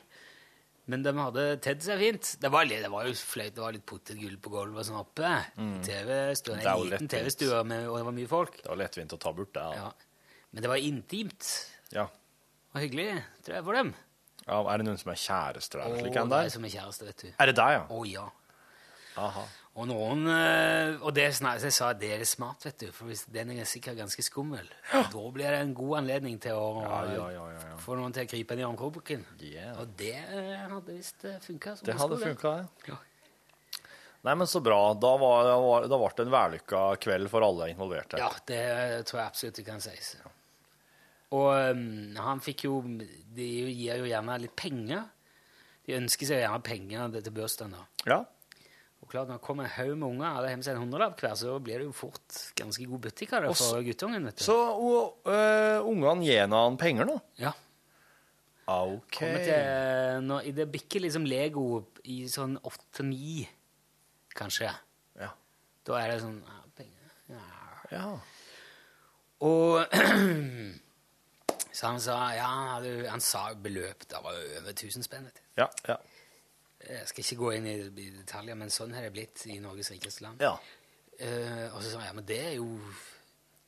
Men 0.87 1.03
de 1.03 1.12
hadde 1.18 1.45
tedd 1.61 1.82
seg 1.82 1.99
fint. 1.99 2.32
Det 2.41 2.49
var, 2.55 2.64
litt, 2.70 2.80
det 2.84 2.91
var 2.93 3.09
jo 3.09 3.12
fløyt, 3.18 3.53
det 3.57 3.62
var 3.64 3.74
litt 3.74 3.84
potetgull 3.91 4.37
på 4.39 4.53
gulvet 4.55 4.84
og 4.84 4.87
sånn 4.87 5.01
oppe. 5.03 5.32
Mm. 5.59 5.80
Det 5.82 5.97
var 6.07 6.70
En 6.70 6.84
liten. 6.87 7.09
TV-stue, 7.11 7.51
og 7.59 7.68
det 7.74 8.05
var 8.07 8.14
mye 8.14 8.30
folk. 8.30 8.61
Det 8.62 8.70
var 8.70 8.78
lettvint 8.84 9.12
å 9.16 9.18
ta 9.20 9.32
bort 9.34 9.53
det. 9.59 9.66
Ja. 9.80 9.91
Men 10.55 10.62
det 10.62 10.70
var 10.70 10.78
intimt 10.80 11.49
Ja. 11.93 12.07
og 12.72 12.80
hyggelig, 12.80 13.09
tror 13.45 13.59
jeg, 13.59 13.64
for 13.66 13.74
dem. 13.82 13.93
Ja, 14.47 14.62
er 14.62 14.78
det 14.78 14.87
noen 14.87 15.01
som 15.03 15.11
er 15.11 15.18
kjærester 15.18 15.82
der? 15.82 15.91
Oh, 15.91 15.99
slik 15.99 16.16
enn 16.22 16.30
der? 16.30 16.49
som 16.55 16.64
er 16.64 16.70
kjæreste, 16.78 17.09
vet 17.11 17.24
du. 17.26 17.28
Er 17.34 17.51
det 17.51 17.57
deg, 17.59 17.72
ja? 17.80 17.82
Å 17.91 18.05
ja. 18.07 18.28
Aha. 19.17 19.45
Og 19.77 19.85
noen 19.91 20.25
eh, 20.33 20.95
Og 21.05 21.12
det 21.17 21.27
så 21.37 21.53
jeg 21.61 21.73
sa 21.75 21.91
det 21.97 22.12
er 22.17 22.25
smart, 22.29 22.64
vet 22.64 22.87
du, 22.87 22.87
for 22.97 23.12
den 23.33 23.53
er 23.57 23.69
sikkert 23.69 23.99
ganske 24.01 24.25
skummel, 24.25 24.69
da 24.93 25.25
blir 25.33 25.51
det 25.53 25.59
en 25.64 25.75
god 25.77 25.99
anledning 26.03 26.39
til 26.41 26.57
å 26.57 26.85
Ja, 26.85 27.03
ja, 27.11 27.27
ja, 27.35 27.49
ja, 27.57 27.67
ja. 27.73 27.77
få 27.83 27.99
noen 27.99 28.14
til 28.17 28.25
å 28.25 28.31
krype 28.31 28.57
inn 28.57 28.62
i 28.62 28.69
armkroken. 28.69 29.27
Yeah. 29.41 29.75
Og 29.83 29.93
det 30.01 30.14
eh, 30.17 30.64
hadde 30.64 30.97
visst 30.97 31.29
funka. 31.45 31.77
Det 31.85 31.99
hadde 32.01 32.23
funka, 32.25 32.57
Ja. 32.89 32.95
ja. 32.95 33.03
Nei, 34.27 34.35
men 34.35 34.49
så 34.51 34.59
bra. 34.61 34.79
Da, 34.99 35.12
var, 35.21 35.45
da, 35.87 35.99
ble 36.01 36.09
det 36.19 36.25
en 36.25 36.33
vellykka 36.35 36.81
kveld 36.99 37.31
for 37.31 37.47
alle 37.47 37.69
involverte. 37.71 38.19
Ja, 38.19 38.33
det 38.49 38.62
tror 39.07 39.21
jeg 39.21 39.27
absolutt 39.31 39.61
det 39.61 39.67
kan 39.69 39.83
sies. 39.85 40.17
Og 41.37 41.51
um, 41.53 42.17
han 42.19 42.43
fikk 42.43 42.64
jo 42.67 42.81
De 42.87 43.47
gir 43.71 44.01
jo 44.01 44.09
gjerne 44.09 44.39
litt 44.43 44.57
penger. 44.59 45.05
De 45.87 45.95
ønsker 46.01 46.27
seg 46.27 46.43
gjerne 46.43 46.64
penger 46.67 47.21
til 47.21 47.37
bursdagen. 47.37 47.77
da. 47.77 47.85
Ja. 48.11 48.19
Og 49.07 49.12
klart, 49.12 49.28
Når 49.28 49.38
det 49.38 49.42
kommer 49.46 49.64
en 49.64 49.70
haug 49.70 49.98
med 49.98 50.09
unger, 50.09 50.26
alle 50.26 50.48
har 50.48 50.57
med 50.59 50.66
seg 50.66 50.74
en 50.74 50.80
hundrelapp 50.82 51.20
hver, 51.22 51.34
så 51.38 51.52
blir 51.62 51.78
det 51.78 51.84
jo 51.86 51.92
fort 51.94 52.38
ganske 52.59 52.86
god 52.90 53.04
butikk 53.04 53.34
av 53.38 53.44
det 53.44 53.52
for 53.54 53.84
guttungen. 53.86 54.24
vet 54.26 54.40
du. 54.40 54.42
Så 54.42 54.57
og, 54.59 55.20
øh, 55.30 55.86
ungene 55.86 56.26
gir 56.26 56.48
han 56.50 56.76
penger 56.76 57.07
nå? 57.07 57.14
Ja. 57.38 57.52
OK. 58.66 59.20
Kommer 59.20 59.44
til, 59.46 60.24
når, 60.26 60.50
Det 60.57 60.66
bikker 60.72 61.04
liksom 61.07 61.24
Lego 61.24 61.84
i 62.02 62.26
sånn 62.26 62.59
åtte-ni, 62.59 63.46
kanskje. 64.34 64.72
Ja. 65.14 65.30
Da 65.86 66.00
er 66.00 66.11
det 66.11 66.18
sånn 66.24 66.42
ja, 66.42 66.59
penger. 66.74 67.14
Ja. 67.30 67.46
Ja. 67.94 68.18
Og 69.46 69.86
Så 71.76 71.86
han 71.86 72.00
sa 72.00 72.16
ja, 72.32 72.50
han 73.11 73.20
sa 73.20 73.50
beløp 73.54 74.07
det 74.09 74.20
var 74.24 74.32
over 74.32 74.72
1000 74.72 75.04
spenn. 75.04 75.26
vet 75.28 75.36
du. 75.36 75.42
Ja. 75.61 75.70
ja. 75.86 75.96
Jeg 76.87 77.11
skal 77.11 77.24
ikke 77.24 77.39
gå 77.41 77.53
inn 77.57 77.68
i, 77.70 77.76
i 77.89 78.09
detaljer, 78.20 78.59
men 78.59 78.72
sånn 78.72 78.95
har 78.95 79.07
det 79.07 79.14
blitt 79.14 79.47
i 79.51 79.59
Norges 79.62 79.93
rikeste 79.95 80.26
land. 80.26 80.43
ja. 80.45 80.57
Eh, 81.16 81.72
og 81.72 81.78
så 81.80 81.95
sa 81.95 82.03
jeg 82.03 82.11
ja, 82.11 82.14
men 82.18 82.26
det 82.28 82.37
er 82.45 82.57
jo 82.59 82.66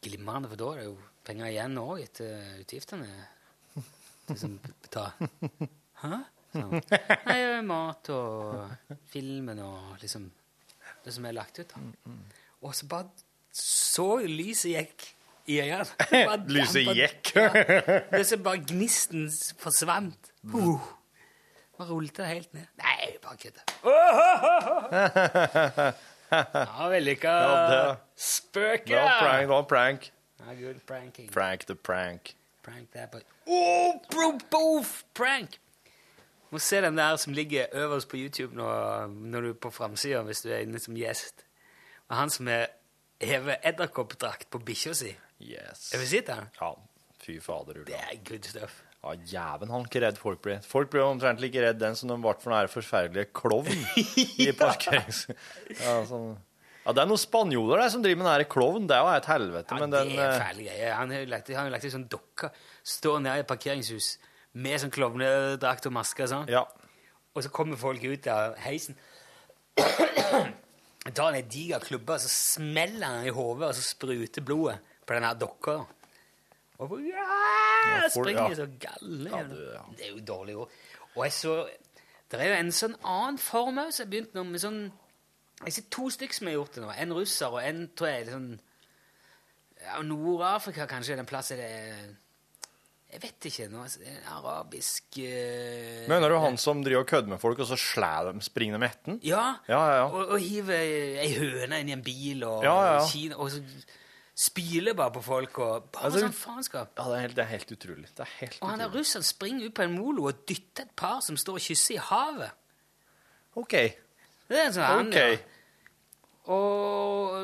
glimrende, 0.04 0.50
for 0.50 0.60
da 0.60 0.66
er 0.74 0.80
det 0.82 0.88
jo 0.90 0.96
penger 1.24 1.48
igjen 1.48 1.78
òg 1.80 2.02
etter 2.02 2.58
utgiftene. 2.60 3.08
Liksom 4.28 4.58
betale 4.84 5.30
Hæ? 6.02 6.18
Sånn. 6.52 6.74
Nei, 7.24 7.38
mat 7.64 8.10
og 8.12 8.98
filmen 9.08 9.62
og 9.64 9.96
liksom 10.02 10.26
det 11.04 11.14
som 11.16 11.24
er 11.28 11.36
lagt 11.36 11.60
ut. 11.60 11.72
da. 11.72 12.12
Og 12.64 12.74
så 12.76 12.88
bare 12.90 13.08
så 13.54 14.18
lyset 14.28 14.74
gikk 14.74 15.08
i 15.48 15.58
øynene. 15.64 16.44
Lyset 16.58 16.92
gikk. 16.96 17.32
Ja. 17.36 17.48
Det 18.12 18.24
så 18.28 18.38
bare 18.44 18.62
gnisten 18.68 19.28
forsvant. 19.60 20.32
Uh. 20.52 20.84
Bare 21.78 21.88
rullet 21.88 22.16
det 22.16 22.28
helt 22.28 22.54
ned. 22.56 22.68
Nei, 22.80 22.87
kødda. 23.42 23.60
Ja, 26.30 26.88
vellykka 26.88 27.28
Ja, 27.28 27.68
det- 27.70 27.86
var 28.88 29.20
prank. 29.20 29.40
Det 29.40 29.48
var 29.48 29.62
prank. 29.62 30.12
Ja, 30.38 30.54
good 30.54 30.80
pranking. 30.86 31.32
Prank 31.32 31.66
the 31.66 31.74
prank. 31.74 32.34
Prank 32.62 32.90
that, 32.92 33.10
but... 33.10 33.22
Oh, 33.46 33.94
bro, 34.10 34.38
boof! 34.50 35.02
Prank! 35.14 35.58
Må 36.50 36.58
se 36.58 36.80
den 36.80 36.96
der 36.98 37.16
som 37.16 37.32
ligger 37.32 37.66
øverst 37.72 38.08
på 38.08 38.16
YouTube 38.16 38.56
nå, 38.56 39.06
når 39.06 39.40
du 39.40 39.48
er 39.50 39.54
på 39.54 39.70
framsida, 39.70 40.20
hvis 40.22 40.40
du 40.40 40.48
er 40.50 40.58
inne 40.58 40.78
som 40.80 40.94
gjest. 40.96 41.44
Og 42.08 42.16
han 42.16 42.30
som 42.30 42.48
er 42.48 42.66
hever 43.20 43.56
edderkoppdrakt 43.64 44.50
på 44.50 44.58
bikkja 44.58 44.94
si. 44.94 45.16
Yes. 45.40 45.90
Har 45.92 46.00
du 46.00 46.06
sett 46.06 46.26
den? 46.26 46.48
Ja, 46.60 46.72
fy 47.24 47.40
fader, 47.40 47.72
Det 47.86 47.94
er 47.94 48.16
good 48.28 48.42
stuff. 48.48 48.82
Ja, 48.98 49.14
jæven 49.30 49.70
han 49.70 49.84
ikke 49.86 50.02
redd 50.02 50.18
folk 50.18 50.40
blir. 50.42 50.58
Folk 50.66 50.90
blir 50.90 51.04
omtrent 51.06 51.40
like 51.42 51.60
redd 51.62 51.78
den 51.78 51.94
som 51.96 52.10
de 52.10 52.16
ble 52.18 52.34
for 52.42 52.50
den 52.54 52.70
forferdelige 52.72 53.30
klovn 53.36 53.84
i 54.42 54.50
parkerings... 54.58 55.26
Ja, 55.78 56.00
sånn. 56.08 56.32
ja, 56.82 56.94
det 56.96 57.04
er 57.04 57.10
noen 57.10 57.22
spanjoler 57.22 57.84
der 57.84 57.92
som 57.94 58.02
driver 58.02 58.24
med 58.24 58.30
den 58.32 58.50
klovn. 58.50 58.88
Det 58.90 58.96
er 58.96 59.04
jo 59.06 59.12
et 59.14 59.30
helvete, 59.30 59.76
Ja, 59.76 59.78
men 59.84 59.94
den 59.94 60.10
det 60.16 60.24
er 60.24 60.32
eh, 60.34 60.42
fæle 60.42 60.66
greier. 60.66 60.96
Han 60.98 61.14
har 61.14 61.30
lagt, 61.30 61.52
han 61.54 61.68
har 61.68 61.74
lagt 61.76 61.86
en 61.86 61.94
sånn 61.94 62.08
dokke, 62.10 62.50
står 62.96 63.22
nede 63.22 63.38
i 63.38 63.44
et 63.44 63.50
parkeringshus 63.52 64.10
med 64.58 64.82
sånn 64.82 64.94
klovnedrakt 64.94 65.86
og 65.86 65.94
maske 65.94 66.26
og 66.26 66.32
sånn. 66.32 66.50
Ja. 66.50 66.64
Og 67.36 67.46
så 67.46 67.52
kommer 67.54 67.78
folk 67.78 68.02
ut 68.02 68.26
av 68.34 68.58
heisen. 68.64 68.98
tar 69.78 71.28
han 71.28 71.38
ei 71.38 71.44
diger 71.46 71.86
klubbe, 71.86 72.16
og 72.16 72.24
så 72.24 72.32
smeller 72.32 73.06
han 73.06 73.30
i 73.30 73.34
hodet, 73.34 73.70
og 73.70 73.78
så 73.78 73.84
spruter 73.84 74.42
blodet 74.44 74.80
på 75.06 75.14
den 75.14 75.28
her 75.28 75.38
dokka. 75.38 75.78
Og 76.78 76.92
ja, 77.02 77.24
Ja, 77.88 78.00
folk- 78.08 78.28
springer 78.28 78.48
ja. 78.50 78.54
så 78.54 78.66
galle. 78.78 79.30
Ja, 79.30 79.42
det- 79.42 79.72
ja. 79.74 79.82
Det 79.96 80.06
er 80.06 80.12
jo 80.14 80.20
dårlig 80.24 80.54
òg. 80.54 80.68
Og 81.16 81.24
jeg 81.24 81.32
så 81.32 81.68
Det 82.30 82.40
er 82.40 82.48
jo 82.52 82.54
en 82.60 82.70
sånn 82.70 82.94
annen 83.04 83.38
form 83.38 83.78
òg 83.78 83.92
som 83.92 84.04
jeg 84.04 84.10
begynte 84.12 84.44
med 84.46 84.60
sånn 84.60 84.92
Jeg 85.64 85.72
ser 85.72 85.82
to 85.90 86.10
stykker 86.10 86.34
som 86.34 86.46
har 86.46 86.54
gjort 86.54 86.74
det 86.74 86.82
nå. 86.84 86.90
En 86.96 87.12
russer 87.12 87.46
og 87.50 87.62
en 87.64 87.88
tror 87.96 88.06
jeg 88.12 88.26
er 88.28 88.30
sånn 88.32 88.60
ja, 89.82 90.02
Nord-Afrika, 90.02 90.86
kanskje, 90.90 91.16
den 91.16 91.26
plassen 91.26 91.56
det 91.56 91.64
er 91.70 92.16
Jeg 93.10 93.20
vet 93.22 93.40
ikke. 93.48 93.68
Noe 93.72 93.86
en 94.04 94.24
arabisk 94.36 95.16
uh, 95.18 96.08
Mener 96.10 96.28
du 96.28 96.38
han 96.38 96.58
som 96.58 96.82
driver 96.84 97.00
og 97.00 97.08
kødder 97.08 97.28
med 97.32 97.40
folk, 97.40 97.58
og 97.58 97.66
så 97.66 97.76
slår 97.80 98.32
dem, 98.32 98.40
springer 98.44 98.78
de 98.78 98.84
etter? 98.86 99.18
Ja, 99.24 99.56
Ja, 99.66 99.78
ja, 99.88 99.94
ja. 100.02 100.04
Og, 100.12 100.28
og 100.34 100.38
hiver 100.44 100.74
ei 101.22 101.32
høne 101.34 101.80
inn 101.80 101.88
i 101.88 101.92
en 101.96 102.02
bil 102.04 102.44
og, 102.44 102.62
Ja, 102.62 102.74
ja, 102.84 102.92
ja. 103.00 103.06
Kina, 103.08 103.36
og 103.40 103.50
så 103.50 103.62
spyler 104.38 104.94
bare 104.94 105.10
på 105.16 105.22
folk 105.24 105.58
og 105.64 105.88
Bare 105.94 106.08
Altså, 106.08 106.22
sånn 106.22 106.36
faenskap. 106.36 106.92
Ja, 106.98 107.06
det 107.10 107.16
er 107.16 107.24
helt, 107.26 107.36
det 107.36 107.44
er 107.44 107.52
helt 107.52 107.72
utrolig. 107.74 108.08
Det 108.14 108.24
er 108.24 108.34
helt 108.38 108.58
Og 108.62 108.70
han 108.70 108.82
der 108.84 108.92
russeren 108.94 109.26
springer 109.26 109.66
ut 109.66 109.74
på 109.74 109.86
en 109.86 109.96
molo 109.98 110.28
og 110.30 110.44
dytter 110.48 110.86
et 110.86 110.96
par 110.96 111.20
som 111.26 111.36
står 111.40 111.58
og 111.58 111.64
kysser 111.64 111.96
i 111.96 112.02
havet. 112.10 112.52
OK. 113.58 113.74
Det 114.48 114.60
er 114.62 114.70
sånn 114.76 114.86
han, 114.86 115.10
OK. 115.10 115.18
ja. 115.18 115.56
Og 116.48 117.34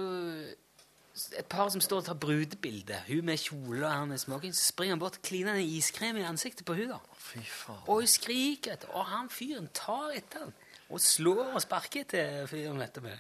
et 1.38 1.46
par 1.50 1.68
som 1.70 1.82
står 1.82 2.00
og 2.00 2.06
tar 2.08 2.16
brudebilde. 2.18 2.96
Hun 3.08 3.26
med 3.28 3.42
kjole 3.42 3.82
og 3.84 3.90
han 3.90 4.08
med 4.14 4.22
smoking. 4.22 4.54
Så 4.56 4.70
springer 4.72 4.96
han 4.96 5.02
bort 5.02 5.18
og 5.18 5.26
kliner 5.26 5.58
en 5.58 5.66
iskrem 5.66 6.16
i 6.18 6.26
ansiktet 6.26 6.66
på 6.66 6.76
hun 6.78 6.94
da. 6.94 7.00
Fy 7.18 7.42
faen. 7.42 7.82
Og 7.84 8.02
hun 8.02 8.10
skriker 8.10 8.78
etter. 8.78 8.94
Og 8.94 9.06
han 9.10 9.30
fyren 9.32 9.68
tar 9.76 10.14
etter 10.16 10.46
han. 10.46 10.54
Og 10.90 11.00
slår 11.02 11.54
og 11.54 11.62
sparker 11.64 12.06
til 12.08 12.46
fyren 12.50 12.82
etterpå. 12.84 13.12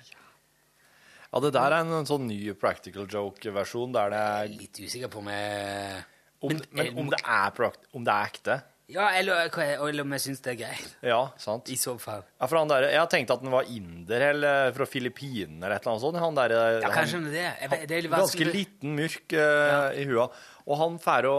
Ja, 1.34 1.40
det 1.42 1.50
der 1.56 1.74
er 1.74 1.80
en 1.82 2.06
sånn 2.06 2.28
ny 2.30 2.52
practical 2.54 3.08
joke-versjon 3.10 3.90
der 3.96 4.12
det 4.12 4.20
Jeg 4.20 4.34
er 4.34 4.44
er 4.44 4.52
litt 4.60 4.78
usikker 4.84 5.10
på 5.10 5.18
om 5.18 5.30
jeg 5.32 6.04
om, 6.44 6.52
Men- 6.52 6.62
Men, 6.70 6.98
om, 7.00 7.10
det 7.10 7.18
er 7.24 7.50
prakt, 7.56 7.80
om 7.92 8.04
det 8.04 8.12
er 8.14 8.28
ekte? 8.30 8.56
Ja, 8.86 9.08
eller, 9.16 9.48
eller 9.48 10.02
om 10.04 10.12
jeg 10.12 10.20
syns 10.20 10.42
det 10.44 10.52
er 10.52 10.58
greit. 10.60 10.90
Ja, 11.02 11.30
sant? 11.40 11.70
I 11.72 11.76
så 11.80 11.94
fall. 11.98 12.22
Ja, 12.38 12.46
for 12.46 12.58
han 12.60 12.68
der, 12.68 12.84
jeg 12.92 13.08
tenkte 13.08 13.32
at 13.32 13.40
han 13.40 13.50
var 13.50 13.64
inder 13.64 14.20
eller 14.28 14.72
fra 14.76 14.84
Filippinene 14.84 15.64
eller 15.64 15.76
et 15.78 15.86
eller 15.86 15.94
annet 15.94 16.04
sånt. 16.04 16.20
Han 16.20 16.34
der, 16.36 16.52
Ja, 16.52 16.80
han, 16.84 16.92
kanskje 16.92 17.22
det 17.32 17.40
er 17.40 17.68
det. 17.70 17.78
Jeg 17.80 17.88
Det 17.88 17.98
er 18.04 18.08
ganske 18.12 18.44
liten, 18.52 18.94
mørk 19.00 19.32
eh, 19.32 20.02
i 20.02 20.04
hua. 20.04 20.28
Og 20.68 20.76
han 20.78 20.98
fær 21.00 21.24
å 21.32 21.36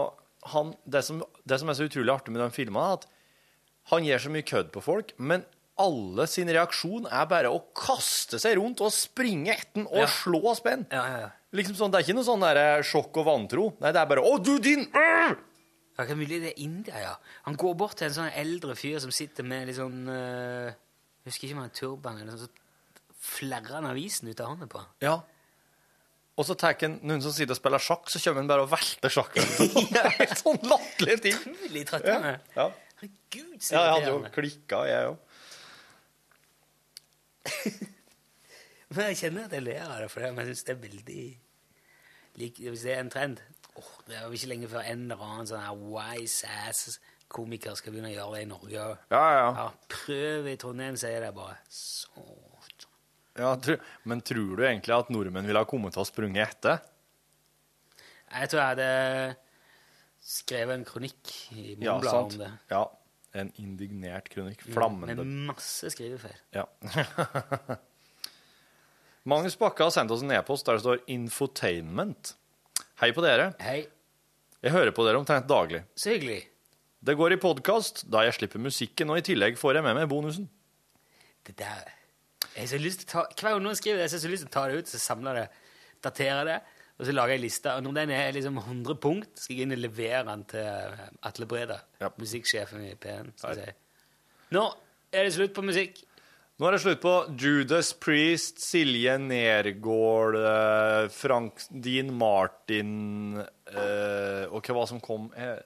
han, 0.52 0.74
det, 0.86 1.04
som, 1.06 1.22
det 1.46 1.58
som 1.62 1.70
er 1.70 1.74
så 1.78 1.86
utrolig 1.88 2.12
artig 2.12 2.34
med 2.34 2.42
den 2.42 2.50
filmen, 2.54 2.82
er 2.82 2.98
at 2.98 3.06
han 3.94 4.04
gjør 4.04 4.18
så 4.26 4.30
mye 4.34 4.42
kødd 4.46 4.68
på 4.74 4.82
folk, 4.82 5.14
men 5.18 5.46
alle 5.78 6.24
sin 6.30 6.48
reaksjon 6.48 7.06
er 7.12 7.26
bare 7.28 7.50
å 7.52 7.58
kaste 7.76 8.38
seg 8.40 8.56
rundt 8.56 8.80
og 8.80 8.92
springe 8.94 9.52
etter 9.52 9.82
den 9.82 9.86
og 9.90 10.02
Ja. 10.04 10.06
slå 10.06 10.54
spenn. 10.56 10.86
Ja, 10.90 11.02
ja, 11.08 11.18
ja. 11.26 11.30
Liksom 11.52 11.76
sånn, 11.76 11.90
Det 11.92 12.00
er 12.00 12.04
ikke 12.06 12.16
noe 12.16 12.24
sånn 12.28 12.40
der 12.40 12.82
sjokk 12.82 13.16
og 13.20 13.26
vantro. 13.26 13.66
Nei, 13.80 13.92
det 13.92 14.00
er 14.00 14.06
bare 14.06 14.22
'Å, 14.24 14.42
du 14.42 14.58
din 14.58 14.86
øh!» 14.86 15.36
Ja, 15.98 16.04
Hva 16.04 16.14
mulig 16.16 16.40
det 16.42 16.52
er 16.52 16.60
India, 16.62 16.94
ja. 17.00 17.16
Han 17.46 17.56
går 17.56 17.74
bort 17.76 17.96
til 17.96 18.08
en 18.08 18.12
sånn 18.14 18.32
eldre 18.34 18.74
fyr 18.76 18.98
som 19.00 19.10
sitter 19.10 19.42
med 19.44 19.66
litt 19.66 19.76
sånn 19.76 20.08
øh, 20.08 20.66
Jeg 21.24 21.32
husker 21.32 21.44
ikke 21.48 21.52
om 21.56 21.60
han 21.62 21.70
har 21.70 21.74
turban 21.80 22.16
eller 22.20 22.32
noe 22.32 22.38
sånt. 22.38 22.58
Flerrer 23.20 23.74
han 23.80 23.86
avisen 23.86 24.28
ut 24.28 24.40
av 24.40 24.46
hånda 24.48 24.66
på 24.68 24.78
han. 24.78 24.86
Ja. 25.00 25.20
Og 26.38 26.44
så 26.44 26.54
tar 26.54 26.76
han 26.80 27.00
noen 27.02 27.22
som 27.24 27.32
sitter 27.32 27.52
og 27.54 27.56
spiller 27.56 27.78
sjakk, 27.80 28.10
så 28.12 28.20
kommer 28.22 28.42
han 28.44 28.48
bare 28.50 28.62
og 28.66 28.70
velter 28.70 29.08
sjakken. 29.08 29.42
Helt 30.20 30.36
sånn 30.38 30.60
latterlige 30.68 31.22
ting. 31.22 31.32
Utrolig 31.34 31.86
trøttende. 31.88 32.40
Ja. 32.54 32.70
Herregud, 33.00 33.60
så 33.60 33.72
ja, 33.72 33.80
jeg 33.80 33.92
hadde 33.94 34.06
jo 34.10 34.18
irriterende. 34.20 34.32
klikka, 34.36 34.82
jeg 34.88 35.08
òg. 35.10 35.16
Men 38.94 39.10
jeg 39.10 39.18
kjenner 39.22 39.48
at 39.48 39.56
jeg 39.56 39.66
ler 39.66 39.82
av 39.82 39.98
det, 40.02 40.08
for 40.12 40.22
jeg 40.22 40.48
syns 40.50 40.64
det 40.66 40.74
er 40.76 40.82
veldig 40.84 41.24
lik, 42.38 42.60
Hvis 42.62 42.86
det 42.86 42.94
er 42.94 43.02
en 43.02 43.10
trend 43.10 43.40
oh, 43.74 43.92
Det 44.06 44.14
er 44.14 44.28
jo 44.28 44.38
ikke 44.38 44.50
lenge 44.52 44.70
før 44.70 44.86
en 44.86 45.04
eller 45.08 45.24
annen 45.26 45.50
sånn 45.50 45.64
her 45.64 45.84
wise 45.96 46.58
ass 46.68 47.00
komiker 47.26 47.74
skal 47.74 47.90
begynne 47.90 48.12
å 48.12 48.14
gjøre 48.14 48.36
det 48.36 48.42
i 48.44 48.46
Norge. 48.46 48.82
Ja, 49.10 49.22
ja. 49.34 49.46
Ja, 49.58 49.64
prøv 49.90 50.46
i 50.46 50.52
Trondheim, 50.62 50.94
sier 51.00 51.24
de 51.24 51.32
bare. 51.34 51.56
Så 51.66 52.22
ja 53.36 53.52
tru, 53.60 53.74
men 54.08 54.22
tror 54.24 54.56
du 54.56 54.62
egentlig 54.64 54.94
at 54.96 55.10
nordmenn 55.12 55.48
ville 55.48 55.60
ha 55.60 55.68
kommet 55.68 55.92
til 55.92 56.02
å 56.02 56.08
sprunget 56.08 56.46
etter? 56.46 56.78
Jeg 58.32 58.50
tror 58.50 58.62
jeg 58.62 58.70
hadde 58.70 58.86
skrevet 60.26 60.78
en 60.78 60.86
kronikk 60.88 61.34
i 61.52 61.76
Ja, 61.84 61.98
om 62.00 62.32
det. 62.32 62.48
Ja. 62.72 62.86
En 63.36 63.50
indignert 63.60 64.30
kronikk. 64.32 64.62
Flammende. 64.72 65.18
Med 65.20 65.50
masse 65.50 65.90
skrivefeil. 65.92 66.38
Ja. 66.56 66.64
Magnus 69.28 69.56
Bakke 69.58 69.84
har 69.84 69.92
sendt 69.92 70.12
oss 70.14 70.22
en 70.24 70.32
e-post 70.32 70.66
der 70.68 70.78
det 70.78 70.84
står 70.84 71.02
'infotainment'. 71.10 72.34
Hei 73.02 73.10
på 73.12 73.24
dere. 73.24 73.52
Hei, 73.60 73.86
Jeg 74.62 74.72
hører 74.72 74.90
på 74.90 75.04
dere 75.06 75.18
omtrent 75.20 75.46
daglig. 75.46 75.82
så 75.94 76.10
hyggelig. 76.14 76.46
Det 77.04 77.14
går 77.16 77.32
i 77.32 77.36
podkast, 77.36 78.06
da 78.10 78.22
jeg 78.24 78.34
slipper 78.34 78.58
musikken, 78.58 79.10
og 79.10 79.18
i 79.18 79.22
tillegg 79.22 79.58
får 79.58 79.74
jeg 79.74 79.82
med 79.84 79.94
meg 79.94 80.08
bonusen. 80.08 80.48
Det 81.46 81.56
der 81.56 81.92
jeg 82.56 82.62
har 82.62 82.78
så 82.78 82.78
lyst 82.80 83.00
til 83.04 83.06
å 83.06 83.10
ta, 83.12 83.34
Hver 83.36 83.50
gang 83.52 83.62
noen 83.62 83.76
skriver 83.76 83.98
det, 84.00 84.08
så 84.10 84.16
har 84.16 84.20
jeg 84.22 84.26
så 84.26 84.32
lyst 84.32 84.42
til 84.46 84.48
å 84.48 84.54
ta 84.56 84.68
det 84.68 84.78
ut, 84.78 84.88
så 84.88 84.98
samler 84.98 85.34
det, 85.34 85.48
daterer 86.02 86.44
det, 86.48 86.60
og 86.96 87.04
så 87.04 87.12
lager 87.12 87.34
jeg 87.34 87.40
en 87.42 87.44
liste. 87.44 87.72
Og 87.76 87.82
når 87.84 87.94
den 88.00 88.10
er 88.16 88.32
liksom 88.32 88.58
100 88.62 88.96
punkt, 89.02 89.32
skal 89.38 89.56
jeg 89.58 89.66
inn 89.66 89.76
og 89.76 89.82
levere 89.82 90.22
den 90.30 90.44
til 90.48 90.98
Atle 91.28 91.48
Breda, 91.50 91.76
musikksjefen 92.16 92.86
i 92.88 92.94
P1. 93.00 93.32
Så 93.40 93.52
jeg 93.58 93.74
Nå 94.54 94.62
er 95.12 95.26
det 95.26 95.34
slutt 95.34 95.52
på 95.56 95.64
musikk. 95.66 95.98
Nå 96.56 96.68
er 96.70 96.72
det 96.72 96.80
slutt 96.80 97.02
på 97.02 97.12
Judas 97.36 97.90
Priest, 98.00 98.62
Silje 98.64 99.18
Nergård, 99.20 100.38
eh, 100.40 101.08
Frank 101.12 101.66
Dean 101.68 102.14
Martin 102.16 103.36
eh, 103.42 104.46
Og 104.48 104.64
hva 104.72 104.86
som 104.88 105.02
kom? 105.04 105.26
Eh, 105.36 105.58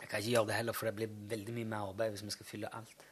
Jeg 0.00 0.08
kan 0.10 0.18
ikke 0.18 0.32
gjøre 0.32 0.48
det 0.48 0.56
heller, 0.58 0.74
for 0.74 0.90
det 0.90 0.96
blir 0.98 1.12
veldig 1.36 1.54
mye 1.54 1.70
mer 1.70 1.86
arbeid 1.92 2.16
hvis 2.16 2.24
vi 2.26 2.34
skal 2.34 2.48
fylle 2.50 2.72
alt. 2.74 3.06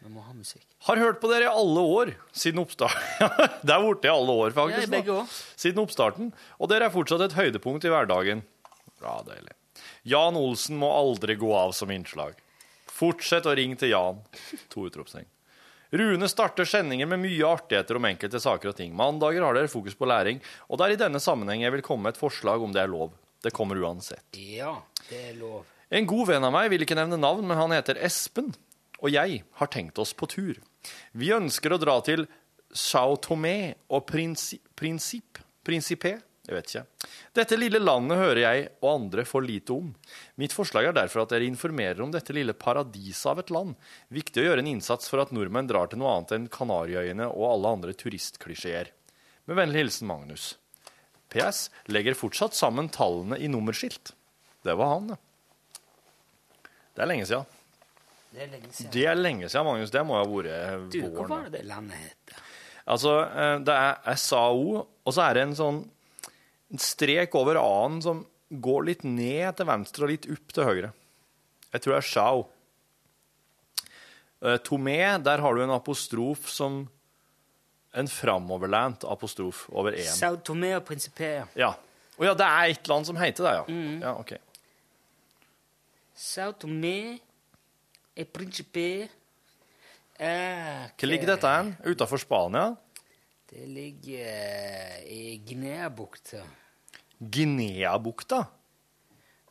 Vi 0.00 0.08
må 0.08 0.22
ha 0.24 0.32
musikk. 0.32 0.64
Har 0.88 0.96
hørt 0.96 1.18
på 1.20 1.28
dere 1.28 1.44
i 1.44 1.52
alle 1.62 1.82
år 1.84 2.12
siden 2.32 2.62
oppstart. 2.62 2.96
det 3.66 3.74
er 3.74 3.82
borte 3.84 4.08
i 4.08 4.12
alle 4.12 4.36
år, 4.44 4.54
faktisk. 4.56 4.86
Ja, 4.86 4.92
begge 4.94 5.16
år. 5.22 5.34
Siden 5.60 5.82
oppstarten. 5.82 6.30
Og 6.56 6.70
dere 6.72 6.88
er 6.88 6.94
fortsatt 6.94 7.26
et 7.26 7.36
høydepunkt 7.36 7.84
i 7.84 7.92
hverdagen. 7.92 8.40
Bra, 9.00 9.18
deilig. 9.26 9.52
Jan 10.08 10.38
Olsen 10.40 10.78
må 10.80 10.88
aldri 10.92 11.36
gå 11.40 11.50
av 11.56 11.74
som 11.76 11.92
innslag. 11.92 12.38
Fortsett 12.88 13.48
å 13.48 13.52
ringe 13.56 13.76
til 13.80 13.92
Jan. 13.92 14.22
To 14.72 14.86
utropstegn. 14.88 15.28
Rune 15.90 16.28
starter 16.30 16.68
sendinger 16.68 17.08
med 17.10 17.18
mye 17.24 17.48
artigheter 17.48 17.98
om 17.98 18.06
enkelte 18.06 18.40
saker 18.40 18.70
og 18.70 18.76
ting. 18.78 18.92
Mandager 18.96 19.42
har 19.42 19.56
dere 19.58 19.70
fokus 19.72 19.96
på 19.98 20.06
læring, 20.06 20.38
og 20.70 20.78
det 20.78 20.86
er 20.86 20.94
i 20.94 21.00
denne 21.00 21.20
sammenheng 21.20 21.64
jeg 21.64 21.74
vil 21.74 21.84
komme 21.84 22.06
med 22.06 22.14
et 22.14 22.20
forslag 22.20 22.62
om 22.62 22.72
det 22.72 22.84
er 22.84 22.92
lov. 22.92 23.10
Det 23.42 23.52
kommer 23.56 23.80
uansett. 23.80 24.22
Ja, 24.38 24.76
det 25.08 25.20
er 25.32 25.38
lov. 25.40 25.66
En 25.90 26.06
god 26.06 26.28
venn 26.30 26.46
av 26.46 26.54
meg 26.54 26.68
vil 26.70 26.84
ikke 26.84 26.94
nevne 26.94 27.18
navn, 27.18 27.42
men 27.48 27.58
han 27.58 27.74
heter 27.74 27.98
Espen, 28.06 28.52
og 29.00 29.12
jeg 29.12 29.42
har 29.60 29.72
tenkt 29.72 29.98
oss 30.02 30.12
på 30.16 30.28
tur. 30.30 30.60
Vi 31.12 31.32
ønsker 31.34 31.72
å 31.72 31.80
dra 31.80 31.98
til 32.04 32.26
Sao 32.70 33.16
Tomé 33.20 33.74
og 33.90 34.06
Princi 34.08 34.60
Princip, 34.78 35.40
Principe, 35.66 36.14
jeg 36.50 36.56
vet 36.56 36.70
ikke. 36.70 37.10
Dette 37.36 37.56
lille 37.58 37.78
landet 37.82 38.18
hører 38.18 38.40
jeg 38.40 38.62
og 38.80 38.88
andre 38.90 39.24
for 39.28 39.44
lite 39.44 39.74
om. 39.74 39.90
Mitt 40.40 40.54
forslag 40.56 40.88
er 40.88 40.96
derfor 40.96 41.22
at 41.22 41.34
dere 41.34 41.46
informerer 41.46 42.00
om 42.02 42.10
dette 42.10 42.34
lille 42.34 42.56
paradiset 42.56 43.28
av 43.30 43.42
et 43.42 43.52
land. 43.54 43.76
Viktig 44.10 44.42
å 44.42 44.46
gjøre 44.48 44.64
en 44.64 44.70
innsats 44.72 45.10
for 45.12 45.22
at 45.22 45.34
nordmenn 45.36 45.68
drar 45.70 45.92
til 45.92 46.00
noe 46.00 46.16
annet 46.16 46.34
enn 46.34 46.48
Kanariøyene 46.50 47.28
og 47.28 47.44
alle 47.52 47.74
andre 47.76 47.94
turistklisjeer. 47.94 48.90
Med 49.46 49.60
vennlig 49.60 49.84
hilsen 49.84 50.10
Magnus. 50.10 50.54
PS. 51.30 51.68
Legger 51.92 52.18
fortsatt 52.18 52.56
sammen 52.58 52.90
tallene 52.90 53.38
i 53.38 53.50
nummerskilt. 53.50 54.14
Det 54.66 54.74
var 54.80 54.96
han, 54.96 55.12
det. 55.12 55.20
Det 56.96 57.04
er 57.04 57.12
lenge 57.12 57.28
siden. 57.30 57.59
Det 58.30 58.42
er 58.44 58.50
lenge 58.52 58.68
siden. 58.72 58.90
Det 58.94 59.04
er 59.10 59.14
lenge 59.18 59.48
siden, 59.50 59.66
Magnus. 59.66 59.90
Det 59.90 60.02
må 60.06 60.14
ha 60.18 60.24
vært 60.24 60.90
Du, 60.92 61.00
hva 61.02 61.10
våren. 61.16 61.28
var 61.32 61.48
det 61.48 61.52
det 61.58 61.64
landet 61.66 61.96
het? 61.98 62.34
Altså, 62.90 63.14
eh, 63.26 63.56
det 63.66 63.74
er 63.74 64.16
SAO, 64.16 64.86
og 65.04 65.12
så 65.14 65.24
er 65.28 65.34
det 65.34 65.42
en 65.48 65.56
sånn 65.58 65.80
en 66.70 66.78
strek 66.78 67.34
over 67.34 67.58
A-en 67.58 68.00
som 68.02 68.24
går 68.50 68.84
litt 68.86 69.02
ned 69.04 69.56
til 69.58 69.66
venstre 69.66 70.06
og 70.06 70.10
litt 70.12 70.28
opp 70.30 70.52
til 70.54 70.64
høyre. 70.68 70.92
Jeg 71.72 71.82
tror 71.82 71.94
det 71.96 71.98
er 71.98 72.08
Shao. 72.10 72.46
Eh, 74.42 74.58
Tomé, 74.64 74.96
der 75.22 75.38
har 75.42 75.54
du 75.54 75.62
en 75.62 75.70
apostrof 75.76 76.48
som 76.48 76.88
En 77.92 78.06
framoverlent 78.06 79.02
apostrof 79.02 79.64
over 79.74 79.90
én. 79.98 80.06
Sao 80.06 80.36
Tomé 80.36 80.76
og 80.76 80.84
Principe. 80.86 81.26
ja. 81.40 81.46
Ja. 81.56 81.72
Å 82.20 82.24
ja, 82.24 82.34
det 82.38 82.46
er 82.46 82.70
et 82.70 82.86
land 82.86 83.04
som 83.08 83.16
heter 83.18 83.42
det, 83.42 83.52
ja. 83.56 83.64
Mm. 83.66 84.00
Ja, 84.04 84.12
ok. 84.14 84.32
Sao 86.14 86.52
Tomé 86.52 87.18
e 88.20 88.24
Principe 88.28 88.86
eh, 90.20 90.86
Hvor 90.98 91.08
ligger 91.08 91.32
dette 91.34 91.48
hen? 91.48 91.74
Utafor 91.88 92.20
Spania? 92.20 92.76
Det 93.50 93.66
ligger 93.68 94.26
eh, 94.26 95.02
i 95.10 95.42
Guinea-bukta. 95.46 96.44
Guinea-bukta? 97.18 98.44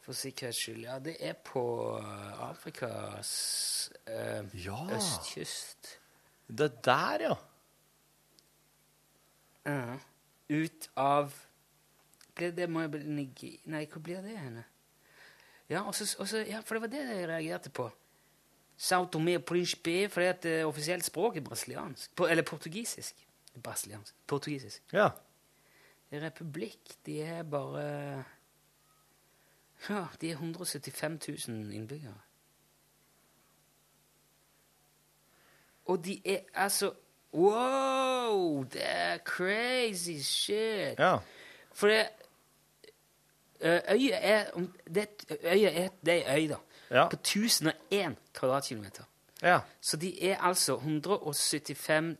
For 0.05 0.13
sikkerhets 0.13 0.57
skyld. 0.57 0.85
Ja, 0.87 0.99
det 0.99 1.17
er 1.19 1.33
på 1.33 1.63
eh, 1.99 2.49
Afrikas 2.49 3.31
eh, 4.07 4.45
Ja. 4.65 4.79
østkyst. 4.95 5.99
Det 6.47 6.85
der, 6.85 7.27
ja. 7.29 7.35
Uh, 9.69 9.97
Ut 10.49 10.89
av 10.97 11.33
det, 12.39 12.55
det 12.57 12.69
må 12.69 12.87
bli 12.87 13.59
Nei, 13.65 13.85
hvor 13.85 14.01
blir 14.01 14.21
det 14.25 14.37
henne? 14.37 14.63
Ja, 15.69 15.83
ja, 15.83 16.61
for 16.65 16.73
det 16.73 16.81
var 16.81 16.87
det 16.89 17.03
jeg 17.03 17.27
reagerte 17.29 17.69
på. 17.69 17.91
Sao 18.79 19.05
Tomé 19.11 19.35
og 19.35 19.43
Principe, 19.43 20.09
fordi 20.09 20.25
at 20.25 20.43
det 20.43 20.65
offisielt 20.65 21.05
språk 21.05 21.37
er 21.37 21.41
brasiliansk. 21.41 22.11
Eller 22.29 22.43
portugisisk. 22.43 23.27
Brasiliansk. 23.63 24.15
Portugisisk. 24.27 24.83
Ja. 24.93 25.09
Republikk, 26.11 26.95
de 27.05 27.21
er 27.21 27.43
bare 27.43 28.23
Ja, 29.89 30.05
de 30.21 30.29
er 30.29 30.31
175 30.31 31.47
000 31.47 31.73
innbyggere. 31.73 32.15
Og 35.85 36.05
de 36.05 36.21
er 36.25 36.39
altså 36.53 36.93
Wow! 37.33 38.63
Det 38.63 38.81
er 38.83 39.17
crazy 39.17 40.17
shit! 40.21 40.99
Ja. 40.99 41.17
For 41.73 41.87
det, 41.87 42.09
Øya 43.61 44.19
er, 44.21 44.51
det 44.95 45.07
er 46.07 46.35
ei 46.35 46.45
øy, 46.45 46.49
da. 46.49 46.55
Ja. 46.89 47.07
På 47.07 47.15
1001 47.15 48.17
kvadratkilometer. 48.33 49.03
Ja. 49.41 49.59
Så 49.81 49.97
de 49.97 50.29
er 50.31 50.37
altså 50.37 50.75
175 50.75 52.17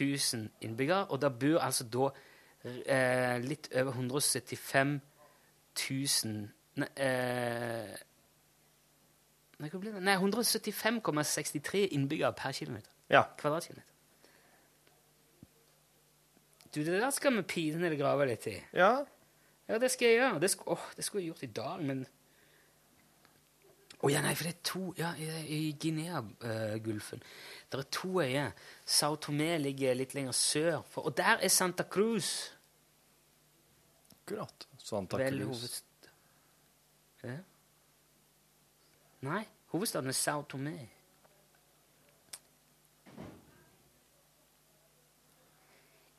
000 0.00 0.48
innbyggere, 0.60 1.06
og 1.06 1.22
der 1.22 1.28
bor 1.28 1.58
altså 1.58 1.84
da 1.84 2.10
eh, 2.64 3.38
litt 3.42 3.70
over 3.74 3.90
175 3.90 5.00
000 5.90 6.48
Nei, 6.80 6.86
eh, 7.02 7.96
nei, 9.58 9.68
hva 9.68 9.78
blir 9.82 9.96
det? 9.96 10.02
Nei 10.06 10.14
175,63 10.16 11.88
innbyggere 11.96 12.30
per 12.38 12.54
kilometer. 12.56 12.92
Ja. 13.10 13.24
Kvadratkilometer. 13.36 13.88
Du, 16.70 16.80
det 16.86 17.00
der 17.02 17.10
skal 17.10 17.34
vi 17.36 17.42
pinadø 17.42 17.96
grave 17.98 18.28
litt 18.30 18.46
i. 18.46 18.54
Ja. 18.72 18.92
Ja, 19.68 19.78
det 19.82 19.90
skal 19.90 20.08
jeg 20.08 20.20
gjøre. 20.20 20.40
Det, 20.42 20.50
sk 20.50 20.62
åh, 20.70 20.86
det 20.96 21.04
skulle 21.04 21.24
jeg 21.24 21.32
gjort 21.32 21.42
i 21.42 21.52
dag, 21.58 21.82
men 21.82 22.06
Å 24.00 24.08
ja, 24.08 24.22
nei, 24.24 24.32
for 24.34 24.44
det 24.48 24.54
er 24.54 24.62
to 24.64 24.80
Ja, 24.96 25.10
i, 25.20 25.26
i 25.56 25.72
Guinea-gulfen. 25.76 27.20
det 27.70 27.78
er 27.78 27.88
to 27.92 28.20
øyer. 28.22 28.52
Sao 28.86 29.16
Tomé 29.16 29.58
ligger 29.60 29.94
litt 29.94 30.14
lenger 30.16 30.32
sør, 30.32 30.82
for, 30.88 31.04
og 31.10 31.16
der 31.16 31.36
er 31.44 31.48
Santa 31.52 31.84
Cruz. 31.84 32.30
Akkurat. 34.22 34.66
Santa 34.78 35.16
Vel, 35.20 35.42
Cruz. 35.42 35.58
hovedst- 35.58 35.84
Ja. 37.22 37.36
Nei, 39.20 39.44
hovedstaden 39.74 40.08
er 40.08 40.12
Sao 40.16 40.42
Tomé. 40.48 40.78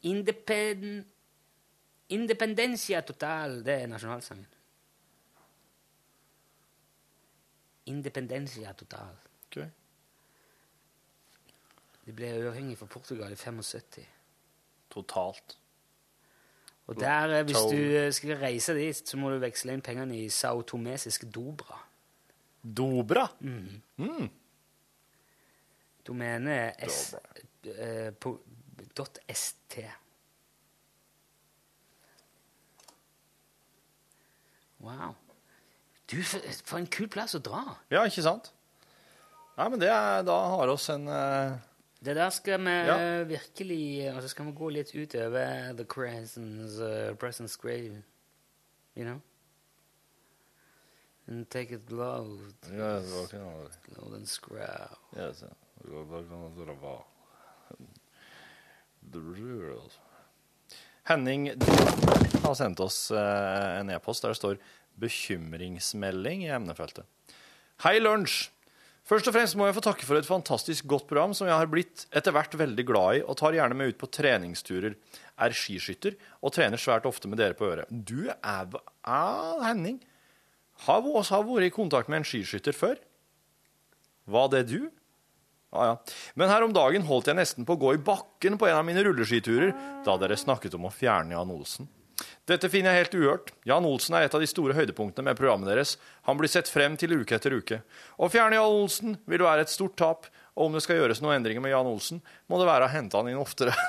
Independ... 0.01 1.03
Independencia 2.11 2.99
total, 3.07 3.61
det 3.63 3.75
er 3.83 3.87
nasjonalsangen. 3.87 4.47
Independencia 7.85 8.73
total. 8.73 9.15
Okay. 9.47 9.67
De 12.05 12.13
ble 12.13 12.29
uavhengig 12.43 12.77
fra 12.77 12.85
Portugal 12.85 13.31
i 13.31 13.35
75. 13.35 14.05
Totalt. 14.91 15.57
Og 16.87 16.99
der, 16.99 17.39
eh, 17.39 17.43
hvis 17.43 17.55
du 17.71 17.77
eh, 17.77 18.13
skal 18.13 18.37
reise 18.37 18.73
dit, 18.75 19.09
så 19.09 19.17
må 19.17 19.29
du 19.31 19.39
veksle 19.39 19.73
inn 19.73 19.81
pengene 19.85 20.17
i 20.17 20.29
sautomesisk 20.29 21.23
Dobra. 21.33 21.77
Dobra? 22.61 23.27
Mm. 23.39 23.81
Mm. 23.97 24.29
Domene 26.07 26.51
er 26.51 26.89
s, 26.89 27.15
eh, 27.63 28.11
på 28.13 28.39
dot 28.97 29.19
.st. 29.33 29.77
Wow. 34.79 35.15
Du, 36.11 36.17
for, 36.23 36.77
en 36.77 36.87
kul 36.91 37.07
plass 37.07 37.35
å 37.37 37.39
dra. 37.43 37.61
Ja, 37.93 38.03
ikke 38.09 38.23
sant? 38.25 38.51
Nei, 39.57 39.67
men 39.69 39.79
det 39.79 39.89
er, 39.91 40.23
da 40.27 40.35
har 40.55 40.71
oss 40.71 40.89
en 40.91 41.07
eh, 41.11 41.53
Det 42.03 42.15
der 42.17 42.29
skal 42.33 42.59
vi 42.65 42.71
Ja. 42.87 42.95
eh, 42.97 43.23
virkelig 43.29 44.09
Og 44.15 44.21
så 44.23 44.29
skal 44.31 44.45
vi 44.47 44.51
gå 44.57 44.69
litt 44.73 44.93
utover 44.95 45.73
the 45.77 45.85
presence, 45.85 46.79
uh, 46.81 47.13
presence 47.15 47.55
grave. 47.61 48.01
You 48.95 49.05
know? 49.05 49.21
And 51.27 51.45
take 51.49 51.71
it 51.71 51.91
low. 51.91 52.39
Ja, 52.67 52.97
det 52.99 53.11
var 53.13 53.27
ikke 53.27 53.39
noe. 53.39 53.69
Low 53.97 54.15
and 54.17 54.27
scrow. 54.27 54.97
Ja, 55.15 55.31
så- 55.33 55.51
da 55.85 56.23
kan 56.27 56.51
det 56.57 56.67
være- 56.81 57.03
Det 59.11 59.21
blir 59.21 59.71
altså. 59.81 59.99
Henning 61.03 61.47
har 62.43 62.53
sendt 62.55 62.79
oss 62.79 63.11
eh, 63.11 63.79
en 63.79 63.89
e-post 63.89 64.21
der 64.21 64.29
det 64.29 64.37
står 64.37 64.57
'bekymringsmelding' 65.01 66.45
i 66.45 66.53
emnefeltet. 66.53 67.05
Hei, 67.81 67.97
lunsj! 67.99 68.51
Først 69.11 69.27
og 69.27 69.33
fremst 69.33 69.57
må 69.57 69.65
jeg 69.65 69.75
få 69.75 69.81
takke 69.83 70.05
for 70.05 70.15
et 70.15 70.27
fantastisk 70.27 70.85
godt 70.87 71.07
program 71.09 71.33
som 71.35 71.49
jeg 71.49 71.57
har 71.57 71.67
blitt 71.67 72.05
etter 72.15 72.31
hvert 72.35 72.53
veldig 72.55 72.85
glad 72.87 73.17
i, 73.17 73.23
og 73.25 73.35
tar 73.39 73.57
gjerne 73.57 73.75
med 73.75 73.91
ut 73.91 73.99
på 73.99 74.07
treningsturer. 74.13 74.95
Er 75.41 75.55
skiskytter 75.57 76.15
og 76.39 76.53
trener 76.53 76.79
svært 76.79 77.07
ofte 77.09 77.27
med 77.27 77.41
dere 77.41 77.57
på 77.57 77.65
øret. 77.65 77.89
Du 77.89 78.29
er, 78.29 78.69
ah, 79.03 79.57
Henning. 79.65 79.97
Har 80.85 81.01
vi 81.01 81.11
også 81.11 81.41
vært 81.43 81.67
i 81.67 81.73
kontakt 81.73 82.09
med 82.09 82.21
en 82.21 82.27
skiskytter 82.29 82.77
før? 82.77 83.01
Var 84.31 84.51
det 84.53 84.67
du? 84.69 84.79
Ja, 85.71 85.91
ja. 85.91 85.95
Men 86.35 86.51
her 86.51 86.65
om 86.65 86.73
dagen 86.75 87.05
holdt 87.07 87.29
jeg 87.31 87.39
nesten 87.39 87.65
på 87.67 87.77
å 87.77 87.81
gå 87.81 87.95
i 87.95 88.03
bakken 88.05 88.57
på 88.59 88.67
en 88.69 88.79
av 88.79 88.85
mine 88.85 89.03
rulleskiturer 89.07 89.73
da 90.05 90.17
dere 90.21 90.37
snakket 90.39 90.75
om 90.77 90.87
å 90.87 90.93
fjerne 90.93 91.35
Jan 91.35 91.53
Olsen. 91.53 91.89
Dette 92.49 92.69
finner 92.71 92.95
jeg 92.95 93.05
helt 93.05 93.17
uhørt. 93.19 93.51
Jan 93.67 93.87
Olsen 93.87 94.17
er 94.17 94.27
et 94.27 94.35
av 94.35 94.43
de 94.43 94.49
store 94.49 94.75
høydepunktene 94.77 95.29
med 95.29 95.39
programmet 95.39 95.69
deres. 95.71 95.95
Han 96.27 96.39
blir 96.39 96.51
sett 96.51 96.69
frem 96.71 96.97
til 96.99 97.15
uke 97.19 97.37
etter 97.37 97.55
uke. 97.55 97.81
Å 98.17 98.29
fjerne 98.31 98.57
Jan 98.59 98.77
Olsen 98.81 99.17
vil 99.29 99.45
være 99.45 99.65
et 99.65 99.73
stort 99.73 99.97
tap, 99.99 100.27
og 100.57 100.67
om 100.67 100.75
det 100.75 100.83
skal 100.85 100.99
gjøres 100.99 101.21
noen 101.23 101.39
endringer 101.39 101.63
med 101.63 101.73
Jan 101.73 101.89
Olsen, 101.89 102.19
må 102.51 102.59
det 102.59 102.67
være 102.69 102.89
å 102.89 102.93
hente 102.93 103.17
han 103.17 103.31
inn 103.31 103.39
oftere. 103.41 103.75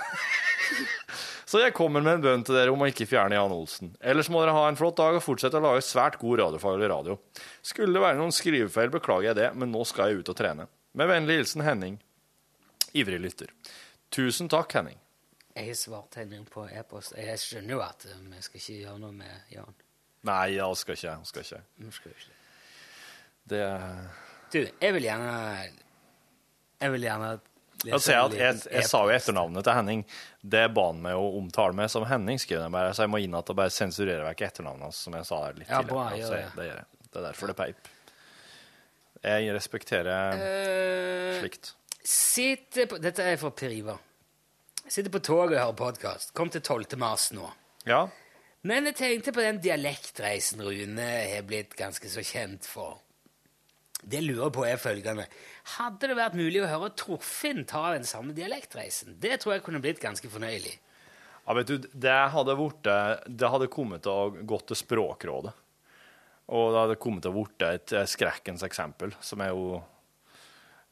Så 1.53 1.61
jeg 1.61 1.75
kommer 1.77 2.01
med 2.01 2.15
en 2.17 2.23
bønn 2.25 2.45
til 2.49 2.57
dere 2.57 2.73
om 2.73 2.81
å 2.81 2.87
ikke 2.89 3.05
fjerne 3.11 3.37
Jan 3.37 3.53
Olsen. 3.53 3.91
Ellers 4.01 4.31
må 4.33 4.41
dere 4.41 4.55
ha 4.57 4.63
en 4.71 4.79
flott 4.79 4.97
dag 4.97 5.19
og 5.19 5.25
fortsette 5.25 5.59
å 5.59 5.65
lage 5.67 5.83
svært 5.85 6.17
god 6.23 6.41
radiofaglig 6.41 6.89
radio. 6.89 7.19
Skulle 7.61 7.93
det 7.93 8.05
være 8.07 8.17
noen 8.23 8.33
skrivefeil, 8.33 8.89
beklager 8.95 9.33
jeg 9.33 9.41
det, 9.43 9.51
men 9.61 9.69
nå 9.75 9.85
skal 9.85 10.09
jeg 10.09 10.23
ut 10.23 10.33
og 10.33 10.39
trene. 10.39 10.65
Med 10.97 11.11
vennlig 11.13 11.43
hilsen 11.43 11.67
Henning. 11.67 12.01
Ivrig 12.97 13.21
lytter. 13.21 13.53
Tusen 14.13 14.49
takk, 14.53 14.73
Henning. 14.79 15.02
Jeg 15.53 15.67
har 15.69 15.75
svart 15.77 16.15
Henning 16.17 16.45
på 16.49 16.65
e-post. 16.73 17.13
Jeg 17.19 17.41
skjønner 17.41 17.77
jo 17.77 17.81
at 17.85 18.07
vi 18.09 18.41
skal 18.45 18.61
ikke 18.63 18.79
gjøre 18.87 18.99
noe 19.03 19.13
med 19.17 19.53
Jan. 19.53 19.75
Nei, 20.29 20.55
jeg 20.55 20.79
skal 20.81 20.97
ikke. 20.97 21.09
Jeg 21.11 21.29
skal 21.29 21.47
ikke. 21.47 21.63
Vi 21.83 21.93
skal 21.99 22.15
ikke 22.15 22.39
det. 23.51 23.63
Du, 24.53 24.59
jeg 24.63 24.95
vil 24.95 25.03
gjerne 25.03 25.33
Jeg 26.81 26.93
vil 26.93 27.03
gjerne 27.07 27.31
Jeg, 27.83 27.97
at 27.99 28.35
jeg, 28.37 28.59
jeg 28.71 28.87
sa 28.87 29.01
jo 29.03 29.11
etternavnet 29.11 29.65
til 29.67 29.75
Henning. 29.75 30.05
Det 30.39 30.69
ba 30.75 30.85
han 30.93 31.01
meg 31.03 31.19
å 31.19 31.25
omtale 31.41 31.75
meg 31.75 31.91
som 31.91 32.05
Henning, 32.07 32.39
skrev 32.39 32.61
jeg 32.63 32.71
bare, 32.75 32.93
så 32.95 33.03
jeg 33.07 33.11
må 33.11 33.19
inn 33.25 33.35
at 33.35 33.51
og 33.51 33.59
bare 33.59 33.75
sensurere 33.75 34.23
vekk 34.29 34.45
etternavnet 34.47 34.87
hans, 34.87 35.01
som 35.03 35.17
jeg 35.19 35.27
sa 35.27 35.41
litt 35.51 35.67
Ja, 35.67 35.81
tidligere. 35.81 35.91
bra, 35.91 36.05
Altså, 36.13 36.21
gjør 36.21 36.37
det. 36.37 36.53
det 36.61 36.69
gjør 36.69 36.79
jeg. 36.79 36.87
Det 37.09 37.19
er 37.19 37.27
derfor 37.27 37.51
det 37.51 37.57
peip. 37.59 37.91
Jeg 39.23 39.55
respekterer 39.57 40.39
uh, 40.39 41.41
slikt. 41.41 41.73
Sitt 42.13 42.79
på, 42.91 43.03
dette 43.03 43.27
er 43.27 43.37
fra 43.43 43.51
Per 43.55 43.75
Ivar. 43.75 43.99
Sitter 44.93 45.09
på 45.09 45.23
toget 45.25 45.55
og 45.57 45.63
hører 45.63 45.77
podkast. 45.79 46.35
Kom 46.37 46.51
til 46.53 46.61
12. 46.61 46.99
mars 47.01 47.31
nå. 47.33 47.47
Ja. 47.89 48.03
Men 48.69 48.85
jeg 48.91 48.99
tenkte 48.99 49.33
på 49.33 49.41
den 49.41 49.57
dialektreisen 49.65 50.61
Rune 50.61 51.07
har 51.31 51.47
blitt 51.49 51.73
ganske 51.79 52.11
så 52.13 52.21
kjent 52.21 52.69
for. 52.69 52.99
Det 54.03 54.21
jeg 54.21 54.27
lurer 54.27 54.53
på 54.53 54.67
er 54.69 54.77
følgende. 54.83 55.25
Hadde 55.79 56.13
det 56.13 56.19
vært 56.19 56.37
mulig 56.37 56.61
å 56.61 56.69
høre 56.69 56.93
Torfinn 56.99 57.65
ta 57.65 57.87
den 57.95 58.05
samme 58.05 58.37
dialektreisen? 58.37 59.17
Det 59.23 59.41
tror 59.41 59.55
jeg 59.55 59.65
kunne 59.65 59.81
blitt 59.81 60.03
ganske 60.03 60.29
fornøyelig. 60.29 60.77
Ja, 61.39 61.57
vet 61.57 61.73
du, 61.73 61.91
det 62.05 62.21
hadde, 62.37 62.61
vært, 62.61 62.95
det 63.33 63.53
hadde 63.57 63.73
kommet 63.73 64.05
til 64.05 64.13
å 64.13 64.45
gått 64.45 64.69
til 64.75 64.83
Språkrådet. 64.85 65.57
Og 66.53 66.69
det 66.69 66.83
hadde 66.83 67.01
kommet 67.01 67.25
til 67.25 67.33
å 67.33 67.39
blitt 67.41 67.77
et 67.79 68.01
skrekkens 68.13 68.69
eksempel, 68.69 69.17
som 69.25 69.41
er 69.41 69.57
jo 69.57 69.79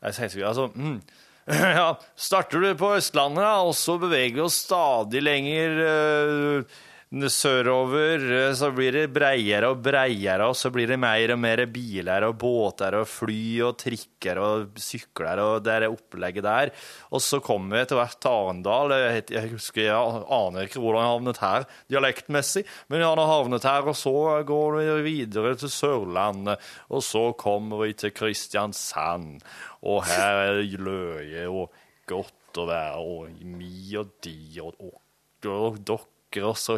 Jeg 0.01 0.17
sier 0.17 0.33
ikke 0.33 0.49
Altså 0.49 0.71
mm, 0.73 1.03
Ja, 1.79 1.99
starter 2.17 2.63
du 2.63 2.75
på 2.79 2.93
Østlandet, 2.97 3.45
og 3.45 3.75
så 3.75 3.97
beveger 3.99 4.37
vi 4.37 4.45
oss 4.45 4.61
stadig 4.67 5.23
lenger 5.25 5.81
eh, 5.87 6.79
sørover, 7.11 8.23
eh, 8.31 8.53
så 8.55 8.71
blir 8.71 8.93
det 8.95 9.11
breiere 9.11 9.73
og 9.73 9.81
breiere, 9.83 10.47
og 10.47 10.55
så 10.55 10.71
blir 10.71 10.87
det 10.87 10.99
mer 10.99 11.33
og 11.35 11.41
mer 11.43 11.67
biler 11.67 12.23
og 12.23 12.37
båter 12.39 12.95
og 13.01 13.09
fly 13.11 13.61
og 13.67 13.75
trikker 13.81 14.39
og 14.39 14.79
sykler 14.79 15.43
og 15.43 15.65
det 15.65 15.73
er 15.75 15.87
opplegget 15.91 16.45
der. 16.47 16.71
Og 17.11 17.21
så 17.21 17.41
kommer 17.43 17.75
vi 17.75 17.83
etter 17.83 17.99
hvert 17.99 18.15
til 18.23 18.31
Arendal. 18.31 18.95
Jeg, 18.95 19.51
husker, 19.57 19.83
jeg 19.89 20.23
aner 20.39 20.69
ikke 20.69 20.79
hvordan 20.79 21.03
jeg 21.03 21.11
havnet 21.11 21.43
her 21.43 21.67
dialektmessig, 21.91 22.65
men 22.89 23.03
jeg 23.03 23.11
har 23.11 23.33
havnet 23.33 23.67
her, 23.67 23.91
og 23.91 23.99
så 23.99 24.15
går 24.47 24.79
vi 24.79 25.03
videre 25.11 25.57
til 25.59 25.75
Sørlandet, 25.75 26.63
og 26.95 27.03
så 27.03 27.33
kommer 27.35 27.83
vi 27.89 27.99
til 27.99 28.15
Kristiansand, 28.15 29.43
og 29.83 30.07
her 30.07 30.45
er 30.45 30.63
det 30.63 30.79
løye 30.79 31.51
og 31.51 31.75
godt 32.07 32.63
å 32.63 32.71
være, 32.71 33.03
og 33.03 33.45
mi 33.47 33.99
og 33.99 34.15
de 34.23 34.39
og, 34.63 34.79
og, 34.79 34.97
og 35.91 36.09
dere 36.35 36.51
og 36.51 36.59
så 36.59 36.77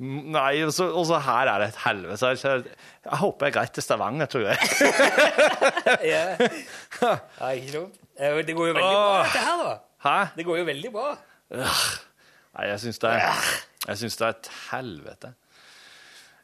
Nei, 0.00 0.62
og 0.64 0.72
så, 0.74 0.88
og 0.90 1.04
så 1.08 1.18
her 1.24 1.50
er 1.52 1.62
det 1.62 1.68
et 1.72 1.80
helvete. 1.84 2.18
Så 2.20 2.32
Jeg, 2.32 2.76
jeg 3.04 3.20
håper 3.22 3.46
jeg 3.46 3.52
er 3.52 3.56
greit 3.58 3.74
til 3.76 3.84
Stavanger, 3.86 4.30
tror 4.32 4.48
jeg. 4.48 4.58
Ja, 6.12 7.52
ikke 7.52 7.74
dumt. 7.76 8.00
Det 8.18 8.54
går 8.56 8.70
jo 8.70 8.74
veldig 8.76 8.96
bra, 8.96 9.22
dette 9.26 9.44
her, 9.44 9.62
da. 9.66 9.76
Hæ? 10.02 10.16
Det 10.36 10.46
går 10.46 10.58
jo 10.62 10.64
veldig 10.68 10.92
bra. 10.94 11.12
Nei, 11.52 12.66
jeg 12.68 12.82
syns 12.82 12.98
det, 13.02 13.12
det 14.18 14.26
er 14.26 14.34
et 14.34 14.50
helvete. 14.70 15.32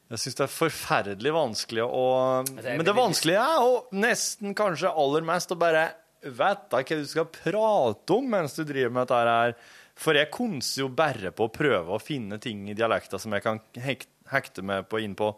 Jeg 0.08 0.22
syns 0.22 0.38
det 0.38 0.44
er 0.46 0.52
forferdelig 0.52 1.32
vanskelig 1.36 1.84
å 1.84 2.04
er 2.40 2.78
Men 2.78 2.86
det 2.86 2.94
vanskelige 2.96 3.42
er 3.44 3.60
å 3.60 3.74
nesten 3.92 4.54
kanskje 4.56 4.88
aller 4.88 5.26
mest 5.28 5.52
å 5.52 5.58
bare 5.60 5.90
vite 6.22 6.80
hva 6.80 6.98
du 6.98 7.06
skal 7.08 7.28
prate 7.32 8.14
om 8.16 8.30
mens 8.30 8.56
du 8.56 8.64
driver 8.66 8.94
med 8.94 9.06
dette 9.06 9.28
her. 9.28 9.54
For 9.98 10.14
jeg 10.14 10.30
konser 10.30 10.84
jo 10.84 10.88
bare 10.94 11.32
på 11.34 11.48
å 11.48 11.52
prøve 11.52 11.96
å 11.96 12.02
finne 12.02 12.38
ting 12.42 12.68
i 12.70 12.76
dialekta 12.78 13.18
som 13.18 13.34
jeg 13.34 13.42
kan 13.42 13.58
hekte 13.82 14.62
meg 14.62 14.86
på 14.90 15.00
inn 15.02 15.16
på. 15.18 15.32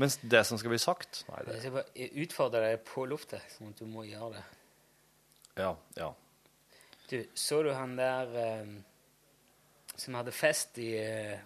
Mens 0.00 0.16
det 0.24 0.40
som 0.48 0.56
skal 0.56 0.72
bli 0.72 0.80
sagt 0.80 1.18
Nei, 1.28 1.42
det 1.44 1.58
Jeg 1.58 1.68
skal 1.68 2.22
utfordre 2.24 2.62
deg 2.64 2.84
på 2.88 3.04
lufta, 3.10 3.42
sånn 3.52 3.74
at 3.74 3.82
du 3.82 3.88
må 3.90 4.06
gjøre 4.08 4.38
det. 4.38 4.44
Ja, 5.60 5.74
ja. 5.98 6.08
Du, 7.10 7.18
så 7.36 7.60
du 7.60 7.68
han 7.76 7.92
der 7.98 8.32
eh, 8.40 8.70
som 10.00 10.16
hadde 10.16 10.32
fest 10.32 10.80
i 10.80 10.94
eh, 10.96 11.42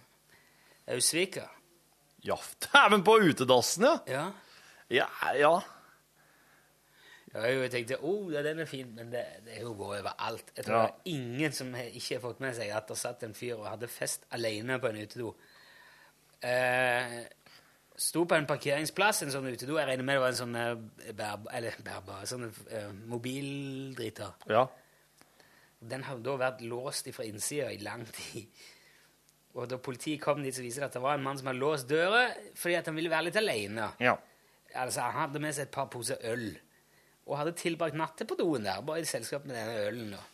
Ausvika? 0.94 1.48
Ja, 2.22 2.38
dæven 2.68 3.02
på 3.06 3.18
utedassen, 3.26 3.88
ja! 3.88 3.96
Ja. 4.06 4.26
Ja, 4.94 5.08
ja. 5.34 5.56
Ja, 7.36 7.50
jeg 7.52 7.70
tenkte 7.74 7.98
oh, 8.00 8.30
ja, 8.32 8.40
den 8.46 8.62
er 8.62 8.68
fin, 8.70 8.88
men 8.96 9.10
det, 9.12 9.20
det 9.44 9.58
er 9.58 9.64
jo 9.66 9.74
bare 9.76 9.98
overalt. 10.00 10.52
Jeg 10.56 10.64
tror 10.64 10.76
Ja. 10.78 10.84
det 10.86 10.94
er 10.94 11.10
ingen 11.18 11.52
som 11.52 11.74
ikke 11.76 12.14
har 12.16 12.22
fått 12.22 12.40
med 12.40 12.54
seg 12.56 12.70
at 12.72 12.88
det 12.88 12.96
satt 12.96 13.22
en 13.26 13.34
fyr 13.36 13.58
og 13.58 13.66
hadde 13.68 13.88
fest 13.92 14.24
alene 14.32 14.78
på 14.80 14.88
en 14.88 15.00
utedo. 15.02 15.34
Eh, 16.46 17.18
sto 17.96 18.24
på 18.28 18.36
en 18.36 18.46
parkeringsplass, 18.48 19.22
en 19.26 19.32
sånn 19.34 19.48
utedo. 19.52 19.76
Jeg 19.80 19.88
regner 19.90 20.04
med 20.06 20.16
det 20.18 20.22
var 20.24 20.32
en 20.34 20.40
sånn 20.40 20.56
eh, 20.60 21.12
bær, 21.16 21.44
eller 21.56 21.76
bærbar, 21.84 22.24
sånn 22.28 22.48
eh, 22.70 22.90
mobildriter. 23.12 24.34
ja. 24.52 24.66
Den 25.86 26.02
hadde 26.08 26.24
da 26.24 26.32
vært 26.40 26.62
låst 26.64 27.06
fra 27.12 27.24
innsida 27.28 27.66
i 27.70 27.76
lang 27.84 28.06
tid. 28.16 28.48
Og 29.54 29.68
da 29.68 29.76
politiet 29.78 30.22
kom 30.24 30.40
dit, 30.42 30.54
så 30.56 30.62
viser 30.64 30.82
det 30.82 30.86
at 30.88 30.94
det 30.96 31.02
var 31.04 31.18
en 31.18 31.22
mann 31.22 31.36
som 31.38 31.46
hadde 31.50 31.60
låst 31.60 31.86
døra 31.88 32.22
fordi 32.56 32.74
at 32.78 32.88
han 32.88 32.96
ville 32.96 33.12
være 33.12 33.26
litt 33.28 33.36
alene. 33.42 33.90
ja. 34.00 34.16
Altså, 34.76 35.00
han 35.04 35.14
hadde 35.28 35.40
med 35.40 35.54
seg 35.56 35.68
et 35.68 35.72
par 35.72 35.86
poser 35.92 36.18
øl, 36.32 36.48
og 37.26 37.36
hadde 37.40 37.56
tilbrakt 37.58 37.98
natta 37.98 38.24
på 38.24 38.38
doen 38.38 38.64
der, 38.64 38.80
bare 38.86 39.02
i 39.02 39.08
selskap 39.08 39.44
med 39.46 39.58
denne 39.58 39.84
ølen. 39.88 40.16
da. 40.16 40.24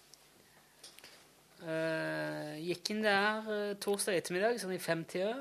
Uh, 1.62 2.54
gikk 2.58 2.90
inn 2.90 3.04
der 3.04 3.46
uh, 3.46 3.74
torsdag 3.80 4.18
ettermiddag, 4.18 4.58
sånn 4.60 4.74
i 4.74 4.82
femtida, 4.82 5.36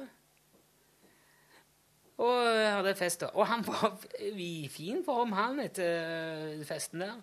og 2.22 2.38
eh, 2.46 2.70
hadde 2.76 2.96
fest. 2.96 3.22
da. 3.24 3.32
Og 3.34 3.48
han 3.48 3.66
var 3.68 3.98
i 4.50 4.70
fin 4.72 5.04
form, 5.06 5.32
han, 5.38 5.60
etter 5.64 6.58
eh, 6.60 6.66
festen 6.68 7.04
der. 7.06 7.20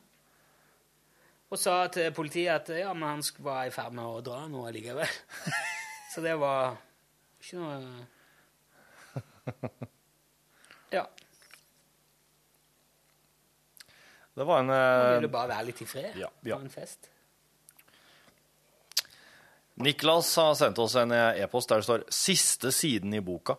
Og 1.49 1.59
sa 1.61 1.87
til 1.93 2.13
politiet 2.13 2.53
at 2.53 2.69
ja, 2.77 2.93
men 2.93 3.09
han 3.09 3.23
var 3.45 3.65
i 3.65 3.73
ferd 3.73 3.95
med 3.97 4.05
å 4.05 4.21
dra 4.25 4.43
nå 4.51 4.67
allikevel. 4.69 5.09
Så 6.13 6.21
det 6.25 6.35
var 6.41 6.77
ikke 7.41 7.57
noe 7.63 7.77
Ja. 10.97 11.05
Det 14.39 14.45
var 14.47 14.61
en 14.63 14.71
eh, 14.71 15.15
ville 15.19 15.31
bare 15.33 15.51
være 15.51 15.67
litt 15.67 15.81
i 15.83 15.87
fred 15.89 16.19
ja, 16.21 16.29
ja. 16.47 16.59
på 16.59 16.63
en 16.63 16.71
fest. 16.71 17.09
Niklas 19.83 20.31
har 20.39 20.53
sendt 20.59 20.79
oss 20.83 20.95
en 20.99 21.15
eh, 21.15 21.41
e-post 21.43 21.73
der 21.73 21.83
det 21.83 21.89
står 21.89 22.05
'siste 22.07 22.71
siden 22.75 23.15
i 23.19 23.23
boka'. 23.25 23.59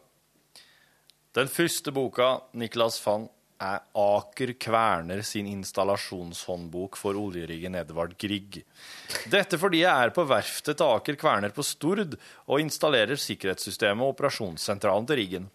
Den 1.35 1.51
første 1.51 1.91
boka 1.91 2.39
Niklas 2.53 2.99
fant, 2.99 3.31
er 3.59 3.81
Aker 3.91 4.53
Kverner 4.55 5.19
sin 5.27 5.47
installasjonshåndbok 5.51 6.95
for 6.95 7.17
oljeriggen 7.19 7.75
Edvard 7.75 8.15
Grieg. 8.15 8.61
Dette 9.27 9.59
fordi 9.59 9.81
jeg 9.83 9.91
er 9.91 10.13
på 10.15 10.23
verftet 10.23 10.79
til 10.79 10.95
Aker 10.95 11.19
Kverner 11.19 11.51
på 11.51 11.65
Stord 11.67 12.15
og 12.47 12.63
installerer 12.63 13.19
sikkerhetssystemet 13.19 13.99
og 13.99 14.15
operasjonssentralen 14.15 15.09
til 15.09 15.19
riggen. 15.19 15.49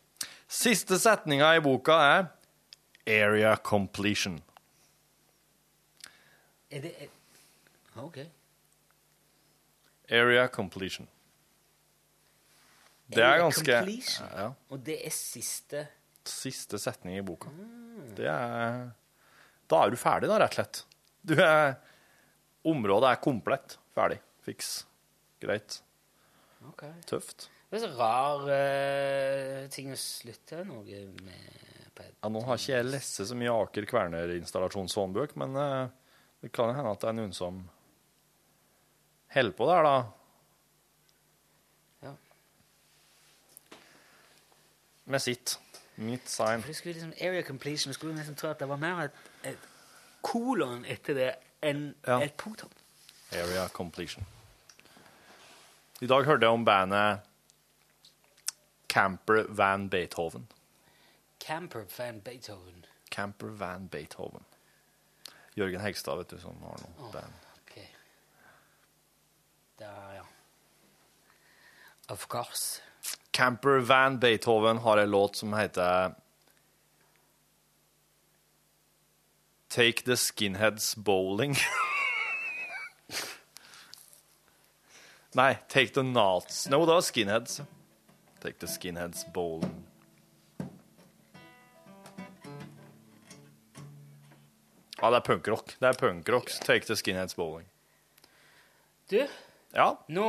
Siste 0.44 1.00
setninga 1.00 1.54
i 1.56 1.64
boka 1.64 1.96
er 2.12 2.26
'Area 3.06 3.56
Completion'. 3.56 4.42
Er 6.74 6.82
det 6.82 6.94
er- 7.04 8.00
Ok. 8.02 8.18
Area 10.10 10.48
Completion. 10.48 11.06
Det 13.08 13.22
er 13.22 13.38
ganske 13.38 13.76
completion. 13.78 14.28
Ja. 14.34 14.48
Og 14.70 14.82
det 14.84 14.98
er 15.06 15.10
siste 15.14 15.86
Siste 16.24 16.78
setning 16.80 17.18
i 17.18 17.22
boka. 17.22 17.50
Det 18.16 18.26
er 18.26 18.90
Da 19.68 19.82
er 19.84 19.90
du 19.92 19.96
ferdig, 19.96 20.28
da, 20.28 20.38
rett 20.40 20.54
og 20.54 20.58
slett. 20.58 20.84
Du 21.24 21.34
er 21.34 21.76
Området 22.64 23.10
er 23.10 23.20
komplett. 23.20 23.76
Ferdig. 23.94 24.18
Fiks. 24.42 24.86
Greit. 25.40 25.82
Ok. 26.66 26.84
Tøft. 27.06 27.50
Det 27.70 27.82
er 27.82 27.86
så 27.86 27.96
rar 27.98 28.44
uh, 28.48 29.68
ting 29.68 29.92
å 29.92 29.96
slutte 30.00 30.64
noe 30.64 31.04
med. 31.22 31.60
Ja, 31.98 32.28
nå 32.32 32.40
har 32.46 32.56
ikke 32.58 32.72
jeg 32.78 32.86
lest 32.88 33.20
så 33.20 33.36
mye 33.36 33.52
Aker 33.52 33.84
Kværner-installasjonshåndbøk, 33.86 35.36
men 35.36 35.54
eh, 35.60 35.92
det 36.44 36.50
kan 36.52 36.74
hende 36.76 36.90
at 36.92 37.00
det 37.00 37.08
er 37.08 37.16
noen 37.16 37.32
som 37.32 37.62
holder 39.32 39.54
på 39.56 39.66
der, 39.70 39.86
da. 39.86 39.94
Ja. 42.04 42.12
Med 45.06 45.22
sitt. 45.24 45.56
Mitt 45.96 46.28
sign. 46.28 46.62
For 46.62 46.72
skulle 46.74 46.94
liksom, 46.98 47.12
Area 47.20 47.42
completion 47.46 47.94
skulle 47.94 48.14
nesten 48.16 48.36
tro 48.36 48.48
at 48.50 48.58
det 48.60 48.68
var 48.68 48.76
mer 48.82 49.04
et, 49.06 49.18
et 49.46 49.68
kolon 50.26 50.84
etter 50.90 51.14
det 51.14 51.30
enn 51.64 51.94
Ja. 52.06 52.18
et 52.20 52.34
punktum. 52.36 52.70
Area 53.32 53.68
completion. 53.68 54.26
I 56.02 56.06
dag 56.10 56.24
hørte 56.26 56.44
jeg 56.44 56.52
om 56.52 56.64
bandet 56.66 57.20
Camper 58.88 59.46
Van 59.48 59.88
Beethoven. 59.90 60.48
Camper 61.40 61.84
van 61.98 62.20
Beethoven. 62.20 62.84
Camper 63.10 63.48
Van 63.48 63.88
Beethoven. 63.88 64.44
Jørgen 65.54 65.80
Hegstad, 65.80 66.16
vet 66.18 66.30
du, 66.34 66.38
som 66.42 66.62
har 66.66 66.80
noe 66.82 67.10
band. 67.12 67.32
Ok. 67.62 67.76
Der, 69.78 70.14
ja. 70.16 70.24
Of 72.08 72.26
course. 72.28 72.82
Camper 73.30 73.78
Van 73.80 74.18
Beethoven 74.20 74.78
har 74.78 74.98
en 74.98 75.10
låt 75.10 75.36
som 75.36 75.52
heter 75.52 76.14
Take 79.68 80.02
the 80.04 80.16
Skinheads 80.16 80.96
Bowling. 80.96 81.56
Nei, 85.34 85.54
Take 85.68 85.94
the 85.94 86.02
Nats 86.02 86.68
No, 86.68 86.86
det 86.86 86.92
var 86.92 87.00
Skinheads. 87.00 87.60
Take 88.40 88.58
the 88.58 88.66
Skinheads 88.66 89.32
Bowling. 89.32 89.86
Ja, 95.04 95.10
det 95.12 95.18
er 95.20 95.24
punkrock. 95.26 95.74
Det 95.76 95.84
er 95.90 95.96
punkrock. 96.00 96.48
Take 96.64 96.86
the 96.88 96.96
Skinheads 96.96 97.36
Bowling. 97.36 97.66
Du, 99.12 99.18
Ja, 99.74 99.90
nå 100.08 100.28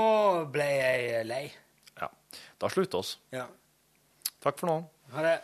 ble 0.51 0.65
jeg 0.67 1.21
lei. 1.29 1.45
ja. 2.01 2.09
Da 2.59 2.67
slutter 2.73 2.99
oss. 2.99 3.13
Ja. 3.31 3.45
Takk 4.43 4.59
for 4.59 4.67
nå. 4.67 4.75
Ha 5.13 5.23
det. 5.23 5.37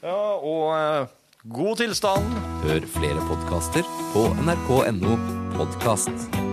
Ja, 0.00 0.16
og 0.38 0.72
eh, 0.78 1.12
god 1.52 1.76
tilstand. 1.82 2.32
Hør 2.64 2.88
flere 2.96 3.26
podkaster 3.28 3.84
på 4.14 4.24
nrk.no 4.46 5.18
podkast. 5.58 6.43